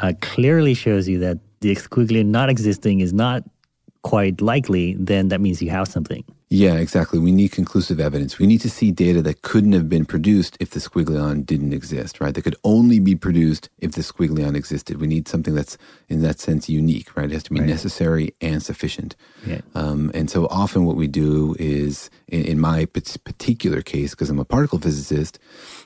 uh, 0.00 0.12
clearly 0.20 0.74
shows 0.74 1.08
you 1.08 1.18
that 1.20 1.38
the 1.60 1.74
squiggly 1.74 2.24
not 2.24 2.48
existing 2.48 3.00
is 3.00 3.12
not 3.12 3.42
quite 4.02 4.40
likely, 4.40 4.94
then 4.98 5.28
that 5.28 5.40
means 5.40 5.62
you 5.62 5.70
have 5.70 5.88
something. 5.88 6.24
Yeah, 6.54 6.74
exactly. 6.74 7.18
We 7.18 7.32
need 7.32 7.50
conclusive 7.50 7.98
evidence. 7.98 8.38
We 8.38 8.46
need 8.46 8.60
to 8.60 8.70
see 8.70 8.92
data 8.92 9.20
that 9.22 9.42
couldn't 9.42 9.72
have 9.72 9.88
been 9.88 10.04
produced 10.04 10.56
if 10.60 10.70
the 10.70 10.78
squiggly-on 10.78 11.42
didn't 11.42 11.72
exist, 11.72 12.20
right? 12.20 12.32
That 12.32 12.42
could 12.42 12.54
only 12.62 13.00
be 13.00 13.16
produced 13.16 13.70
if 13.78 13.90
the 13.92 14.02
squiggly-on 14.02 14.54
existed. 14.54 15.00
We 15.00 15.08
need 15.08 15.26
something 15.26 15.56
that's, 15.56 15.76
in 16.08 16.22
that 16.22 16.38
sense, 16.38 16.68
unique, 16.68 17.16
right? 17.16 17.28
It 17.28 17.32
has 17.32 17.42
to 17.44 17.52
be 17.52 17.58
right. 17.58 17.68
necessary 17.68 18.34
and 18.40 18.62
sufficient. 18.62 19.16
Yeah. 19.44 19.62
Um, 19.74 20.12
and 20.14 20.30
so 20.30 20.46
often 20.46 20.84
what 20.84 20.94
we 20.94 21.08
do 21.08 21.56
is, 21.58 22.08
in, 22.28 22.44
in 22.44 22.60
my 22.60 22.84
particular 22.84 23.82
case, 23.82 24.10
because 24.10 24.30
I'm 24.30 24.38
a 24.38 24.44
particle 24.44 24.78
physicist, 24.78 25.40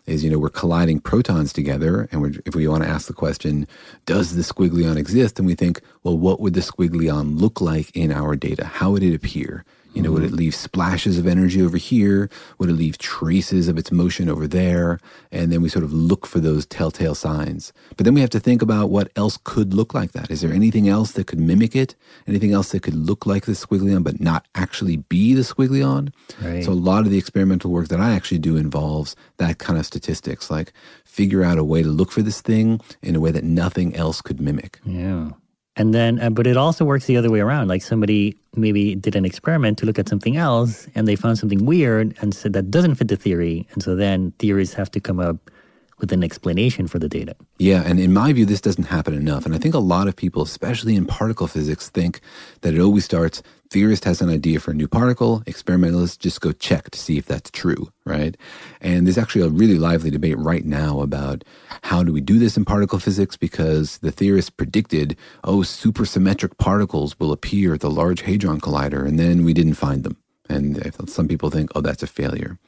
is, 0.04 0.22
you 0.22 0.28
know, 0.30 0.38
we're 0.38 0.50
colliding 0.50 1.00
protons 1.00 1.54
together. 1.54 2.10
And 2.12 2.42
if 2.44 2.54
we 2.54 2.68
want 2.68 2.82
to 2.84 2.90
ask 2.90 3.06
the 3.06 3.14
question, 3.14 3.66
does 4.04 4.36
the 4.36 4.42
squiggly-on 4.42 4.98
exist? 4.98 5.38
And 5.38 5.46
we 5.46 5.54
think, 5.54 5.80
well, 6.02 6.18
what 6.18 6.40
would 6.40 6.52
the 6.52 6.60
squiggly-on 6.60 7.38
look 7.38 7.62
like 7.62 7.90
in 7.96 8.12
our 8.12 8.36
data? 8.36 8.66
How 8.66 8.90
would 8.90 9.02
it 9.02 9.14
appear? 9.14 9.64
You 9.94 10.02
know, 10.02 10.12
would 10.12 10.22
it 10.22 10.32
leave 10.32 10.54
splashes 10.54 11.18
of 11.18 11.26
energy 11.26 11.60
over 11.60 11.76
here? 11.76 12.30
Would 12.58 12.68
it 12.68 12.74
leave 12.74 12.98
traces 12.98 13.68
of 13.68 13.78
its 13.78 13.90
motion 13.90 14.28
over 14.28 14.46
there? 14.46 15.00
And 15.32 15.50
then 15.50 15.60
we 15.60 15.68
sort 15.68 15.84
of 15.84 15.92
look 15.92 16.26
for 16.26 16.38
those 16.40 16.66
telltale 16.66 17.16
signs. 17.16 17.72
But 17.96 18.04
then 18.04 18.14
we 18.14 18.20
have 18.20 18.30
to 18.30 18.40
think 18.40 18.62
about 18.62 18.90
what 18.90 19.10
else 19.16 19.38
could 19.42 19.74
look 19.74 19.94
like 19.94 20.12
that. 20.12 20.30
Is 20.30 20.40
there 20.40 20.52
anything 20.52 20.88
else 20.88 21.12
that 21.12 21.26
could 21.26 21.40
mimic 21.40 21.74
it? 21.74 21.96
Anything 22.26 22.52
else 22.52 22.70
that 22.70 22.82
could 22.82 22.94
look 22.94 23.26
like 23.26 23.46
the 23.46 23.52
squiggly-on 23.52 24.02
but 24.02 24.20
not 24.20 24.46
actually 24.54 24.98
be 24.98 25.34
the 25.34 25.42
squiggly-on? 25.42 26.12
Right. 26.40 26.64
So 26.64 26.72
a 26.72 26.74
lot 26.74 27.04
of 27.04 27.10
the 27.10 27.18
experimental 27.18 27.70
work 27.70 27.88
that 27.88 28.00
I 28.00 28.14
actually 28.14 28.38
do 28.38 28.56
involves 28.56 29.16
that 29.38 29.58
kind 29.58 29.78
of 29.78 29.86
statistics, 29.86 30.50
like 30.50 30.72
figure 31.04 31.42
out 31.42 31.58
a 31.58 31.64
way 31.64 31.82
to 31.82 31.88
look 31.88 32.12
for 32.12 32.22
this 32.22 32.40
thing 32.40 32.80
in 33.02 33.16
a 33.16 33.20
way 33.20 33.32
that 33.32 33.44
nothing 33.44 33.96
else 33.96 34.20
could 34.20 34.40
mimic. 34.40 34.78
Yeah. 34.84 35.30
And 35.78 35.94
then, 35.94 36.20
uh, 36.20 36.28
but 36.28 36.46
it 36.46 36.56
also 36.56 36.84
works 36.84 37.06
the 37.06 37.16
other 37.16 37.30
way 37.30 37.40
around. 37.40 37.68
Like 37.68 37.82
somebody 37.82 38.36
maybe 38.56 38.96
did 38.96 39.14
an 39.14 39.24
experiment 39.24 39.78
to 39.78 39.86
look 39.86 39.98
at 39.98 40.08
something 40.08 40.36
else 40.36 40.88
and 40.96 41.06
they 41.06 41.14
found 41.14 41.38
something 41.38 41.64
weird 41.64 42.16
and 42.20 42.34
said 42.34 42.52
that 42.52 42.70
doesn't 42.70 42.96
fit 42.96 43.08
the 43.08 43.16
theory. 43.16 43.66
And 43.72 43.82
so 43.82 43.94
then 43.94 44.32
theories 44.40 44.74
have 44.74 44.90
to 44.90 45.00
come 45.00 45.20
up 45.20 45.50
with 46.00 46.12
an 46.12 46.22
explanation 46.22 46.86
for 46.86 46.98
the 46.98 47.08
data. 47.08 47.34
Yeah, 47.58 47.82
and 47.84 47.98
in 47.98 48.12
my 48.12 48.32
view, 48.32 48.44
this 48.44 48.60
doesn't 48.60 48.84
happen 48.84 49.14
enough. 49.14 49.46
And 49.46 49.54
I 49.54 49.58
think 49.58 49.74
a 49.74 49.80
lot 49.80 50.08
of 50.08 50.14
people, 50.14 50.42
especially 50.42 50.94
in 50.94 51.06
particle 51.06 51.46
physics, 51.46 51.88
think 51.88 52.20
that 52.60 52.74
it 52.74 52.80
always 52.80 53.04
starts 53.04 53.42
theorist 53.70 54.04
has 54.04 54.20
an 54.20 54.30
idea 54.30 54.60
for 54.60 54.70
a 54.70 54.74
new 54.74 54.88
particle, 54.88 55.42
experimentalists 55.46 56.16
just 56.16 56.40
go 56.40 56.52
check 56.52 56.90
to 56.90 56.98
see 56.98 57.18
if 57.18 57.26
that's 57.26 57.50
true, 57.50 57.92
right? 58.04 58.36
And 58.80 59.06
there's 59.06 59.18
actually 59.18 59.42
a 59.46 59.48
really 59.48 59.78
lively 59.78 60.10
debate 60.10 60.38
right 60.38 60.64
now 60.64 61.00
about 61.00 61.44
how 61.82 62.02
do 62.02 62.12
we 62.12 62.20
do 62.20 62.38
this 62.38 62.56
in 62.56 62.64
particle 62.64 62.98
physics 62.98 63.36
because 63.36 63.98
the 63.98 64.12
theorists 64.12 64.50
predicted, 64.50 65.16
oh, 65.44 65.58
supersymmetric 65.58 66.56
particles 66.58 67.18
will 67.20 67.32
appear 67.32 67.74
at 67.74 67.80
the 67.80 67.90
Large 67.90 68.22
Hadron 68.22 68.60
Collider, 68.60 69.06
and 69.06 69.18
then 69.18 69.44
we 69.44 69.52
didn't 69.52 69.74
find 69.74 70.04
them. 70.04 70.16
And 70.48 70.94
some 71.06 71.28
people 71.28 71.50
think, 71.50 71.70
oh, 71.74 71.82
that's 71.82 72.02
a 72.02 72.06
failure. 72.06 72.58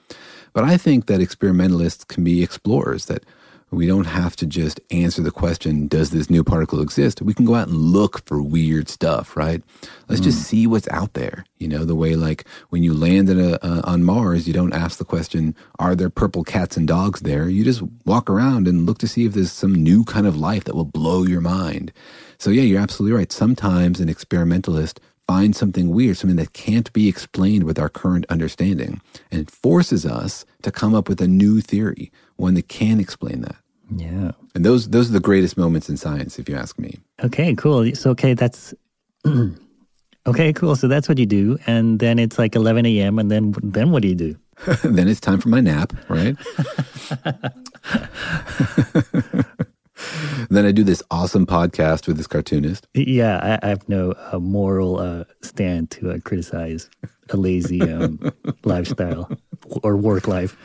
But 0.53 0.65
I 0.65 0.77
think 0.77 1.07
that 1.07 1.21
experimentalists 1.21 2.05
can 2.05 2.25
be 2.25 2.43
explorers, 2.43 3.07
that 3.07 3.25
We 3.71 3.87
don't 3.87 4.07
have 4.07 4.35
to 4.37 4.47
just 4.47 4.81
answer 4.91 5.23
the 5.23 5.31
question, 5.31 5.87
does 5.87 6.11
this 6.11 6.29
new 6.29 6.43
particle 6.43 6.81
exist? 6.81 7.23
We 7.23 7.35
can 7.35 7.45
go 7.45 7.55
out 7.55 7.69
and 7.69 7.77
look 7.77 8.27
for 8.27 8.43
weird 8.43 8.89
stuff, 8.89 9.37
right? 9.37 9.63
Let's 10.09 10.21
just 10.21 10.43
see 10.43 10.67
what's 10.67 10.89
out 10.89 11.13
there. 11.15 11.45
You 11.59 11.69
know, 11.69 11.85
the 11.85 11.95
way 11.95 12.17
like 12.17 12.45
when 12.71 12.83
you 12.83 12.93
land 12.93 13.31
a, 13.31 13.65
uh, 13.65 13.83
on 13.85 14.03
Mars, 14.03 14.49
you 14.49 14.53
don't 14.53 14.73
ask 14.73 14.99
the 14.99 15.05
question, 15.05 15.55
are 15.79 15.95
there 15.95 16.11
purple 16.11 16.43
cats 16.43 16.77
and 16.77 16.89
dogs 16.89 17.21
there? 17.21 17.49
You 17.49 17.63
just 17.63 17.83
walk 18.05 18.29
around 18.29 18.67
and 18.67 18.87
look 18.87 18.99
to 18.99 19.09
see 19.09 19.25
if 19.25 19.35
there's 19.35 19.53
some 19.53 19.75
new 19.75 20.03
kind 20.05 20.27
of 20.27 20.37
life 20.37 20.65
that 20.65 20.75
will 20.75 20.85
blow 20.85 21.23
your 21.23 21.41
mind. 21.41 21.93
So 22.39 22.51
yeah, 22.51 22.63
you're 22.63 22.81
absolutely 22.81 23.17
right. 23.17 23.31
Sometimes 23.31 24.01
an 24.01 24.09
experimentalist 24.09 24.99
finds 25.29 25.59
something 25.59 25.91
weird, 25.91 26.17
something 26.17 26.39
that 26.39 26.55
can't 26.55 26.93
be 26.93 27.09
explained 27.09 27.63
with 27.63 27.79
our 27.79 27.89
current 27.89 28.27
understanding, 28.29 29.01
and 29.31 29.41
it 29.41 29.49
forces 29.49 30.05
us 30.05 30.45
to 30.63 30.73
come 30.73 30.93
up 30.93 31.09
with 31.09 31.21
a 31.21 31.29
new 31.29 31.61
theory, 31.61 32.11
one 32.35 32.55
that 32.55 32.67
can 32.67 32.99
explain 32.99 33.43
that. 33.43 33.60
Yeah. 33.95 34.33
And 34.55 34.65
those 34.65 34.91
those 34.91 35.11
are 35.11 35.13
the 35.13 35.21
greatest 35.21 35.57
moments 35.57 35.89
in 35.89 35.97
science, 35.97 36.39
if 36.39 36.49
you 36.49 36.57
ask 36.57 36.79
me. 36.79 36.99
Okay, 37.23 37.55
cool. 37.55 37.95
So, 37.95 38.11
okay, 38.11 38.35
that's 38.35 38.75
okay, 40.27 40.53
cool. 40.53 40.77
So 40.77 40.89
that's 40.89 41.09
what 41.09 41.19
you 41.19 41.27
do, 41.27 41.59
and 41.67 41.99
then 41.99 42.19
it's 42.19 42.39
like 42.39 42.55
11 42.55 42.87
a.m. 42.87 43.19
And 43.19 43.31
then 43.31 43.55
then 43.63 43.91
what 43.91 44.03
do 44.03 44.09
you 44.09 44.15
do? 44.15 44.37
then 44.85 45.09
it's 45.09 45.21
time 45.21 45.41
for 45.41 45.49
my 45.49 45.61
nap, 45.61 45.93
right? 46.09 46.37
then 50.51 50.67
I 50.67 50.73
do 50.73 50.85
this 50.85 51.03
awesome 51.11 51.47
podcast 51.47 52.07
with 52.07 52.17
this 52.17 52.27
cartoonist. 52.27 52.87
Yeah, 52.95 53.59
I, 53.63 53.67
I 53.67 53.71
have 53.71 53.89
no 53.89 54.15
uh, 54.33 54.39
moral 54.39 54.99
uh, 54.99 55.25
stand 55.43 55.91
to 55.93 56.11
uh, 56.11 56.19
criticize 56.25 56.91
a 57.31 57.37
lazy 57.37 57.81
um, 57.83 58.33
lifestyle 58.65 59.31
or 59.83 59.97
work 59.97 60.29
life. 60.29 60.57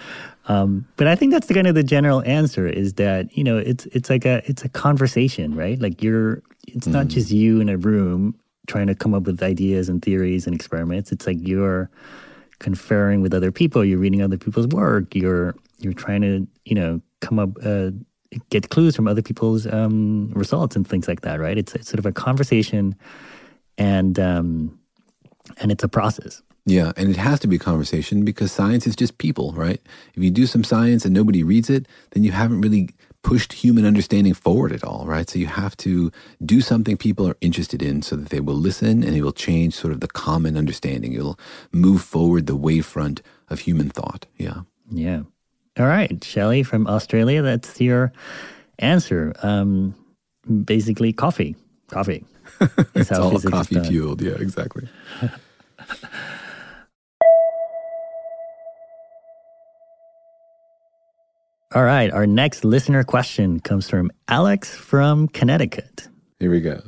Um, 0.47 0.87
but 0.95 1.07
I 1.07 1.15
think 1.15 1.31
that's 1.31 1.47
the 1.47 1.53
kind 1.53 1.67
of 1.67 1.75
the 1.75 1.83
general 1.83 2.21
answer 2.23 2.67
is 2.67 2.93
that 2.93 3.35
you 3.35 3.43
know 3.43 3.57
it's 3.57 3.85
it's 3.87 4.09
like 4.09 4.25
a 4.25 4.41
it's 4.45 4.63
a 4.63 4.69
conversation, 4.69 5.55
right? 5.55 5.79
Like 5.79 6.03
you're 6.03 6.43
it's 6.67 6.87
not 6.87 7.07
just 7.07 7.31
you 7.31 7.61
in 7.61 7.69
a 7.69 7.77
room 7.77 8.35
trying 8.67 8.87
to 8.87 8.95
come 8.95 9.13
up 9.13 9.23
with 9.23 9.41
ideas 9.43 9.89
and 9.89 10.01
theories 10.01 10.45
and 10.45 10.55
experiments. 10.55 11.11
It's 11.11 11.27
like 11.27 11.37
you're 11.39 11.89
conferring 12.59 13.21
with 13.21 13.33
other 13.33 13.51
people. 13.51 13.83
You're 13.83 13.99
reading 13.99 14.21
other 14.21 14.37
people's 14.37 14.67
work. 14.67 15.15
You're 15.15 15.55
you're 15.79 15.93
trying 15.93 16.21
to 16.21 16.47
you 16.65 16.75
know 16.75 17.01
come 17.21 17.39
up 17.39 17.57
uh, 17.63 17.91
get 18.49 18.69
clues 18.69 18.95
from 18.95 19.07
other 19.07 19.21
people's 19.21 19.65
um, 19.67 20.31
results 20.35 20.75
and 20.75 20.87
things 20.87 21.07
like 21.07 21.21
that, 21.21 21.39
right? 21.39 21.57
It's, 21.57 21.73
it's 21.75 21.87
sort 21.87 21.99
of 21.99 22.05
a 22.05 22.11
conversation, 22.11 22.95
and 23.77 24.19
um, 24.19 24.77
and 25.57 25.71
it's 25.71 25.83
a 25.83 25.87
process. 25.87 26.41
Yeah, 26.65 26.93
and 26.97 27.09
it 27.09 27.17
has 27.17 27.39
to 27.41 27.47
be 27.47 27.57
a 27.57 27.59
conversation 27.59 28.25
because 28.25 28.51
science 28.51 28.87
is 28.87 28.95
just 28.95 29.19
people, 29.19 29.53
right? 29.53 29.79
If 30.15 30.23
you 30.23 30.31
do 30.31 30.47
some 30.47 30.63
science 30.63 31.05
and 31.05 31.13
nobody 31.13 31.43
reads 31.43 31.69
it, 31.69 31.87
then 32.11 32.23
you 32.23 32.31
haven't 32.31 32.61
really 32.61 32.89
pushed 33.21 33.53
human 33.53 33.85
understanding 33.85 34.33
forward 34.33 34.71
at 34.71 34.83
all, 34.83 35.05
right? 35.05 35.29
So 35.29 35.37
you 35.37 35.47
have 35.47 35.77
to 35.77 36.11
do 36.43 36.61
something 36.61 36.97
people 36.97 37.27
are 37.27 37.37
interested 37.41 37.81
in 37.81 38.01
so 38.01 38.15
that 38.15 38.29
they 38.29 38.39
will 38.39 38.55
listen 38.55 39.03
and 39.03 39.15
it 39.15 39.23
will 39.23 39.31
change 39.31 39.75
sort 39.75 39.93
of 39.93 39.99
the 39.99 40.07
common 40.07 40.57
understanding. 40.57 41.13
It'll 41.13 41.39
move 41.71 42.01
forward 42.01 42.47
the 42.47 42.57
wavefront 42.57 43.21
of 43.49 43.59
human 43.59 43.89
thought. 43.89 44.25
Yeah. 44.37 44.61
Yeah. 44.91 45.21
All 45.77 45.87
right, 45.87 46.23
Shelley 46.23 46.63
from 46.63 46.87
Australia, 46.87 47.41
that's 47.41 47.81
your 47.81 48.13
answer. 48.79 49.33
Um, 49.43 49.93
basically, 50.63 51.11
coffee. 51.11 51.55
Coffee. 51.89 52.25
it's 52.95 53.11
all 53.11 53.39
coffee 53.39 53.83
fueled. 53.83 54.21
Yeah, 54.21 54.33
exactly. 54.33 54.87
All 61.75 61.83
right, 61.83 62.09
our 62.09 62.25
next 62.25 62.63
listener 62.63 63.03
question 63.03 63.59
comes 63.59 63.89
from 63.89 64.09
Alex 64.29 64.73
from 64.73 65.27
Connecticut. 65.27 66.07
Here 66.39 66.49
we 66.49 66.61
go. 66.61 66.81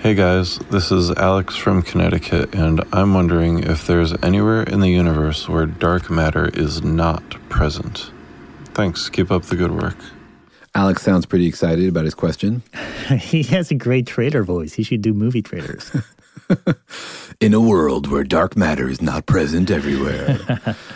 Hey 0.00 0.14
guys, 0.14 0.58
this 0.70 0.92
is 0.92 1.10
Alex 1.12 1.56
from 1.56 1.80
Connecticut, 1.80 2.54
and 2.54 2.82
I'm 2.92 3.14
wondering 3.14 3.60
if 3.60 3.86
there's 3.86 4.12
anywhere 4.22 4.64
in 4.64 4.80
the 4.80 4.90
universe 4.90 5.48
where 5.48 5.64
dark 5.64 6.10
matter 6.10 6.50
is 6.52 6.82
not 6.82 7.22
present. 7.48 8.10
Thanks, 8.74 9.08
keep 9.08 9.30
up 9.30 9.44
the 9.44 9.56
good 9.56 9.72
work. 9.72 9.96
Alex 10.74 11.00
sounds 11.00 11.24
pretty 11.24 11.46
excited 11.46 11.88
about 11.88 12.04
his 12.04 12.14
question. 12.14 12.62
he 13.18 13.42
has 13.44 13.70
a 13.70 13.74
great 13.74 14.06
trader 14.06 14.44
voice. 14.44 14.74
He 14.74 14.82
should 14.82 15.00
do 15.00 15.14
movie 15.14 15.40
traders. 15.40 15.96
In 17.40 17.54
a 17.54 17.60
world 17.60 18.08
where 18.08 18.24
dark 18.24 18.56
matter 18.56 18.88
is 18.88 19.00
not 19.00 19.26
present 19.26 19.70
everywhere. 19.70 20.38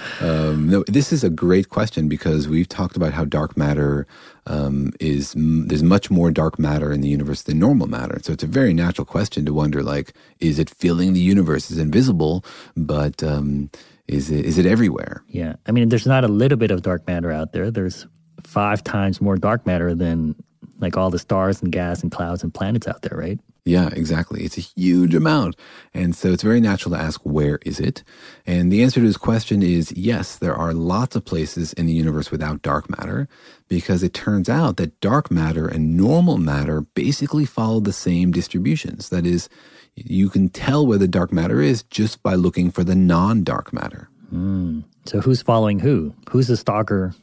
um, 0.21 0.69
no, 0.69 0.85
this 0.87 1.13
is 1.13 1.25
a 1.25 1.31
great 1.31 1.71
question 1.71 2.09
because 2.09 2.49
we've 2.49 2.69
talked 2.69 2.97
about 2.97 3.13
how 3.13 3.25
dark 3.25 3.57
matter 3.57 4.07
um, 4.47 4.93
is, 5.01 5.35
m- 5.35 5.69
there's 5.69 5.83
much 5.83 6.11
more 6.11 6.31
dark 6.31 6.59
matter 6.59 6.93
in 6.93 7.01
the 7.01 7.09
universe 7.09 7.43
than 7.43 7.59
normal 7.59 7.87
matter. 7.87 8.19
So 8.23 8.33
it's 8.33 8.43
a 8.43 8.49
very 8.49 8.75
natural 8.75 9.07
question 9.07 9.47
to 9.47 9.55
wonder, 9.55 9.83
like, 9.83 10.13
is 10.41 10.59
it 10.59 10.69
filling 10.69 11.15
the 11.15 11.21
universe? 11.21 11.71
It's 11.71 11.81
invisible, 11.81 12.45
but 12.77 13.23
um, 13.23 13.71
is, 14.07 14.31
it, 14.31 14.45
is 14.45 14.59
it 14.59 14.67
everywhere? 14.67 15.23
yeah. 15.29 15.57
I 15.67 15.73
mean, 15.73 15.89
there's 15.89 16.07
not 16.07 16.25
a 16.25 16.29
little 16.29 16.59
bit 16.59 16.71
of 16.71 16.83
dark 16.83 17.07
matter 17.07 17.31
out 17.33 17.53
there. 17.53 17.71
There's 17.71 18.07
five 18.43 18.85
times 18.85 19.21
more 19.21 19.37
dark 19.37 19.65
matter 19.67 19.95
than 19.95 20.35
like 20.79 20.97
all 20.97 21.11
the 21.11 21.19
stars 21.19 21.63
and 21.63 21.73
gas 21.73 22.03
and 22.03 22.13
clouds 22.13 22.43
and 22.43 22.53
planets 22.53 22.87
out 22.87 23.03
there, 23.03 23.17
right? 23.17 23.41
Yeah, 23.65 23.89
exactly. 23.93 24.45
It's 24.45 24.59
a 24.59 24.61
huge 24.61 25.15
amount. 25.15 25.57
And 25.95 26.15
so 26.15 26.29
it's 26.33 26.43
very 26.43 26.61
natural 26.61 26.95
to 26.95 27.01
ask, 27.01 27.23
where 27.23 27.59
is 27.65 27.81
it? 27.81 28.05
And 28.47 28.71
the 28.71 28.83
answer 28.83 29.01
to 29.01 29.07
this 29.07 29.17
question 29.17 29.63
is 29.63 29.91
yes, 29.93 30.37
there 30.37 30.55
are 30.55 30.75
lots 30.75 31.17
of 31.17 31.25
places 31.25 31.73
in 31.73 31.87
the 31.87 31.93
universe 31.95 32.31
without 32.31 32.61
dark 32.61 32.91
matter 32.91 33.27
because 33.69 34.03
it 34.03 34.13
turns 34.13 34.51
out 34.51 34.77
that 34.77 35.01
dark 35.01 35.31
matter 35.31 35.67
and 35.67 35.97
normal 35.97 36.37
matter 36.37 36.83
basically 36.83 37.47
follow 37.47 37.81
the 37.81 37.93
same 37.93 38.33
distributions. 38.33 39.09
That 39.09 39.25
is, 39.25 39.49
you 39.95 40.29
can 40.29 40.51
tell 40.51 40.87
where 40.87 40.99
the 40.99 41.09
dark 41.09 41.33
matter 41.33 41.63
is 41.63 41.85
just 41.85 42.23
by 42.23 42.35
looking 42.35 42.71
for 42.71 42.85
the 42.85 42.95
non 42.95 43.45
dark 43.45 43.73
matter. 43.73 44.11
Hmm. 44.29 44.81
So 45.07 45.21
who's 45.21 45.41
following 45.41 45.79
who? 45.79 46.15
Who's 46.29 46.49
the 46.49 46.57
stalker 46.59 47.15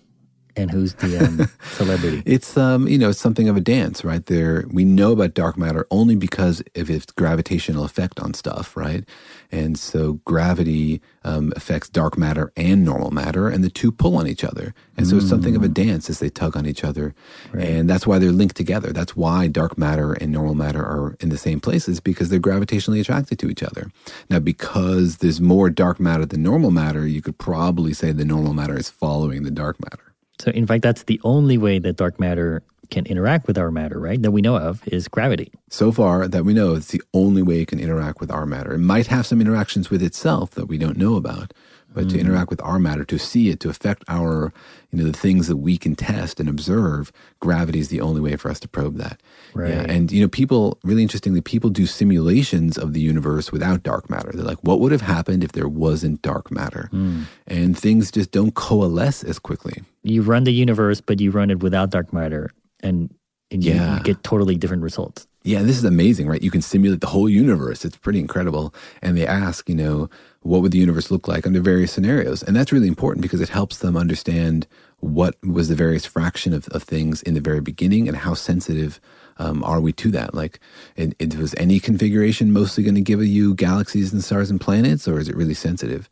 and 0.56 0.72
who's 0.72 0.94
the 0.96 1.18
um, 1.18 1.48
celebrity? 1.76 2.24
It's 2.26 2.58
um, 2.58 2.88
you 2.88 2.98
know, 2.98 3.10
it's 3.10 3.20
something 3.20 3.50
of 3.50 3.58
a 3.58 3.62
dance, 3.62 4.04
right? 4.04 4.26
There, 4.26 4.66
we 4.72 4.86
know 4.86 5.12
about 5.12 5.34
dark 5.34 5.58
matter 5.58 5.88
only 5.92 6.16
because 6.16 6.62
of 6.76 6.90
its 6.90 7.06
gravitational 7.12 7.84
effect 7.84 8.20
on 8.20 8.34
stuff, 8.34 8.76
right? 8.76 9.04
And 9.52 9.78
so 9.78 10.14
gravity 10.26 11.02
um, 11.24 11.52
affects 11.56 11.90
dark 11.90 12.18
matter 12.18 12.52
and 12.56 12.86
normal 12.86 13.12
matter, 13.12 13.50
and 13.50 13.64
the 13.64 13.70
two 13.70 13.92
pull 13.92 14.16
on 14.16 14.28
each 14.28 14.44
other. 14.44 14.74
And 14.98 15.08
so 15.08 15.18
it's 15.18 15.28
something 15.28 15.56
of 15.56 15.64
a 15.64 15.68
dance 15.68 16.10
as 16.10 16.20
they 16.20 16.30
tug 16.30 16.56
on 16.56 16.68
each 16.68 16.84
other, 16.84 17.16
and 17.54 17.90
that's 17.90 18.06
why 18.06 18.20
they're 18.20 18.32
linked 18.32 18.56
together. 18.56 18.94
That's 18.94 19.16
why 19.16 19.48
dark 19.48 19.78
matter 19.78 20.14
and 20.14 20.32
normal 20.32 20.54
matter 20.54 20.82
are 20.82 21.18
in 21.20 21.30
the 21.30 21.38
same 21.38 21.60
places 21.60 22.00
because 22.00 22.30
they're 22.30 22.40
gravitationally 22.40 23.02
attracted 23.02 23.40
to 23.40 23.50
each 23.50 23.64
other. 23.64 23.92
Now, 24.30 24.40
because 24.40 25.18
there's 25.18 25.42
more 25.42 25.70
dark 25.70 26.00
matter 26.00 26.26
than 26.26 26.44
normal 26.44 26.72
matter, 26.72 27.08
you 27.08 27.22
could 27.22 27.38
probably 27.38 27.94
say 27.94 28.12
the 28.12 28.26
normal 28.26 28.54
matter 28.54 28.78
is 28.78 28.90
following 28.90 29.44
the 29.44 29.52
dark 29.52 29.78
matter. 29.84 30.11
So 30.42 30.52
in 30.52 30.66
fact, 30.66 30.82
that's 30.82 31.04
the 31.04 31.22
only 31.24 31.58
way 31.58 31.80
that 31.80 31.98
dark 31.98 32.20
matter 32.20 32.64
can 32.90 33.06
interact 33.06 33.48
with 33.48 33.58
our 33.58 33.72
matter, 33.72 34.00
right? 34.00 34.22
That 34.22 34.32
we 34.32 34.42
know 34.42 34.58
of 34.58 34.86
is 34.88 35.08
gravity. 35.08 35.52
So 35.70 35.92
far 35.92 36.28
that 36.28 36.44
we 36.44 36.54
know, 36.54 36.76
it's 36.76 36.90
the 36.90 37.02
only 37.14 37.42
way 37.42 37.62
it 37.62 37.70
can 37.70 37.80
interact 37.80 38.20
with 38.20 38.32
our 38.32 38.46
matter. 38.46 38.74
It 38.74 38.80
might 38.80 39.08
have 39.08 39.26
some 39.26 39.40
interactions 39.40 39.90
with 39.90 40.04
itself 40.04 40.52
that 40.52 40.66
we 40.66 40.78
don't 40.78 40.98
know 40.98 41.16
about, 41.16 41.54
but 41.94 42.10
to 42.10 42.16
hmm. 42.16 42.22
interact 42.22 42.50
with 42.50 42.62
our 42.62 42.80
matter, 42.80 43.06
to 43.06 43.20
see 43.20 43.50
it, 43.50 43.60
to 43.62 43.70
affect 43.70 44.04
our, 44.08 44.52
you 44.92 45.00
know, 45.00 45.06
the 45.06 45.18
things 45.18 45.48
that 45.48 45.58
we 45.58 45.78
can 45.78 45.96
test 45.96 46.40
and 46.40 46.50
observe, 46.50 47.12
gravity 47.40 47.80
is 47.80 47.90
the 47.90 48.02
only 48.02 48.22
way 48.22 48.36
for 48.36 48.50
us 48.50 48.60
to 48.62 48.68
probe 48.68 48.98
that. 48.98 49.22
Right. 49.54 49.70
Yeah, 49.70 49.86
and 49.88 50.12
you 50.12 50.22
know, 50.22 50.28
people 50.28 50.78
really 50.84 51.02
interestingly, 51.02 51.42
people 51.42 51.70
do 51.70 51.86
simulations 51.86 52.78
of 52.78 52.94
the 52.94 53.02
universe 53.02 53.52
without 53.52 53.84
dark 53.84 54.10
matter. 54.10 54.32
They're 54.34 54.44
like, 54.44 54.64
what 54.64 54.80
would 54.80 54.92
have 54.92 55.02
happened 55.02 55.44
if 55.44 55.52
there 55.52 55.68
wasn't 55.68 56.22
dark 56.22 56.50
matter? 56.50 56.88
Hmm. 56.92 57.24
And 57.46 57.78
things 57.78 58.12
just 58.12 58.32
don't 58.32 58.56
coalesce 58.56 59.24
as 59.24 59.38
quickly. 59.38 59.84
You 60.04 60.22
run 60.22 60.44
the 60.44 60.52
universe, 60.54 61.02
but 61.02 61.20
you 61.20 61.32
run 61.32 61.52
it 61.52 61.62
without 61.62 61.92
dark 61.92 62.12
matter, 62.12 62.50
and, 62.82 63.14
and 63.52 63.64
you, 63.64 63.74
Yeah. 63.74 63.98
you 63.98 64.04
get 64.04 64.24
totally 64.24 64.56
different 64.56 64.84
results. 64.84 65.28
Yeah, 65.44 65.64
this 65.64 65.78
is 65.78 65.84
amazing, 65.84 66.28
right? 66.28 66.42
You 66.42 66.52
can 66.52 66.62
simulate 66.62 67.02
the 67.02 67.08
whole 67.08 67.28
universe. 67.28 67.84
It's 67.84 67.98
pretty 67.98 68.20
incredible. 68.20 68.76
And 69.02 69.18
they 69.18 69.26
ask, 69.26 69.68
you 69.68 69.74
know, 69.74 70.08
what 70.42 70.62
would 70.62 70.72
the 70.72 70.78
universe 70.78 71.10
look 71.10 71.28
like 71.28 71.48
under 71.48 71.60
various 71.62 71.92
scenarios? 71.92 72.44
And 72.44 72.56
that's 72.56 72.72
really 72.72 72.88
important 72.88 73.24
because 73.24 73.42
it 73.42 73.50
helps 73.50 73.80
them 73.80 73.98
understand 73.98 74.68
what 75.00 75.36
was 75.44 75.68
the 75.68 75.74
various 75.76 76.06
fraction 76.06 76.54
of, 76.54 76.68
of 76.70 76.84
things 76.84 77.24
in 77.24 77.34
the 77.34 77.42
very 77.42 77.60
beginning 77.60 78.08
and 78.08 78.18
how 78.18 78.36
sensitive 78.36 79.02
um, 79.38 79.64
are 79.64 79.82
we 79.82 79.92
to 79.94 80.12
that? 80.12 80.36
Like, 80.36 80.60
it, 80.96 81.16
it 81.18 81.36
was 81.36 81.56
any 81.58 81.80
configuration 81.80 82.54
mostly 82.54 82.84
going 82.84 82.94
to 82.96 83.02
give 83.02 83.24
you 83.26 83.56
galaxies 83.56 84.14
and 84.14 84.24
stars 84.24 84.52
and 84.52 84.62
planets, 84.62 85.08
or 85.08 85.20
is 85.20 85.28
it 85.28 85.36
really 85.36 85.56
sensitive? 85.56 86.08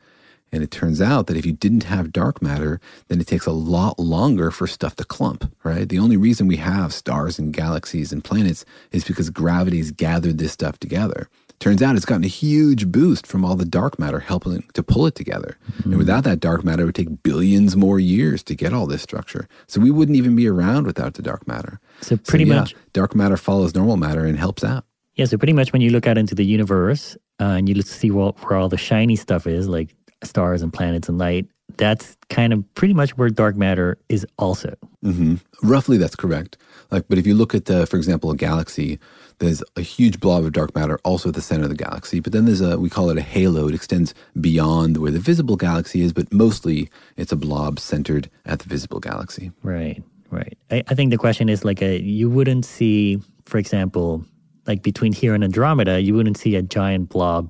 And 0.51 0.63
it 0.63 0.71
turns 0.71 1.01
out 1.01 1.27
that 1.27 1.38
if 1.38 1.45
you 1.45 1.53
didn't 1.53 1.83
have 1.83 2.12
dark 2.12 2.41
matter, 2.41 2.79
then 3.07 3.21
it 3.21 3.27
takes 3.27 3.45
a 3.45 3.51
lot 3.51 3.99
longer 3.99 4.51
for 4.51 4.67
stuff 4.67 4.95
to 4.95 5.03
clump, 5.03 5.51
right? 5.63 5.88
The 5.88 5.99
only 5.99 6.17
reason 6.17 6.47
we 6.47 6.57
have 6.57 6.93
stars 6.93 7.38
and 7.38 7.53
galaxies 7.53 8.12
and 8.12 8.23
planets 8.23 8.65
is 8.91 9.03
because 9.03 9.29
gravity's 9.29 9.91
gathered 9.91 10.38
this 10.38 10.51
stuff 10.51 10.79
together. 10.79 11.29
Turns 11.59 11.81
out 11.81 11.97
it's 11.97 12.05
gotten 12.05 12.23
a 12.23 12.27
huge 12.27 12.89
boost 12.89 13.27
from 13.27 13.43
all 13.43 13.57
the 13.57 13.65
dark 13.65 13.99
matter 13.99 14.19
helping 14.19 14.63
to 14.73 14.81
pull 14.81 15.05
it 15.05 15.15
together. 15.15 15.57
Mm-hmm. 15.71 15.89
And 15.89 15.97
without 15.97 16.23
that 16.23 16.39
dark 16.39 16.63
matter, 16.63 16.83
it 16.83 16.85
would 16.85 16.95
take 16.95 17.21
billions 17.21 17.75
more 17.75 17.99
years 17.99 18.41
to 18.43 18.55
get 18.55 18.71
all 18.71 18.88
this 18.88 19.01
structure. 19.01 19.47
So 19.67 19.81
we 19.81 19.91
wouldn't 19.91 20.17
even 20.17 20.38
be 20.38 20.47
around 20.47 20.88
without 20.88 21.15
the 21.15 21.21
dark 21.21 21.45
matter. 21.47 21.81
So 21.99 22.15
pretty 22.15 22.45
so, 22.45 22.53
yeah, 22.53 22.59
much 22.62 22.75
dark 22.93 23.13
matter 23.13 23.35
follows 23.35 23.75
normal 23.75 23.97
matter 23.97 24.25
and 24.25 24.39
helps 24.39 24.63
out. 24.63 24.85
Yeah, 25.15 25.25
so 25.25 25.38
pretty 25.38 25.51
much 25.51 25.73
when 25.73 25.81
you 25.81 25.89
look 25.89 26.07
out 26.07 26.17
into 26.17 26.33
the 26.33 26.45
universe 26.45 27.17
uh, 27.41 27.55
and 27.57 27.67
you 27.67 27.81
see 27.81 28.09
where, 28.09 28.29
where 28.29 28.57
all 28.57 28.69
the 28.69 28.77
shiny 28.77 29.17
stuff 29.17 29.45
is, 29.45 29.67
like 29.67 29.93
stars 30.23 30.62
and 30.62 30.73
planets 30.73 31.10
and 31.10 31.17
light, 31.17 31.47
that's 31.77 32.17
kind 32.29 32.53
of 32.53 32.73
pretty 32.75 32.93
much 32.93 33.17
where 33.17 33.29
dark 33.29 33.55
matter 33.55 33.97
is 34.10 34.25
also. 34.38 34.75
Mm-hmm. 35.03 35.36
Roughly, 35.63 35.97
that's 35.97 36.15
correct. 36.15 36.58
Like, 36.91 37.05
but 37.08 37.17
if 37.17 37.27
you 37.27 37.36
look 37.36 37.53
at, 37.53 37.65
the, 37.65 37.86
for 37.86 37.97
example, 37.97 38.32
a 38.32 38.36
galaxy, 38.36 38.99
there's 39.39 39.63
a 39.75 39.82
huge 39.82 40.19
blob 40.19 40.43
of 40.43 40.51
dark 40.51 40.75
matter 40.75 40.99
also 41.03 41.29
at 41.29 41.36
the 41.36 41.41
center 41.41 41.63
of 41.63 41.69
the 41.69 41.75
galaxy. 41.75 42.19
But 42.19 42.34
then 42.34 42.45
there's 42.45 42.62
a 42.62 42.77
we 42.77 42.89
call 42.89 43.10
it 43.10 43.17
a 43.17 43.21
halo. 43.21 43.67
It 43.67 43.75
extends 43.75 44.13
beyond 44.39 44.97
where 44.97 45.12
the 45.12 45.19
visible 45.19 45.55
galaxy 45.55 46.01
is, 46.01 46.13
but 46.13 46.32
mostly 46.34 46.89
it's 47.15 47.32
a 47.32 47.38
blob 47.38 47.79
centered 47.79 48.29
at 48.45 48.60
the 48.60 48.69
visible 48.69 48.99
galaxy. 48.99 49.51
Right, 49.63 50.03
right. 50.29 50.58
I, 50.71 50.84
I 50.88 50.95
think 50.95 51.12
the 51.12 51.17
question 51.17 51.47
is 51.49 51.63
like 51.63 51.82
a 51.82 51.99
you 51.99 52.29
wouldn't 52.29 52.65
see, 52.65 53.21
for 53.45 53.58
example, 53.58 54.25
like 54.67 54.84
between 54.84 55.13
here 55.13 55.34
and 55.34 55.43
Andromeda, 55.43 56.01
you 56.01 56.13
wouldn't 56.15 56.38
see 56.38 56.55
a 56.55 56.62
giant 56.62 57.10
blob 57.10 57.49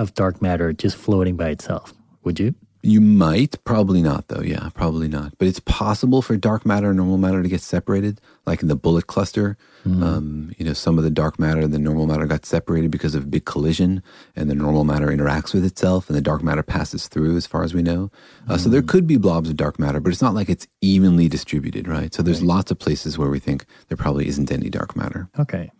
of 0.00 0.14
dark 0.14 0.40
matter 0.42 0.72
just 0.72 0.96
floating 0.96 1.36
by 1.36 1.50
itself, 1.50 1.92
would 2.24 2.40
you? 2.40 2.54
You 2.82 3.02
might, 3.02 3.62
probably 3.64 4.00
not, 4.00 4.28
though. 4.28 4.40
Yeah, 4.40 4.70
probably 4.72 5.06
not. 5.06 5.36
But 5.36 5.48
it's 5.48 5.60
possible 5.60 6.22
for 6.22 6.34
dark 6.38 6.64
matter 6.64 6.88
and 6.88 6.96
normal 6.96 7.18
matter 7.18 7.42
to 7.42 7.48
get 7.48 7.60
separated, 7.60 8.22
like 8.46 8.62
in 8.62 8.68
the 8.68 8.76
bullet 8.76 9.06
cluster. 9.06 9.58
Mm. 9.84 10.02
Um, 10.02 10.54
you 10.56 10.64
know, 10.64 10.72
some 10.72 10.96
of 10.96 11.04
the 11.04 11.10
dark 11.10 11.38
matter 11.38 11.60
and 11.60 11.74
the 11.74 11.78
normal 11.78 12.06
matter 12.06 12.24
got 12.24 12.46
separated 12.46 12.90
because 12.90 13.14
of 13.14 13.24
a 13.24 13.26
big 13.26 13.44
collision, 13.44 14.02
and 14.34 14.48
the 14.48 14.54
normal 14.54 14.84
matter 14.84 15.08
interacts 15.08 15.52
with 15.52 15.62
itself, 15.62 16.08
and 16.08 16.16
the 16.16 16.22
dark 16.22 16.42
matter 16.42 16.62
passes 16.62 17.06
through, 17.06 17.36
as 17.36 17.46
far 17.46 17.64
as 17.64 17.74
we 17.74 17.82
know. 17.82 18.10
Uh, 18.48 18.54
mm. 18.54 18.60
So 18.60 18.70
there 18.70 18.80
hmm. 18.80 18.86
could 18.86 19.06
be 19.06 19.18
blobs 19.18 19.50
of 19.50 19.56
dark 19.56 19.78
matter, 19.78 20.00
but 20.00 20.10
it's 20.10 20.22
not 20.22 20.32
like 20.34 20.48
it's 20.48 20.66
evenly 20.80 21.28
distributed, 21.28 21.86
right? 21.86 22.14
So 22.14 22.22
there's 22.22 22.40
right. 22.40 22.48
lots 22.48 22.70
of 22.70 22.78
places 22.78 23.18
where 23.18 23.28
we 23.28 23.40
think 23.40 23.66
there 23.88 23.96
probably 23.98 24.26
isn't 24.26 24.50
any 24.50 24.70
dark 24.70 24.96
matter. 24.96 25.28
Okay. 25.38 25.70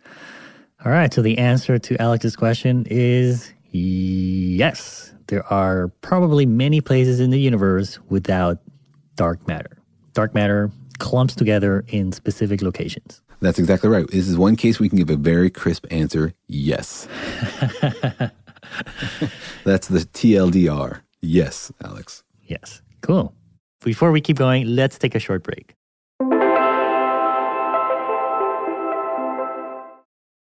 All 0.85 0.91
right. 0.91 1.11
So 1.11 1.21
the 1.21 1.37
answer 1.37 1.79
to 1.79 2.01
Alex's 2.01 2.35
question 2.35 2.85
is 2.89 3.53
yes 3.71 5.11
there 5.31 5.47
are 5.51 5.87
probably 6.01 6.45
many 6.45 6.81
places 6.81 7.21
in 7.21 7.29
the 7.29 7.39
universe 7.39 7.97
without 8.09 8.59
dark 9.15 9.47
matter. 9.47 9.77
Dark 10.13 10.33
matter 10.35 10.69
clumps 10.99 11.35
together 11.35 11.85
in 11.87 12.11
specific 12.11 12.61
locations. 12.61 13.21
That's 13.39 13.57
exactly 13.57 13.89
right. 13.89 14.05
This 14.09 14.27
is 14.27 14.37
one 14.37 14.57
case 14.57 14.77
we 14.79 14.89
can 14.89 14.97
give 14.97 15.09
a 15.09 15.15
very 15.15 15.49
crisp 15.49 15.87
answer 15.89 16.33
yes. 16.47 17.07
That's 19.63 19.87
the 19.87 19.99
TLDR. 19.99 20.99
Yes, 21.21 21.71
Alex. 21.81 22.23
Yes. 22.43 22.81
Cool. 23.01 23.33
Before 23.85 24.11
we 24.11 24.19
keep 24.19 24.35
going, 24.37 24.67
let's 24.67 24.97
take 24.97 25.15
a 25.15 25.19
short 25.19 25.43
break. 25.43 25.75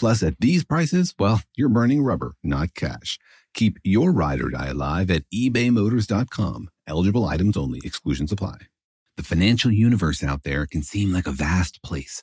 Plus, 0.00 0.22
at 0.22 0.40
these 0.40 0.64
prices, 0.64 1.14
well, 1.18 1.42
you're 1.58 1.68
burning 1.68 2.02
rubber, 2.02 2.32
not 2.42 2.74
cash. 2.74 3.18
Keep 3.52 3.78
your 3.84 4.12
ride 4.12 4.40
or 4.40 4.48
die 4.48 4.68
alive 4.68 5.10
at 5.10 5.24
ebaymotors.com. 5.30 6.70
Eligible 6.88 7.26
items 7.26 7.54
only, 7.54 7.80
exclusions 7.84 8.32
apply. 8.32 8.56
The 9.18 9.22
financial 9.22 9.70
universe 9.70 10.24
out 10.24 10.42
there 10.42 10.64
can 10.64 10.82
seem 10.82 11.12
like 11.12 11.26
a 11.26 11.32
vast 11.32 11.82
place 11.82 12.22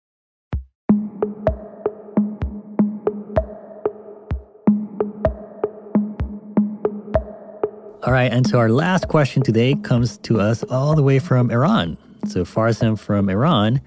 All 8.03 8.11
right, 8.11 8.33
and 8.33 8.47
so 8.47 8.57
our 8.57 8.69
last 8.69 9.09
question 9.09 9.43
today 9.43 9.75
comes 9.75 10.17
to 10.19 10.39
us 10.39 10.63
all 10.63 10.95
the 10.95 11.03
way 11.03 11.19
from 11.19 11.51
Iran. 11.51 11.97
So 12.27 12.43
Farzam 12.43 12.97
from 12.97 13.29
Iran 13.29 13.79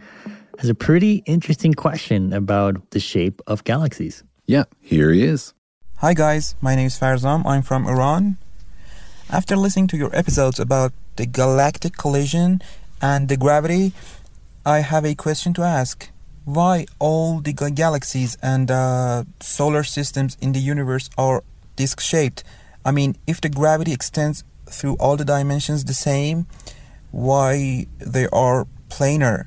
has 0.61 0.71
a 0.71 0.75
pretty 0.75 1.25
interesting 1.27 1.75
question 1.75 2.33
about 2.33 2.93
the 2.93 3.01
shape 3.01 3.43
of 3.49 3.65
galaxies. 3.65 4.23
Yeah, 4.47 4.65
here 4.81 5.11
he 5.11 5.25
is. 5.25 5.53
Hi 5.97 6.15
guys, 6.15 6.55
my 6.61 6.77
name 6.77 6.87
is 6.87 6.97
Farzam. 6.97 7.45
I'm 7.45 7.63
from 7.63 7.89
Iran. 7.89 8.37
After 9.31 9.57
listening 9.57 9.89
to 9.89 9.97
your 9.97 10.15
episodes 10.15 10.61
about 10.61 10.93
the 11.17 11.27
galactic 11.27 11.97
collision 11.97 12.63
and 13.03 13.29
the 13.29 13.37
gravity, 13.37 13.95
I 14.65 14.79
have 14.79 15.05
a 15.05 15.17
question 15.17 15.55
to 15.55 15.63
ask. 15.63 16.09
Why 16.45 16.87
all 17.01 17.41
the 17.41 17.53
galaxies 17.53 18.39
and 18.41 18.71
uh, 18.71 19.25
solar 19.41 19.83
systems 19.83 20.37
in 20.41 20.53
the 20.53 20.61
universe 20.61 21.11
are 21.19 21.43
disc 21.75 21.99
shaped? 21.99 22.45
I 22.85 22.93
mean, 22.93 23.17
if 23.27 23.41
the 23.41 23.49
gravity 23.49 23.93
extends 23.93 24.45
through 24.69 24.95
all 24.95 25.17
the 25.17 25.25
dimensions 25.25 25.85
the 25.85 25.95
same, 25.95 26.47
why 27.11 27.87
they 27.99 28.27
are 28.33 28.67
planar? 28.89 29.47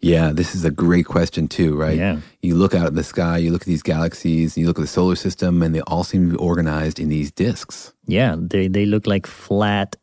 Yeah, 0.00 0.32
this 0.32 0.54
is 0.54 0.64
a 0.64 0.70
great 0.70 1.06
question 1.06 1.48
too, 1.48 1.76
right? 1.76 1.96
Yeah. 1.96 2.20
You 2.42 2.56
look 2.56 2.74
out 2.74 2.86
at 2.86 2.94
the 2.94 3.04
sky, 3.04 3.38
you 3.38 3.50
look 3.50 3.62
at 3.62 3.66
these 3.66 3.82
galaxies, 3.82 4.58
you 4.58 4.66
look 4.66 4.78
at 4.78 4.82
the 4.82 4.86
solar 4.86 5.16
system, 5.16 5.62
and 5.62 5.74
they 5.74 5.80
all 5.82 6.04
seem 6.04 6.26
to 6.26 6.36
be 6.36 6.44
organized 6.44 7.00
in 7.00 7.08
these 7.08 7.30
disks. 7.30 7.94
Yeah, 8.06 8.36
they 8.38 8.68
they 8.68 8.84
look 8.84 9.06
like 9.06 9.26
flat 9.26 9.96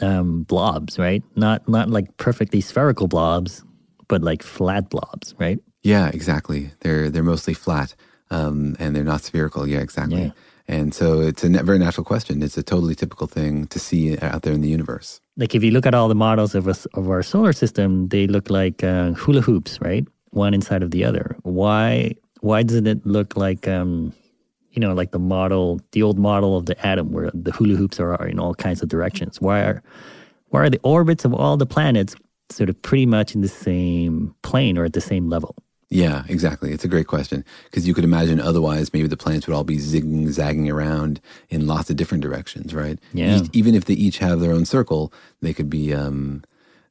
um, 0.00 0.44
blobs, 0.44 0.98
right? 0.98 1.22
Not 1.36 1.68
not 1.68 1.90
like 1.90 2.16
perfectly 2.16 2.62
spherical 2.62 3.08
blobs, 3.08 3.62
but 4.08 4.22
like 4.22 4.42
flat 4.42 4.88
blobs, 4.88 5.34
right? 5.38 5.58
Yeah, 5.82 6.08
exactly. 6.08 6.70
They're 6.80 7.10
they're 7.10 7.22
mostly 7.22 7.54
flat, 7.54 7.94
um, 8.30 8.74
and 8.78 8.96
they're 8.96 9.04
not 9.04 9.22
spherical. 9.22 9.66
Yeah, 9.66 9.80
exactly. 9.80 10.22
Yeah. 10.22 10.30
And 10.68 10.94
so 10.94 11.20
it's 11.20 11.44
a 11.44 11.48
very 11.48 11.78
natural 11.78 12.04
question. 12.04 12.42
It's 12.42 12.56
a 12.56 12.62
totally 12.62 12.94
typical 12.94 13.26
thing 13.26 13.66
to 13.66 13.78
see 13.78 14.18
out 14.18 14.42
there 14.42 14.52
in 14.52 14.60
the 14.60 14.68
universe. 14.68 15.20
Like 15.36 15.54
if 15.54 15.62
you 15.62 15.70
look 15.70 15.86
at 15.86 15.94
all 15.94 16.08
the 16.08 16.14
models 16.14 16.54
of 16.54 16.68
us 16.68 16.86
of 16.94 17.08
our 17.08 17.22
solar 17.22 17.52
system, 17.52 18.08
they 18.08 18.26
look 18.26 18.50
like 18.50 18.84
uh, 18.84 19.12
hula 19.12 19.40
hoops, 19.40 19.80
right? 19.80 20.06
One 20.30 20.54
inside 20.54 20.82
of 20.82 20.90
the 20.90 21.04
other. 21.04 21.36
Why 21.42 22.14
why 22.40 22.62
doesn't 22.62 22.86
it 22.86 23.04
look 23.06 23.36
like 23.36 23.68
um, 23.68 24.12
you 24.72 24.80
know, 24.80 24.94
like 24.94 25.12
the 25.12 25.18
model, 25.18 25.80
the 25.92 26.02
old 26.02 26.18
model 26.18 26.56
of 26.56 26.66
the 26.66 26.86
atom, 26.86 27.12
where 27.12 27.30
the 27.34 27.52
hula 27.52 27.76
hoops 27.76 28.00
are, 28.00 28.14
are 28.14 28.26
in 28.26 28.38
all 28.38 28.54
kinds 28.54 28.82
of 28.82 28.88
directions? 28.88 29.40
Why 29.40 29.60
are 29.60 29.82
why 30.48 30.60
are 30.60 30.70
the 30.70 30.80
orbits 30.82 31.24
of 31.24 31.34
all 31.34 31.56
the 31.56 31.66
planets 31.66 32.14
sort 32.50 32.68
of 32.68 32.80
pretty 32.82 33.06
much 33.06 33.34
in 33.34 33.40
the 33.40 33.48
same 33.48 34.34
plane 34.42 34.76
or 34.76 34.84
at 34.84 34.92
the 34.92 35.00
same 35.00 35.28
level? 35.28 35.56
Yeah, 35.92 36.24
exactly. 36.28 36.72
It's 36.72 36.84
a 36.84 36.88
great 36.88 37.06
question 37.06 37.44
because 37.64 37.86
you 37.86 37.92
could 37.94 38.04
imagine 38.04 38.40
otherwise 38.40 38.92
maybe 38.92 39.08
the 39.08 39.16
planets 39.16 39.46
would 39.46 39.54
all 39.54 39.64
be 39.64 39.76
zigging, 39.76 40.26
zagging 40.28 40.70
around 40.70 41.20
in 41.50 41.66
lots 41.66 41.90
of 41.90 41.96
different 41.96 42.22
directions, 42.22 42.74
right? 42.74 42.98
Yeah. 43.12 43.36
Each- 43.40 43.50
even 43.52 43.74
if 43.74 43.84
they 43.84 43.94
each 43.94 44.18
have 44.18 44.40
their 44.40 44.52
own 44.52 44.64
circle, 44.64 45.12
they 45.42 45.52
could 45.52 45.68
be 45.68 45.92
um, 45.92 46.42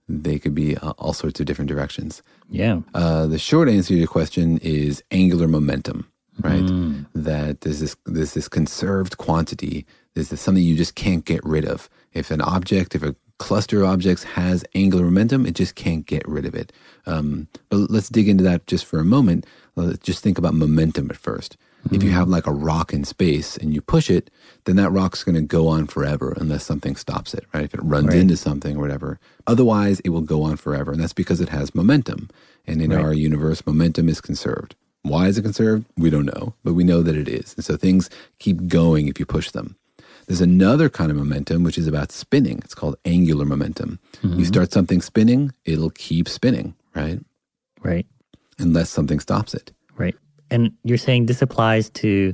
they 0.08 0.38
could 0.40 0.54
be 0.54 0.78
uh, 0.78 0.92
all 0.98 1.14
sorts 1.14 1.40
of 1.40 1.46
different 1.46 1.70
directions. 1.70 2.22
Yeah. 2.50 2.82
Uh, 2.94 3.28
the 3.28 3.40
short 3.40 3.70
answer 3.70 3.90
to 3.94 3.96
your 4.00 4.08
question 4.08 4.58
is 4.62 5.02
angular 5.10 5.48
momentum, 5.48 6.08
right? 6.42 6.68
That 7.16 7.62
there's 7.62 7.80
this 7.80 7.96
there's 8.06 8.34
this 8.34 8.48
conserved 8.50 9.18
quantity. 9.18 9.86
There's 10.14 10.30
this 10.30 10.42
something 10.42 10.64
you 10.64 10.76
just 10.76 10.96
can't 10.96 11.24
get 11.26 11.44
rid 11.46 11.66
of. 11.66 11.90
If 12.14 12.30
an 12.30 12.42
object, 12.42 12.94
if 12.94 13.04
a 13.04 13.16
cluster 13.42 13.82
of 13.82 13.90
objects 13.90 14.24
has 14.24 14.64
angular 14.76 15.06
momentum, 15.06 15.46
it 15.46 15.56
just 15.56 15.76
can't 15.76 16.06
get 16.06 16.28
rid 16.28 16.46
of 16.46 16.54
it. 16.56 16.72
Um, 17.06 17.48
but 17.70 17.90
let's 17.90 18.10
dig 18.10 18.28
into 18.30 18.44
that 18.44 18.68
just 18.68 18.86
for 18.86 19.00
a 19.00 19.06
moment. 19.06 19.46
Let's 19.76 19.98
just 20.00 20.22
think 20.24 20.38
about 20.38 20.54
momentum 20.54 21.10
at 21.10 21.18
first. 21.18 21.58
If 21.92 22.04
you 22.04 22.12
have 22.12 22.30
like 22.30 22.46
a 22.46 22.52
rock 22.54 22.94
in 22.94 23.04
space 23.06 23.58
and 23.58 23.74
you 23.74 23.82
push 23.82 24.12
it, 24.12 24.30
then 24.66 24.76
that 24.76 24.92
rock's 24.92 25.24
going 25.24 25.34
to 25.36 25.42
go 25.42 25.68
on 25.68 25.88
forever 25.88 26.32
unless 26.40 26.64
something 26.64 26.96
stops 26.96 27.34
it, 27.34 27.44
right? 27.56 27.64
If 27.64 27.74
it 27.74 27.82
runs 27.84 28.10
Right. 28.10 28.18
into 28.18 28.38
something 28.38 28.78
or 28.78 28.82
whatever. 28.82 29.20
Otherwise, 29.48 30.00
it 30.02 30.10
will 30.10 30.22
go 30.22 30.44
on 30.44 30.58
forever. 30.58 30.92
And 30.92 31.02
that's 31.02 31.14
because 31.22 31.42
it 31.42 31.50
has 31.50 31.74
momentum. 31.74 32.30
And 32.68 32.84
in 32.84 32.92
Right. 32.92 33.04
our 33.04 33.14
universe, 33.16 33.66
momentum 33.66 34.08
is 34.10 34.22
conserved. 34.22 34.76
Why 35.02 35.28
is 35.28 35.40
it 35.40 35.42
conserved? 35.42 35.86
We 35.98 36.12
don't 36.12 36.28
know, 36.28 36.54
but 36.64 36.74
we 36.76 36.84
know 36.84 37.02
that 37.02 37.16
it 37.16 37.28
is. 37.28 37.56
And 37.56 37.66
so 37.66 37.76
things 37.78 38.12
keep 38.38 38.68
going 38.68 39.08
if 39.08 39.20
you 39.20 39.26
push 39.26 39.50
them. 39.50 39.76
There's 40.32 40.40
another 40.40 40.88
kind 40.88 41.12
of 41.12 41.18
momentum, 41.18 41.66
which 41.66 41.78
is 41.78 41.88
about 41.88 42.10
spinning. 42.10 42.62
It's 42.64 42.74
called 42.74 42.96
angular 43.04 43.44
momentum. 43.44 44.00
You 44.24 44.30
mm-hmm. 44.30 44.44
start 44.44 44.72
something 44.72 45.02
spinning, 45.02 45.52
it'll 45.66 45.90
keep 45.90 46.30
spinning, 46.30 46.74
right? 46.96 47.20
Right. 47.84 48.06
Unless 48.58 48.92
something 48.92 49.20
stops 49.20 49.54
it. 49.54 49.74
Right. 49.98 50.16
And 50.50 50.72
you're 50.86 50.98
saying 50.98 51.26
this 51.26 51.42
applies 51.42 51.90
to 51.90 52.34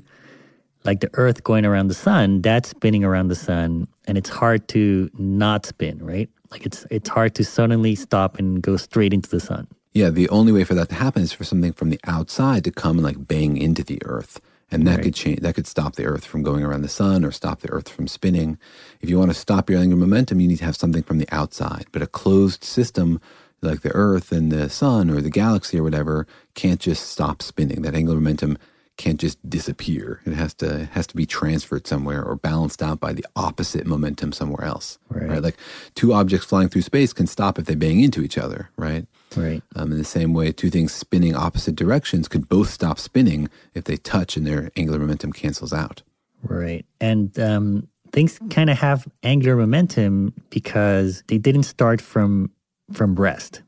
like 0.84 1.00
the 1.00 1.10
earth 1.16 1.44
going 1.44 1.66
around 1.66 1.88
the 1.88 1.96
sun, 1.96 2.44
that's 2.44 2.70
spinning 2.70 3.04
around 3.04 3.30
the 3.30 3.36
sun 3.36 3.88
and 4.06 4.16
it's 4.16 4.30
hard 4.30 4.68
to 4.68 5.10
not 5.18 5.66
spin, 5.66 5.98
right? 5.98 6.30
Like 6.52 6.68
it's 6.68 6.86
it's 6.92 7.10
hard 7.10 7.34
to 7.34 7.44
suddenly 7.44 7.96
stop 7.96 8.38
and 8.38 8.62
go 8.62 8.78
straight 8.78 9.12
into 9.12 9.28
the 9.28 9.40
sun. 9.40 9.68
Yeah, 9.96 10.12
the 10.12 10.30
only 10.30 10.52
way 10.52 10.66
for 10.66 10.76
that 10.76 10.90
to 10.90 10.96
happen 10.96 11.24
is 11.24 11.34
for 11.34 11.46
something 11.46 11.74
from 11.74 11.90
the 11.90 12.00
outside 12.06 12.64
to 12.66 12.72
come 12.72 12.98
and 12.98 13.04
like 13.04 13.28
bang 13.28 13.58
into 13.58 13.84
the 13.84 14.00
earth. 14.06 14.40
And 14.72 14.88
that 14.88 14.98
Right. 14.98 15.04
could 15.04 15.16
change 15.16 15.42
that 15.42 15.56
could 15.56 15.68
stop 15.68 15.96
the 15.96 16.06
earth 16.06 16.26
from 16.26 16.44
going 16.44 16.64
around 16.64 16.82
the 16.84 16.90
sun 16.90 17.26
or 17.26 17.32
stop 17.32 17.62
the 17.62 17.72
earth 17.72 17.90
from 17.90 18.08
spinning. 18.08 18.58
If 19.02 19.10
you 19.10 19.18
want 19.20 19.32
to 19.32 19.36
stop 19.36 19.70
your 19.70 19.80
angular 19.80 20.00
momentum, 20.00 20.42
you 20.42 20.48
need 20.48 20.60
to 20.60 20.66
have 20.66 20.76
something 20.78 21.04
from 21.04 21.20
the 21.20 21.30
outside. 21.32 21.86
But 21.92 22.02
a 22.02 22.08
closed 22.08 22.64
system 22.64 23.22
like 23.62 23.82
the 23.82 23.94
earth 23.96 24.32
and 24.32 24.52
the 24.52 24.70
sun 24.70 25.10
or 25.10 25.22
the 25.22 25.30
galaxy 25.30 25.80
or 25.80 25.84
whatever 25.84 26.28
can't 26.56 26.82
just 26.82 27.10
stop 27.10 27.42
spinning. 27.42 27.84
That 27.84 27.96
angular 27.96 28.20
momentum 28.20 28.58
can't 28.98 29.20
just 29.20 29.38
disappear. 29.50 30.22
It 30.26 30.34
has 30.34 30.54
to 30.56 30.82
it 30.82 30.90
has 30.90 31.08
to 31.08 31.16
be 31.16 31.26
transferred 31.26 31.88
somewhere 31.88 32.24
or 32.24 32.36
balanced 32.36 32.82
out 32.82 33.00
by 33.00 33.14
the 33.14 33.26
opposite 33.36 33.86
momentum 33.86 34.32
somewhere 34.32 34.66
else. 34.66 34.98
Right. 35.10 35.42
Like 35.42 35.58
two 35.96 36.14
objects 36.14 36.48
flying 36.48 36.70
through 36.70 36.82
space 36.82 37.14
can 37.14 37.28
stop 37.28 37.58
if 37.60 37.66
they 37.66 37.76
bang 37.76 38.02
into 38.02 38.22
each 38.22 38.38
other, 38.38 38.70
right? 38.76 39.06
Right. 39.36 39.62
Um, 39.76 39.92
in 39.92 39.98
the 39.98 40.04
same 40.04 40.34
way, 40.34 40.52
two 40.52 40.70
things 40.70 40.94
spinning 40.94 41.36
opposite 41.36 41.76
directions 41.76 42.28
could 42.28 42.50
both 42.50 42.70
stop 42.70 43.00
spinning 43.00 43.50
if 43.74 43.84
they 43.86 43.98
touch 43.98 44.36
and 44.36 44.46
their 44.46 44.72
angular 44.76 45.00
momentum 45.00 45.32
cancels 45.32 45.74
out. 45.74 46.02
Right. 46.44 46.86
And 47.00 47.38
um, 47.40 47.88
things 48.12 48.40
kind 48.50 48.70
of 48.70 48.78
have 48.78 49.08
angular 49.24 49.56
momentum 49.56 50.34
because 50.50 51.24
they 51.28 51.38
didn't 51.38 51.64
start 51.64 52.02
from 52.02 52.52
from 52.94 53.16
rest. 53.16 53.62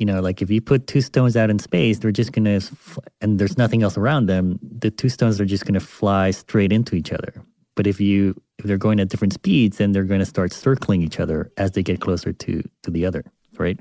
You 0.00 0.06
know, 0.06 0.20
like 0.20 0.40
if 0.40 0.50
you 0.50 0.62
put 0.62 0.86
two 0.86 1.02
stones 1.02 1.36
out 1.36 1.50
in 1.50 1.58
space, 1.58 1.98
they're 1.98 2.10
just 2.10 2.32
going 2.32 2.46
to, 2.46 2.66
and 3.20 3.38
there's 3.38 3.58
nothing 3.58 3.82
else 3.82 3.98
around 3.98 4.26
them, 4.26 4.58
the 4.62 4.90
two 4.90 5.10
stones 5.10 5.38
are 5.40 5.44
just 5.44 5.66
going 5.66 5.74
to 5.74 5.80
fly 5.80 6.30
straight 6.30 6.72
into 6.72 6.96
each 6.96 7.12
other. 7.12 7.34
But 7.76 7.86
if 7.86 8.00
you, 8.00 8.40
if 8.58 8.64
they're 8.64 8.78
going 8.78 8.98
at 8.98 9.10
different 9.10 9.34
speeds, 9.34 9.76
then 9.76 9.92
they're 9.92 10.04
going 10.04 10.20
to 10.20 10.26
start 10.26 10.54
circling 10.54 11.02
each 11.02 11.20
other 11.20 11.52
as 11.58 11.72
they 11.72 11.82
get 11.82 12.00
closer 12.00 12.32
to, 12.32 12.62
to 12.82 12.90
the 12.90 13.04
other, 13.04 13.24
right? 13.58 13.78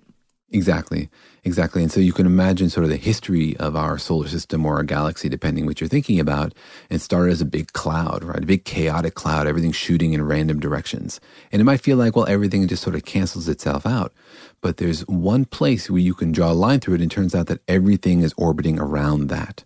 Exactly, 0.52 1.10
exactly. 1.44 1.84
And 1.84 1.92
so 1.92 2.00
you 2.00 2.12
can 2.12 2.26
imagine 2.26 2.70
sort 2.72 2.84
of 2.84 2.90
the 2.90 2.98
history 2.98 3.56
of 3.58 3.76
our 3.76 4.00
solar 4.00 4.28
system 4.28 4.66
or 4.66 4.78
our 4.78 4.84
galaxy, 4.84 5.30
depending 5.30 5.68
what 5.68 5.80
you're 5.80 5.88
thinking 5.88 6.20
about. 6.20 6.56
It 6.90 7.02
started 7.02 7.32
as 7.32 7.42
a 7.42 7.46
big 7.46 7.74
cloud, 7.74 8.24
right? 8.24 8.44
A 8.44 8.48
big 8.48 8.66
chaotic 8.66 9.14
cloud, 9.14 9.46
everything 9.46 9.72
shooting 9.72 10.14
in 10.14 10.26
random 10.26 10.60
directions. 10.60 11.20
And 11.52 11.62
it 11.62 11.66
might 11.66 11.82
feel 11.82 11.98
like, 11.98 12.16
well, 12.16 12.28
everything 12.28 12.68
just 12.68 12.82
sort 12.82 12.96
of 12.96 13.06
cancels 13.06 13.48
itself 13.48 13.86
out. 13.86 14.12
But 14.62 14.78
there's 14.78 15.02
one 15.08 15.46
place 15.46 15.88
where 15.88 16.02
you 16.02 16.16
can 16.16 16.32
draw 16.32 16.52
a 16.52 16.54
line 16.54 16.80
through 16.80 16.96
it, 16.96 17.02
and 17.02 17.12
it 17.12 17.16
turns 17.16 17.36
out 17.36 17.46
that 17.48 17.62
everything 17.68 18.22
is 18.22 18.34
orbiting 18.36 18.80
around 18.80 19.28
that, 19.28 19.64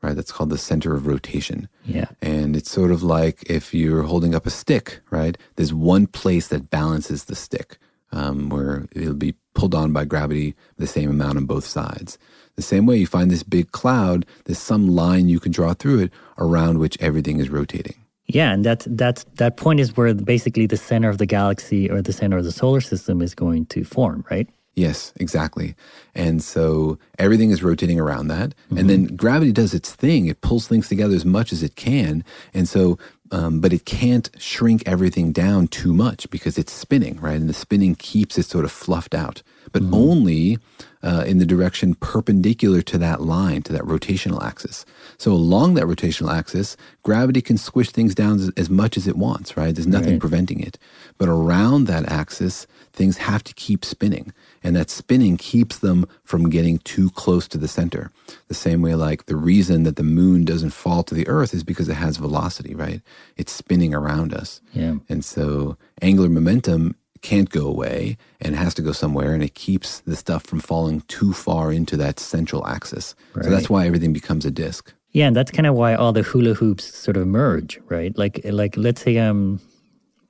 right? 0.00 0.16
That's 0.16 0.32
called 0.32 0.50
the 0.50 0.56
center 0.56 0.94
of 0.94 1.06
rotation. 1.06 1.68
Yeah. 1.84 2.06
And 2.22 2.56
it's 2.56 2.70
sort 2.70 2.90
of 2.90 3.02
like 3.02 3.42
if 3.50 3.74
you're 3.74 4.04
holding 4.04 4.34
up 4.34 4.46
a 4.46 4.50
stick, 4.50 5.00
right? 5.10 5.36
There's 5.56 5.74
one 5.74 6.06
place 6.06 6.48
that 6.48 6.70
balances 6.70 7.24
the 7.24 7.34
stick 7.36 7.76
um, 8.12 8.48
where 8.48 8.86
it'll 8.94 9.14
be 9.14 9.34
pulled 9.54 9.74
on 9.74 9.92
by 9.92 10.04
gravity 10.04 10.54
the 10.76 10.86
same 10.86 11.10
amount 11.10 11.38
on 11.38 11.44
both 11.44 11.64
sides. 11.64 12.18
The 12.56 12.62
same 12.62 12.86
way 12.86 12.96
you 12.98 13.06
find 13.06 13.30
this 13.30 13.42
big 13.42 13.72
cloud, 13.72 14.26
there's 14.44 14.58
some 14.58 14.88
line 14.88 15.28
you 15.28 15.40
can 15.40 15.52
draw 15.52 15.74
through 15.74 16.00
it 16.00 16.12
around 16.38 16.78
which 16.78 16.98
everything 17.00 17.38
is 17.38 17.48
rotating. 17.48 17.96
Yeah, 18.26 18.52
and 18.52 18.64
that's 18.64 18.86
that's 18.90 19.24
that 19.34 19.56
point 19.56 19.80
is 19.80 19.96
where 19.96 20.14
basically 20.14 20.66
the 20.66 20.76
center 20.76 21.08
of 21.08 21.18
the 21.18 21.26
galaxy 21.26 21.90
or 21.90 22.00
the 22.00 22.12
center 22.12 22.38
of 22.38 22.44
the 22.44 22.52
solar 22.52 22.80
system 22.80 23.20
is 23.20 23.34
going 23.34 23.66
to 23.66 23.84
form, 23.84 24.24
right? 24.30 24.48
Yes, 24.74 25.12
exactly. 25.16 25.74
And 26.14 26.42
so 26.42 26.98
everything 27.18 27.50
is 27.50 27.62
rotating 27.62 28.00
around 28.00 28.28
that. 28.28 28.54
And 28.70 28.88
then 28.88 29.04
gravity 29.16 29.52
does 29.52 29.74
its 29.74 29.94
thing. 29.94 30.26
It 30.26 30.40
pulls 30.40 30.66
things 30.66 30.88
together 30.88 31.14
as 31.14 31.26
much 31.26 31.52
as 31.52 31.62
it 31.62 31.76
can. 31.76 32.24
And 32.54 32.66
so, 32.66 32.98
um, 33.32 33.60
but 33.60 33.72
it 33.72 33.84
can't 33.86 34.30
shrink 34.38 34.82
everything 34.86 35.32
down 35.32 35.66
too 35.66 35.92
much 35.92 36.28
because 36.30 36.58
it's 36.58 36.72
spinning, 36.72 37.18
right? 37.20 37.40
And 37.40 37.48
the 37.48 37.54
spinning 37.54 37.94
keeps 37.94 38.38
it 38.38 38.44
sort 38.44 38.64
of 38.64 38.70
fluffed 38.70 39.14
out, 39.14 39.42
but 39.72 39.82
only 39.92 40.58
uh, 41.02 41.24
in 41.26 41.38
the 41.38 41.46
direction 41.46 41.94
perpendicular 41.96 42.82
to 42.82 42.98
that 42.98 43.20
line, 43.20 43.62
to 43.62 43.72
that 43.72 43.82
rotational 43.82 44.42
axis. 44.42 44.84
So 45.18 45.32
along 45.32 45.74
that 45.74 45.84
rotational 45.86 46.32
axis, 46.32 46.76
gravity 47.02 47.40
can 47.40 47.58
squish 47.58 47.90
things 47.90 48.14
down 48.14 48.38
as, 48.40 48.50
as 48.56 48.70
much 48.70 48.96
as 48.96 49.06
it 49.08 49.16
wants, 49.16 49.56
right? 49.56 49.74
There's 49.74 49.86
nothing 49.86 50.12
Right. 50.12 50.20
preventing 50.20 50.60
it. 50.60 50.78
But 51.18 51.28
around 51.28 51.86
that 51.86 52.10
axis, 52.10 52.66
things 52.92 53.16
have 53.18 53.42
to 53.44 53.54
keep 53.54 53.84
spinning. 53.84 54.32
And 54.62 54.76
that 54.76 54.90
spinning 54.90 55.36
keeps 55.36 55.78
them 55.78 56.06
from 56.22 56.48
getting 56.50 56.78
too 56.78 57.10
close 57.10 57.48
to 57.48 57.58
the 57.58 57.68
center. 57.68 58.10
The 58.48 58.54
same 58.54 58.82
way, 58.82 58.94
like 58.94 59.26
the 59.26 59.36
reason 59.36 59.82
that 59.84 59.96
the 59.96 60.02
moon 60.02 60.44
doesn't 60.44 60.70
fall 60.70 61.02
to 61.04 61.14
the 61.14 61.26
earth 61.26 61.52
is 61.54 61.64
because 61.64 61.88
it 61.88 61.94
has 61.94 62.16
velocity, 62.16 62.74
right? 62.74 63.00
It's 63.36 63.52
spinning 63.52 63.94
around 63.94 64.32
us. 64.34 64.60
Yeah. 64.72 64.96
And 65.08 65.24
so 65.24 65.76
angular 66.00 66.28
momentum 66.28 66.94
can't 67.22 67.50
go 67.50 67.66
away 67.66 68.16
and 68.40 68.54
has 68.56 68.74
to 68.74 68.82
go 68.82 68.92
somewhere 68.92 69.32
and 69.32 69.42
it 69.42 69.54
keeps 69.54 70.00
the 70.00 70.16
stuff 70.16 70.44
from 70.44 70.60
falling 70.60 71.00
too 71.02 71.32
far 71.32 71.72
into 71.72 71.96
that 71.96 72.20
central 72.20 72.66
axis. 72.66 73.14
So 73.40 73.48
that's 73.48 73.70
why 73.70 73.86
everything 73.86 74.12
becomes 74.12 74.44
a 74.44 74.50
disk. 74.50 74.92
Yeah, 75.12 75.26
and 75.26 75.36
that's 75.36 75.50
kind 75.50 75.66
of 75.66 75.74
why 75.74 75.94
all 75.94 76.12
the 76.12 76.22
hula 76.22 76.54
hoops 76.54 76.84
sort 76.84 77.16
of 77.16 77.26
merge, 77.26 77.78
right? 77.88 78.16
Like, 78.16 78.40
like 78.44 78.76
let's 78.76 79.02
say 79.02 79.18
um, 79.18 79.60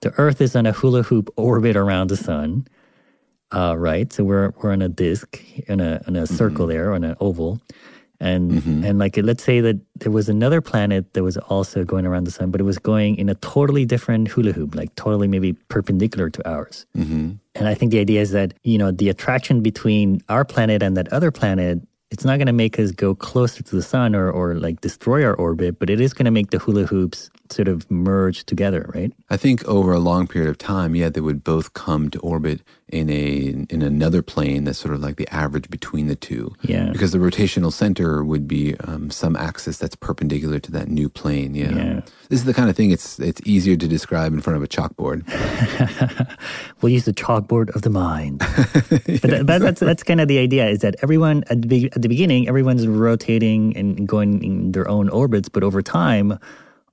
the 0.01 0.12
Earth 0.18 0.40
is 0.40 0.55
on 0.57 0.66
a 0.66 0.72
hula 0.72 1.03
hoop 1.03 1.32
orbit 1.36 1.76
around 1.76 2.11
the 2.11 2.16
sun, 2.16 2.66
uh, 3.53 3.76
right? 3.78 4.12
So 4.12 4.24
we're 4.24 4.53
we're 4.61 4.72
on 4.72 4.82
a 4.82 4.88
disk, 4.88 5.40
in 5.68 5.80
a 5.80 6.03
in 6.07 6.16
a 6.16 6.26
circle 6.26 6.66
there, 6.66 6.93
on 6.93 7.05
an 7.05 7.16
oval, 7.20 7.61
and 8.22 8.52
mm-hmm. 8.52 8.84
and 8.84 9.00
like 9.00 9.16
let's 9.16 9.42
say 9.42 9.60
that 9.60 9.80
there 9.96 10.12
was 10.12 10.28
another 10.28 10.60
planet 10.60 11.12
that 11.14 11.24
was 11.24 11.36
also 11.36 11.84
going 11.84 12.06
around 12.06 12.24
the 12.24 12.30
sun, 12.30 12.52
but 12.52 12.60
it 12.60 12.64
was 12.64 12.78
going 12.78 13.16
in 13.16 13.28
a 13.28 13.34
totally 13.34 13.84
different 13.84 14.28
hula 14.28 14.52
hoop, 14.52 14.76
like 14.76 14.94
totally 14.94 15.26
maybe 15.26 15.54
perpendicular 15.68 16.30
to 16.30 16.48
ours. 16.48 16.86
Mm-hmm. 16.96 17.32
And 17.56 17.68
I 17.68 17.74
think 17.74 17.90
the 17.90 17.98
idea 17.98 18.20
is 18.20 18.30
that, 18.30 18.54
you 18.62 18.78
know, 18.78 18.92
the 18.92 19.08
attraction 19.08 19.60
between 19.60 20.22
our 20.28 20.44
planet 20.44 20.82
and 20.82 20.96
that 20.96 21.12
other 21.12 21.32
planet, 21.32 21.80
it's 22.12 22.24
not 22.24 22.36
going 22.38 22.46
to 22.46 22.52
make 22.52 22.78
us 22.78 22.92
go 22.92 23.12
closer 23.14 23.62
to 23.64 23.76
the 23.76 23.82
sun 23.82 24.14
or, 24.14 24.30
or 24.30 24.54
like 24.54 24.80
destroy 24.80 25.24
our 25.24 25.34
orbit, 25.34 25.80
but 25.80 25.90
it 25.90 26.00
is 26.00 26.14
going 26.14 26.26
to 26.26 26.30
make 26.30 26.50
the 26.50 26.58
hula 26.58 26.84
hoops 26.84 27.28
sort 27.53 27.68
of 27.68 27.90
merge 27.90 28.44
together, 28.44 28.90
right? 28.94 29.12
I 29.30 29.36
think 29.36 29.64
over 29.66 29.92
a 29.92 29.98
long 29.98 30.26
period 30.26 30.50
of 30.50 30.59
time, 30.59 30.94
yeah, 30.94 31.09
they 31.09 31.20
would 31.20 31.44
both 31.44 31.74
come 31.74 32.11
to 32.11 32.18
orbit 32.20 32.61
in 32.88 33.09
a 33.09 33.64
in 33.70 33.80
another 33.82 34.22
plane 34.22 34.64
that's 34.64 34.78
sort 34.78 34.94
of 34.94 35.00
like 35.00 35.16
the 35.16 35.26
average 35.34 35.70
between 35.70 36.07
the 36.09 36.14
two. 36.14 36.55
Yeah. 36.62 36.90
Because 36.92 37.12
the 37.12 37.18
rotational 37.18 37.72
center 37.72 38.22
would 38.22 38.46
be 38.46 38.76
um, 38.80 39.11
some 39.11 39.34
axis 39.34 39.78
that's 39.78 39.96
perpendicular 39.96 40.59
to 40.61 40.72
that 40.72 40.88
new 40.88 41.09
plane. 41.09 41.55
Yeah. 41.55 41.74
Yeah. 41.74 42.00
This 42.28 42.40
is 42.40 42.44
the 42.44 42.55
kind 42.55 42.68
of 42.68 42.76
thing 42.76 42.90
it's 42.90 43.18
it's 43.18 43.40
easier 43.44 43.76
to 43.76 43.88
describe 43.88 44.32
in 44.32 44.40
front 44.40 44.59
of 44.59 44.62
a 44.62 44.68
chalkboard. 44.68 45.22
We'll 46.80 46.92
use 46.92 47.05
the 47.05 47.12
chalkboard 47.12 47.74
of 47.76 47.82
the 47.82 47.90
mind. 47.90 48.38
but, 48.40 49.22
that, 49.22 49.44
but 49.46 49.59
that's 49.61 49.80
that's 49.80 50.03
kind 50.03 50.20
of 50.20 50.26
the 50.26 50.38
idea 50.38 50.68
is 50.68 50.80
that 50.80 50.96
everyone 51.00 51.44
at 51.48 51.62
the 51.62 51.68
be- 51.68 51.92
at 51.92 52.03
the 52.03 52.09
beginning, 52.09 52.48
everyone's 52.48 52.88
rotating 52.88 53.76
and 53.76 54.07
going 54.07 54.42
in 54.42 54.72
their 54.72 54.88
own 54.88 55.09
orbits, 55.09 55.48
but 55.48 55.62
over 55.62 55.80
time, 55.80 56.38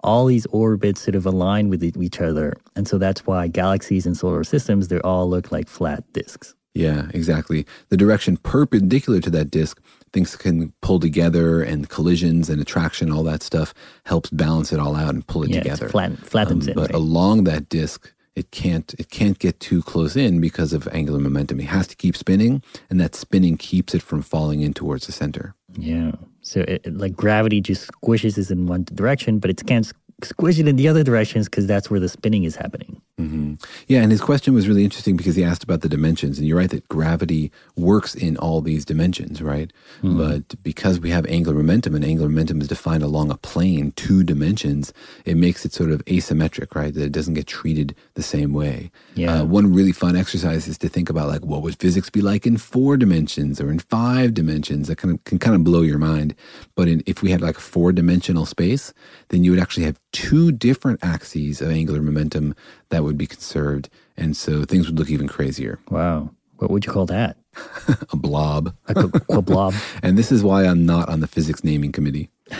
all 0.04 0.26
these 0.26 0.46
orbits 0.48 1.02
sort 1.02 1.16
of 1.16 1.26
align 1.26 1.70
with 1.70 1.84
each 1.84 2.22
other, 2.22 2.54
and 2.76 2.88
so 2.88 2.98
that's 2.98 3.26
why 3.28 3.48
galaxies 3.48 4.06
and 4.06 4.16
solar 4.18 4.44
systems 4.44 4.88
they 4.88 5.00
all 5.02 5.30
look 5.30 5.52
like 5.52 5.68
flat 5.68 6.04
disks. 6.14 6.56
Yeah, 6.76 7.08
exactly. 7.14 7.66
The 7.90 7.98
direction 7.98 8.38
perpendicular 8.38 9.20
to 9.22 9.30
that 9.32 9.50
disk, 9.52 9.82
things 10.14 10.36
can 10.36 10.72
pull 10.82 11.00
together, 11.00 11.62
and 11.64 11.90
collisions 11.90 12.50
and 12.50 12.62
attraction, 12.62 13.12
all 13.12 13.24
that 13.24 13.44
stuff 13.44 13.74
helps 14.06 14.30
balance 14.30 14.72
it 14.72 14.80
all 14.80 14.96
out 14.96 15.14
and 15.16 15.26
pull 15.26 15.44
it 15.44 15.50
Yeah, 15.50 15.60
together. 15.62 15.86
Um, 15.88 15.92
flat- 15.92 16.18
flattens 16.20 16.68
it, 16.68 16.76
But 16.76 16.92
right? 16.92 16.96
along 16.96 17.46
that 17.46 17.68
disk, 17.70 18.14
it 18.36 18.52
can't 18.52 18.94
it 18.98 19.10
can't 19.10 19.38
get 19.40 19.60
too 19.60 19.82
close 19.82 20.16
in 20.16 20.40
because 20.40 20.72
of 20.72 20.88
angular 20.94 21.20
momentum. 21.20 21.60
It 21.60 21.66
has 21.66 21.88
to 21.88 21.96
keep 21.98 22.16
spinning, 22.16 22.62
and 22.90 23.02
that 23.02 23.16
spinning 23.16 23.58
keeps 23.58 23.94
it 23.94 24.02
from 24.04 24.22
falling 24.22 24.62
in 24.62 24.74
towards 24.74 25.08
the 25.08 25.12
center. 25.12 25.56
Yeah. 25.78 26.12
So 26.50 26.62
it, 26.62 26.82
it- 26.84 26.98
like 26.98 27.16
gravity 27.16 27.62
just 27.62 27.92
squishes 27.92 28.38
it 28.40 28.50
in 28.50 28.66
one 28.66 28.84
direction, 28.96 29.38
but 29.38 29.52
it 29.52 29.64
can't 29.68 29.86
squish 30.24 30.58
it 30.58 30.68
in 30.68 30.76
the 30.78 30.88
other 30.88 31.04
directions 31.04 31.46
because 31.48 31.68
that's 31.68 31.92
where 31.92 32.00
the 32.00 32.10
spinning 32.10 32.44
is 32.44 32.56
happening. 32.56 33.00
Hmm 33.20 33.56
Yeah, 33.88 34.02
and 34.02 34.12
his 34.12 34.22
question 34.22 34.54
was 34.54 34.68
really 34.70 34.86
interesting 34.86 35.18
because 35.18 35.36
he 35.36 35.44
asked 35.44 35.64
about 35.64 35.82
the 35.82 35.90
dimensions, 35.90 36.40
and 36.40 36.48
you're 36.48 36.58
right 36.58 36.70
that 36.70 36.88
gravity 36.88 37.52
works 37.76 38.16
in 38.16 38.38
all 38.38 38.62
these 38.62 38.86
dimensions, 38.86 39.42
right? 39.42 39.74
But 40.18 40.64
because 40.64 41.02
we 41.02 41.10
have 41.10 41.26
angular 41.26 41.58
momentum, 41.58 41.96
and 41.96 42.06
angular 42.06 42.30
momentum 42.30 42.62
is 42.62 42.70
defined 42.70 43.04
along 43.04 43.30
a 43.30 43.36
plane, 43.36 43.92
two 43.98 44.24
dimensions, 44.24 44.94
it 45.26 45.36
makes 45.36 45.66
it 45.66 45.74
sort 45.74 45.92
of 45.92 46.04
asymmetric, 46.06 46.76
right? 46.76 46.94
That 46.94 47.04
it 47.04 47.12
doesn't 47.12 47.34
get 47.34 47.46
treated 47.48 47.94
the 48.14 48.24
same 48.24 48.54
way. 48.54 48.90
Yeah. 49.16 49.42
Uh, 49.42 49.44
one 49.44 49.74
really 49.74 49.92
fun 49.92 50.16
exercise 50.16 50.70
is 50.70 50.78
to 50.78 50.88
think 50.88 51.10
about 51.10 51.28
like 51.28 51.44
what 51.46 51.62
would 51.62 51.78
physics 51.78 52.10
be 52.10 52.22
like 52.22 52.48
in 52.48 52.56
four 52.56 52.96
dimensions 52.96 53.60
or 53.60 53.70
in 53.70 53.80
five 53.80 54.34
dimensions. 54.34 54.88
That 54.88 54.98
kind 54.98 55.14
of 55.14 55.22
can 55.26 55.40
kind 55.40 55.56
of 55.56 55.66
blow 55.66 55.82
your 55.82 55.98
mind. 55.98 56.36
But 56.76 56.88
in, 56.88 57.04
if 57.06 57.22
we 57.22 57.32
had 57.32 57.42
like 57.42 57.58
a 57.58 57.62
four 57.62 57.92
dimensional 57.92 58.46
space, 58.46 58.94
then 59.28 59.44
you 59.44 59.52
would 59.52 59.60
actually 59.60 59.86
have 59.86 60.00
two 60.14 60.54
different 60.54 61.00
axes 61.04 61.62
of 61.62 61.70
angular 61.70 62.02
momentum 62.02 62.56
that 62.90 63.04
would 63.04 63.18
be 63.18 63.28
conserved, 63.28 63.90
and 64.18 64.36
so 64.36 64.64
things 64.66 64.88
would 64.88 64.98
look 64.98 65.10
even 65.10 65.28
crazier. 65.28 65.80
Wow. 65.90 66.32
What 66.58 66.72
would 66.72 66.86
you 66.86 66.92
call 66.92 67.06
that? 67.08 67.38
A 68.12 68.16
blob. 68.18 68.76
A 68.88 68.94
qu- 68.94 69.10
quablob. 69.10 69.74
And 70.04 70.18
this 70.18 70.32
is 70.32 70.44
why 70.44 70.66
I'm 70.66 70.86
not 70.86 71.10
on 71.10 71.20
the 71.22 71.28
physics 71.28 71.64
naming 71.64 71.92
committee. 71.92 72.30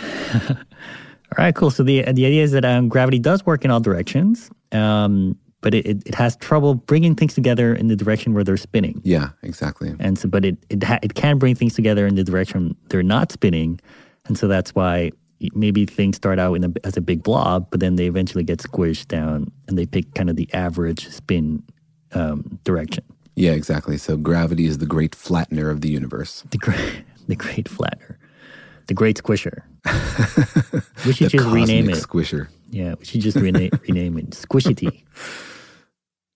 All 1.38 1.44
right, 1.44 1.54
cool. 1.54 1.70
So 1.70 1.84
the 1.84 2.02
the 2.04 2.26
idea 2.26 2.44
is 2.44 2.52
that 2.54 2.66
um, 2.66 2.90
gravity 2.90 3.20
does 3.20 3.46
work 3.46 3.64
in 3.64 3.70
all 3.70 3.80
directions, 3.80 4.50
um, 4.72 5.38
but 5.62 5.76
it, 5.76 5.86
it, 5.86 6.08
it 6.08 6.16
has 6.16 6.36
trouble 6.38 6.74
bringing 6.74 7.14
things 7.16 7.36
together 7.36 7.76
in 7.76 7.88
the 7.88 7.96
direction 7.96 8.34
where 8.34 8.44
they're 8.44 8.58
spinning. 8.58 9.00
Yeah, 9.04 9.30
exactly. 9.44 9.94
And 10.00 10.18
so, 10.18 10.28
but 10.28 10.44
it 10.44 10.58
it, 10.70 10.82
ha- 10.84 10.98
it 11.04 11.14
can 11.14 11.38
bring 11.38 11.54
things 11.54 11.76
together 11.76 12.08
in 12.08 12.16
the 12.16 12.24
direction 12.24 12.76
they're 12.90 13.04
not 13.04 13.32
spinning, 13.32 13.80
and 14.26 14.40
so 14.40 14.48
that's 14.48 14.74
why 14.74 15.12
maybe 15.54 15.86
things 15.86 16.18
start 16.18 16.40
out 16.40 16.54
in 16.54 16.64
a, 16.64 16.72
as 16.84 16.98
a 16.98 17.02
big 17.02 17.24
blob, 17.24 17.68
but 17.72 17.80
then 17.80 17.96
they 17.96 18.08
eventually 18.08 18.44
get 18.44 18.60
squished 18.60 19.08
down, 19.08 19.52
and 19.68 19.78
they 19.78 19.86
pick 19.86 20.14
kind 20.14 20.30
of 20.30 20.36
the 20.36 20.52
average 20.54 21.08
spin 21.10 21.64
um, 22.14 22.60
direction. 22.64 23.04
Yeah, 23.36 23.52
exactly. 23.52 23.98
So 23.98 24.18
gravity 24.18 24.66
is 24.66 24.80
the 24.80 24.86
great 24.86 25.12
flattener 25.12 25.72
of 25.72 25.82
the 25.82 25.90
universe. 25.90 26.44
The 26.52 26.58
great 26.58 27.04
the 27.28 27.36
great 27.36 27.70
flatter, 27.70 28.20
the 28.88 28.94
great 28.94 29.18
squisher. 29.18 29.64
we 31.06 31.14
should 31.14 31.30
just 31.30 31.46
rename 31.46 31.90
it. 31.90 31.96
Squisher. 31.96 32.50
Yeah, 32.70 32.96
we 33.00 33.06
should 33.06 33.22
just 33.22 33.38
rename 33.38 33.72
rename 33.88 34.18
it 34.18 34.32
Squishy 34.32 34.76
Tea. 34.76 35.06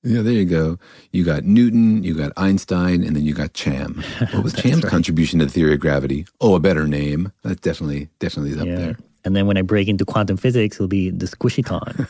Yeah, 0.04 0.22
there 0.22 0.34
you 0.34 0.46
go. 0.46 0.78
You 1.12 1.24
got 1.24 1.44
Newton, 1.46 2.04
you 2.04 2.14
got 2.14 2.34
Einstein, 2.36 3.04
and 3.04 3.16
then 3.16 3.24
you 3.24 3.34
got 3.34 3.54
Cham. 3.54 4.04
What 4.34 4.44
was 4.44 4.54
Cham's 4.54 4.84
right. 4.84 4.92
contribution 4.92 5.40
to 5.40 5.46
the 5.46 5.52
theory 5.52 5.74
of 5.76 5.80
gravity? 5.80 6.26
Oh, 6.42 6.56
a 6.56 6.60
better 6.60 6.88
name. 6.88 7.32
That 7.44 7.62
definitely, 7.62 8.10
definitely 8.20 8.52
is 8.52 8.58
up 8.60 8.68
Yeah. 8.68 8.76
there. 8.76 8.98
And 9.26 9.36
then 9.36 9.48
when 9.48 9.58
I 9.58 9.62
break 9.62 9.88
into 9.88 10.04
quantum 10.04 10.36
physics, 10.36 10.76
it'll 10.76 10.88
be 10.90 11.10
the 11.10 11.26
Squishyton. 11.28 12.08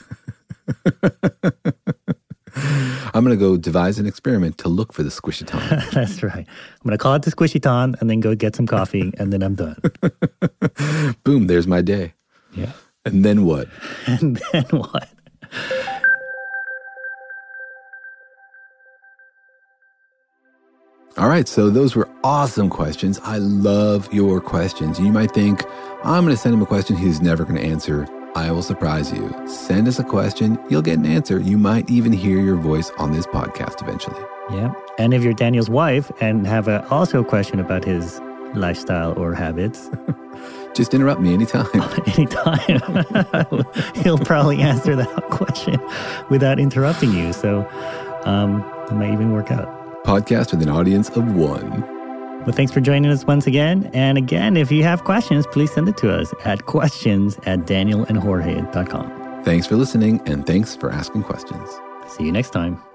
I'm 3.15 3.23
going 3.23 3.37
to 3.37 3.39
go 3.39 3.57
devise 3.57 3.99
an 3.99 4.05
experiment 4.07 4.57
to 4.59 4.69
look 4.69 4.93
for 4.93 5.03
the 5.03 5.09
squishaton. 5.09 5.91
That's 5.93 6.21
right. 6.23 6.45
I'm 6.47 6.83
going 6.83 6.91
to 6.91 6.97
call 6.97 7.15
it 7.15 7.23
the 7.23 7.31
Squishyton 7.31 7.99
and 7.99 8.09
then 8.09 8.19
go 8.19 8.35
get 8.35 8.55
some 8.55 8.65
coffee 8.67 9.11
and 9.17 9.31
then 9.33 9.41
I'm 9.43 9.55
done. 9.55 9.77
Boom, 11.23 11.47
there's 11.47 11.67
my 11.67 11.81
day. 11.81 12.13
Yeah. 12.55 12.71
And 13.05 13.25
then 13.25 13.45
what? 13.45 13.67
And 14.07 14.39
then 14.51 14.65
what? 14.65 15.09
All 21.15 21.29
right, 21.29 21.47
so 21.47 21.69
those 21.69 21.95
were 21.95 22.09
awesome 22.23 22.71
questions. 22.71 23.19
I 23.23 23.37
love 23.37 24.11
your 24.11 24.41
questions. 24.41 24.99
You 24.99 25.11
might 25.11 25.31
think, 25.31 25.63
I'm 26.03 26.23
going 26.23 26.35
to 26.35 26.41
send 26.41 26.55
him 26.55 26.61
a 26.63 26.65
question 26.65 26.95
he's 26.95 27.21
never 27.21 27.43
going 27.43 27.55
to 27.55 27.61
answer. 27.61 28.07
I 28.35 28.49
will 28.49 28.63
surprise 28.63 29.11
you. 29.11 29.31
Send 29.47 29.87
us 29.87 29.99
a 29.99 30.03
question, 30.03 30.57
you'll 30.69 30.81
get 30.81 30.97
an 30.97 31.05
answer. 31.05 31.39
You 31.39 31.59
might 31.59 31.87
even 31.87 32.13
hear 32.13 32.39
your 32.39 32.55
voice 32.55 32.89
on 32.97 33.11
this 33.11 33.27
podcast 33.27 33.83
eventually. 33.83 34.19
Yeah. 34.49 34.73
And 34.97 35.13
if 35.13 35.23
you're 35.23 35.33
Daniel's 35.33 35.69
wife 35.69 36.11
and 36.19 36.47
have 36.47 36.67
a, 36.67 36.87
also 36.89 37.21
a 37.21 37.25
question 37.25 37.59
about 37.59 37.85
his 37.85 38.19
lifestyle 38.55 39.13
or 39.13 39.35
habits, 39.35 39.91
Just 40.73 40.95
interrupt 40.95 41.21
me 41.21 41.33
anytime. 41.33 41.67
anytime, 42.17 43.05
he'll 44.03 44.17
probably 44.17 44.59
answer 44.59 44.95
that 44.95 45.23
question 45.29 45.79
without 46.31 46.59
interrupting 46.59 47.13
you. 47.13 47.31
So 47.31 47.69
um, 48.25 48.63
it 48.89 48.93
might 48.93 49.13
even 49.13 49.33
work 49.33 49.51
out. 49.51 49.82
Podcast 50.03 50.51
with 50.51 50.61
an 50.61 50.69
audience 50.69 51.09
of 51.09 51.35
one. 51.35 51.81
Well, 52.43 52.51
thanks 52.51 52.71
for 52.71 52.81
joining 52.81 53.09
us 53.09 53.25
once 53.25 53.47
again. 53.47 53.89
And 53.93 54.17
again, 54.17 54.57
if 54.57 54.71
you 54.71 54.83
have 54.83 55.05
questions, 55.05 55.47
please 55.47 55.71
send 55.71 55.87
it 55.87 55.97
to 55.97 56.13
us 56.13 56.33
at 56.43 56.65
questions 56.65 57.37
at 57.45 57.59
danielandjorge.com. 57.59 59.43
Thanks 59.43 59.67
for 59.67 59.75
listening, 59.75 60.21
and 60.25 60.45
thanks 60.45 60.75
for 60.75 60.91
asking 60.91 61.23
questions. 61.23 61.69
See 62.07 62.25
you 62.25 62.31
next 62.31 62.51
time. 62.51 62.92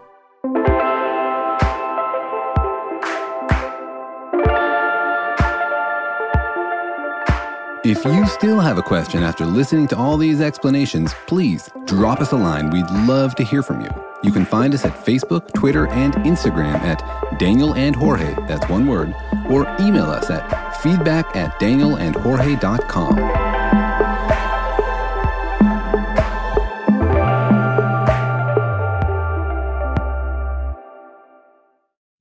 If 7.89 8.05
you 8.05 8.27
still 8.27 8.61
have 8.61 8.77
a 8.77 8.83
question 8.83 9.23
after 9.23 9.47
listening 9.47 9.89
to 9.89 9.97
all 9.97 10.19
these 10.19 10.43
explanations, 10.43 11.15
please 11.27 11.71
drop 11.87 12.21
us 12.21 12.33
a 12.33 12.37
line. 12.37 12.69
We'd 12.69 12.91
love 13.09 13.35
to 13.37 13.43
hear 13.43 13.63
from 13.63 13.81
you. 13.81 13.89
You 14.23 14.31
can 14.31 14.45
find 14.45 14.75
us 14.75 14.85
at 14.85 14.93
Facebook, 15.07 15.55
Twitter, 15.55 15.89
and 15.89 16.13
Instagram 16.17 16.75
at 16.83 17.03
Daniel 17.39 17.75
and 17.77 17.97
Jorge, 17.97 18.35
that's 18.47 18.69
one 18.69 18.87
word, 18.89 19.15
or 19.49 19.67
email 19.81 20.05
us 20.05 20.29
at 20.29 20.77
feedback 20.83 21.35
at 21.35 21.59
danielandjorge.com. 21.61 23.48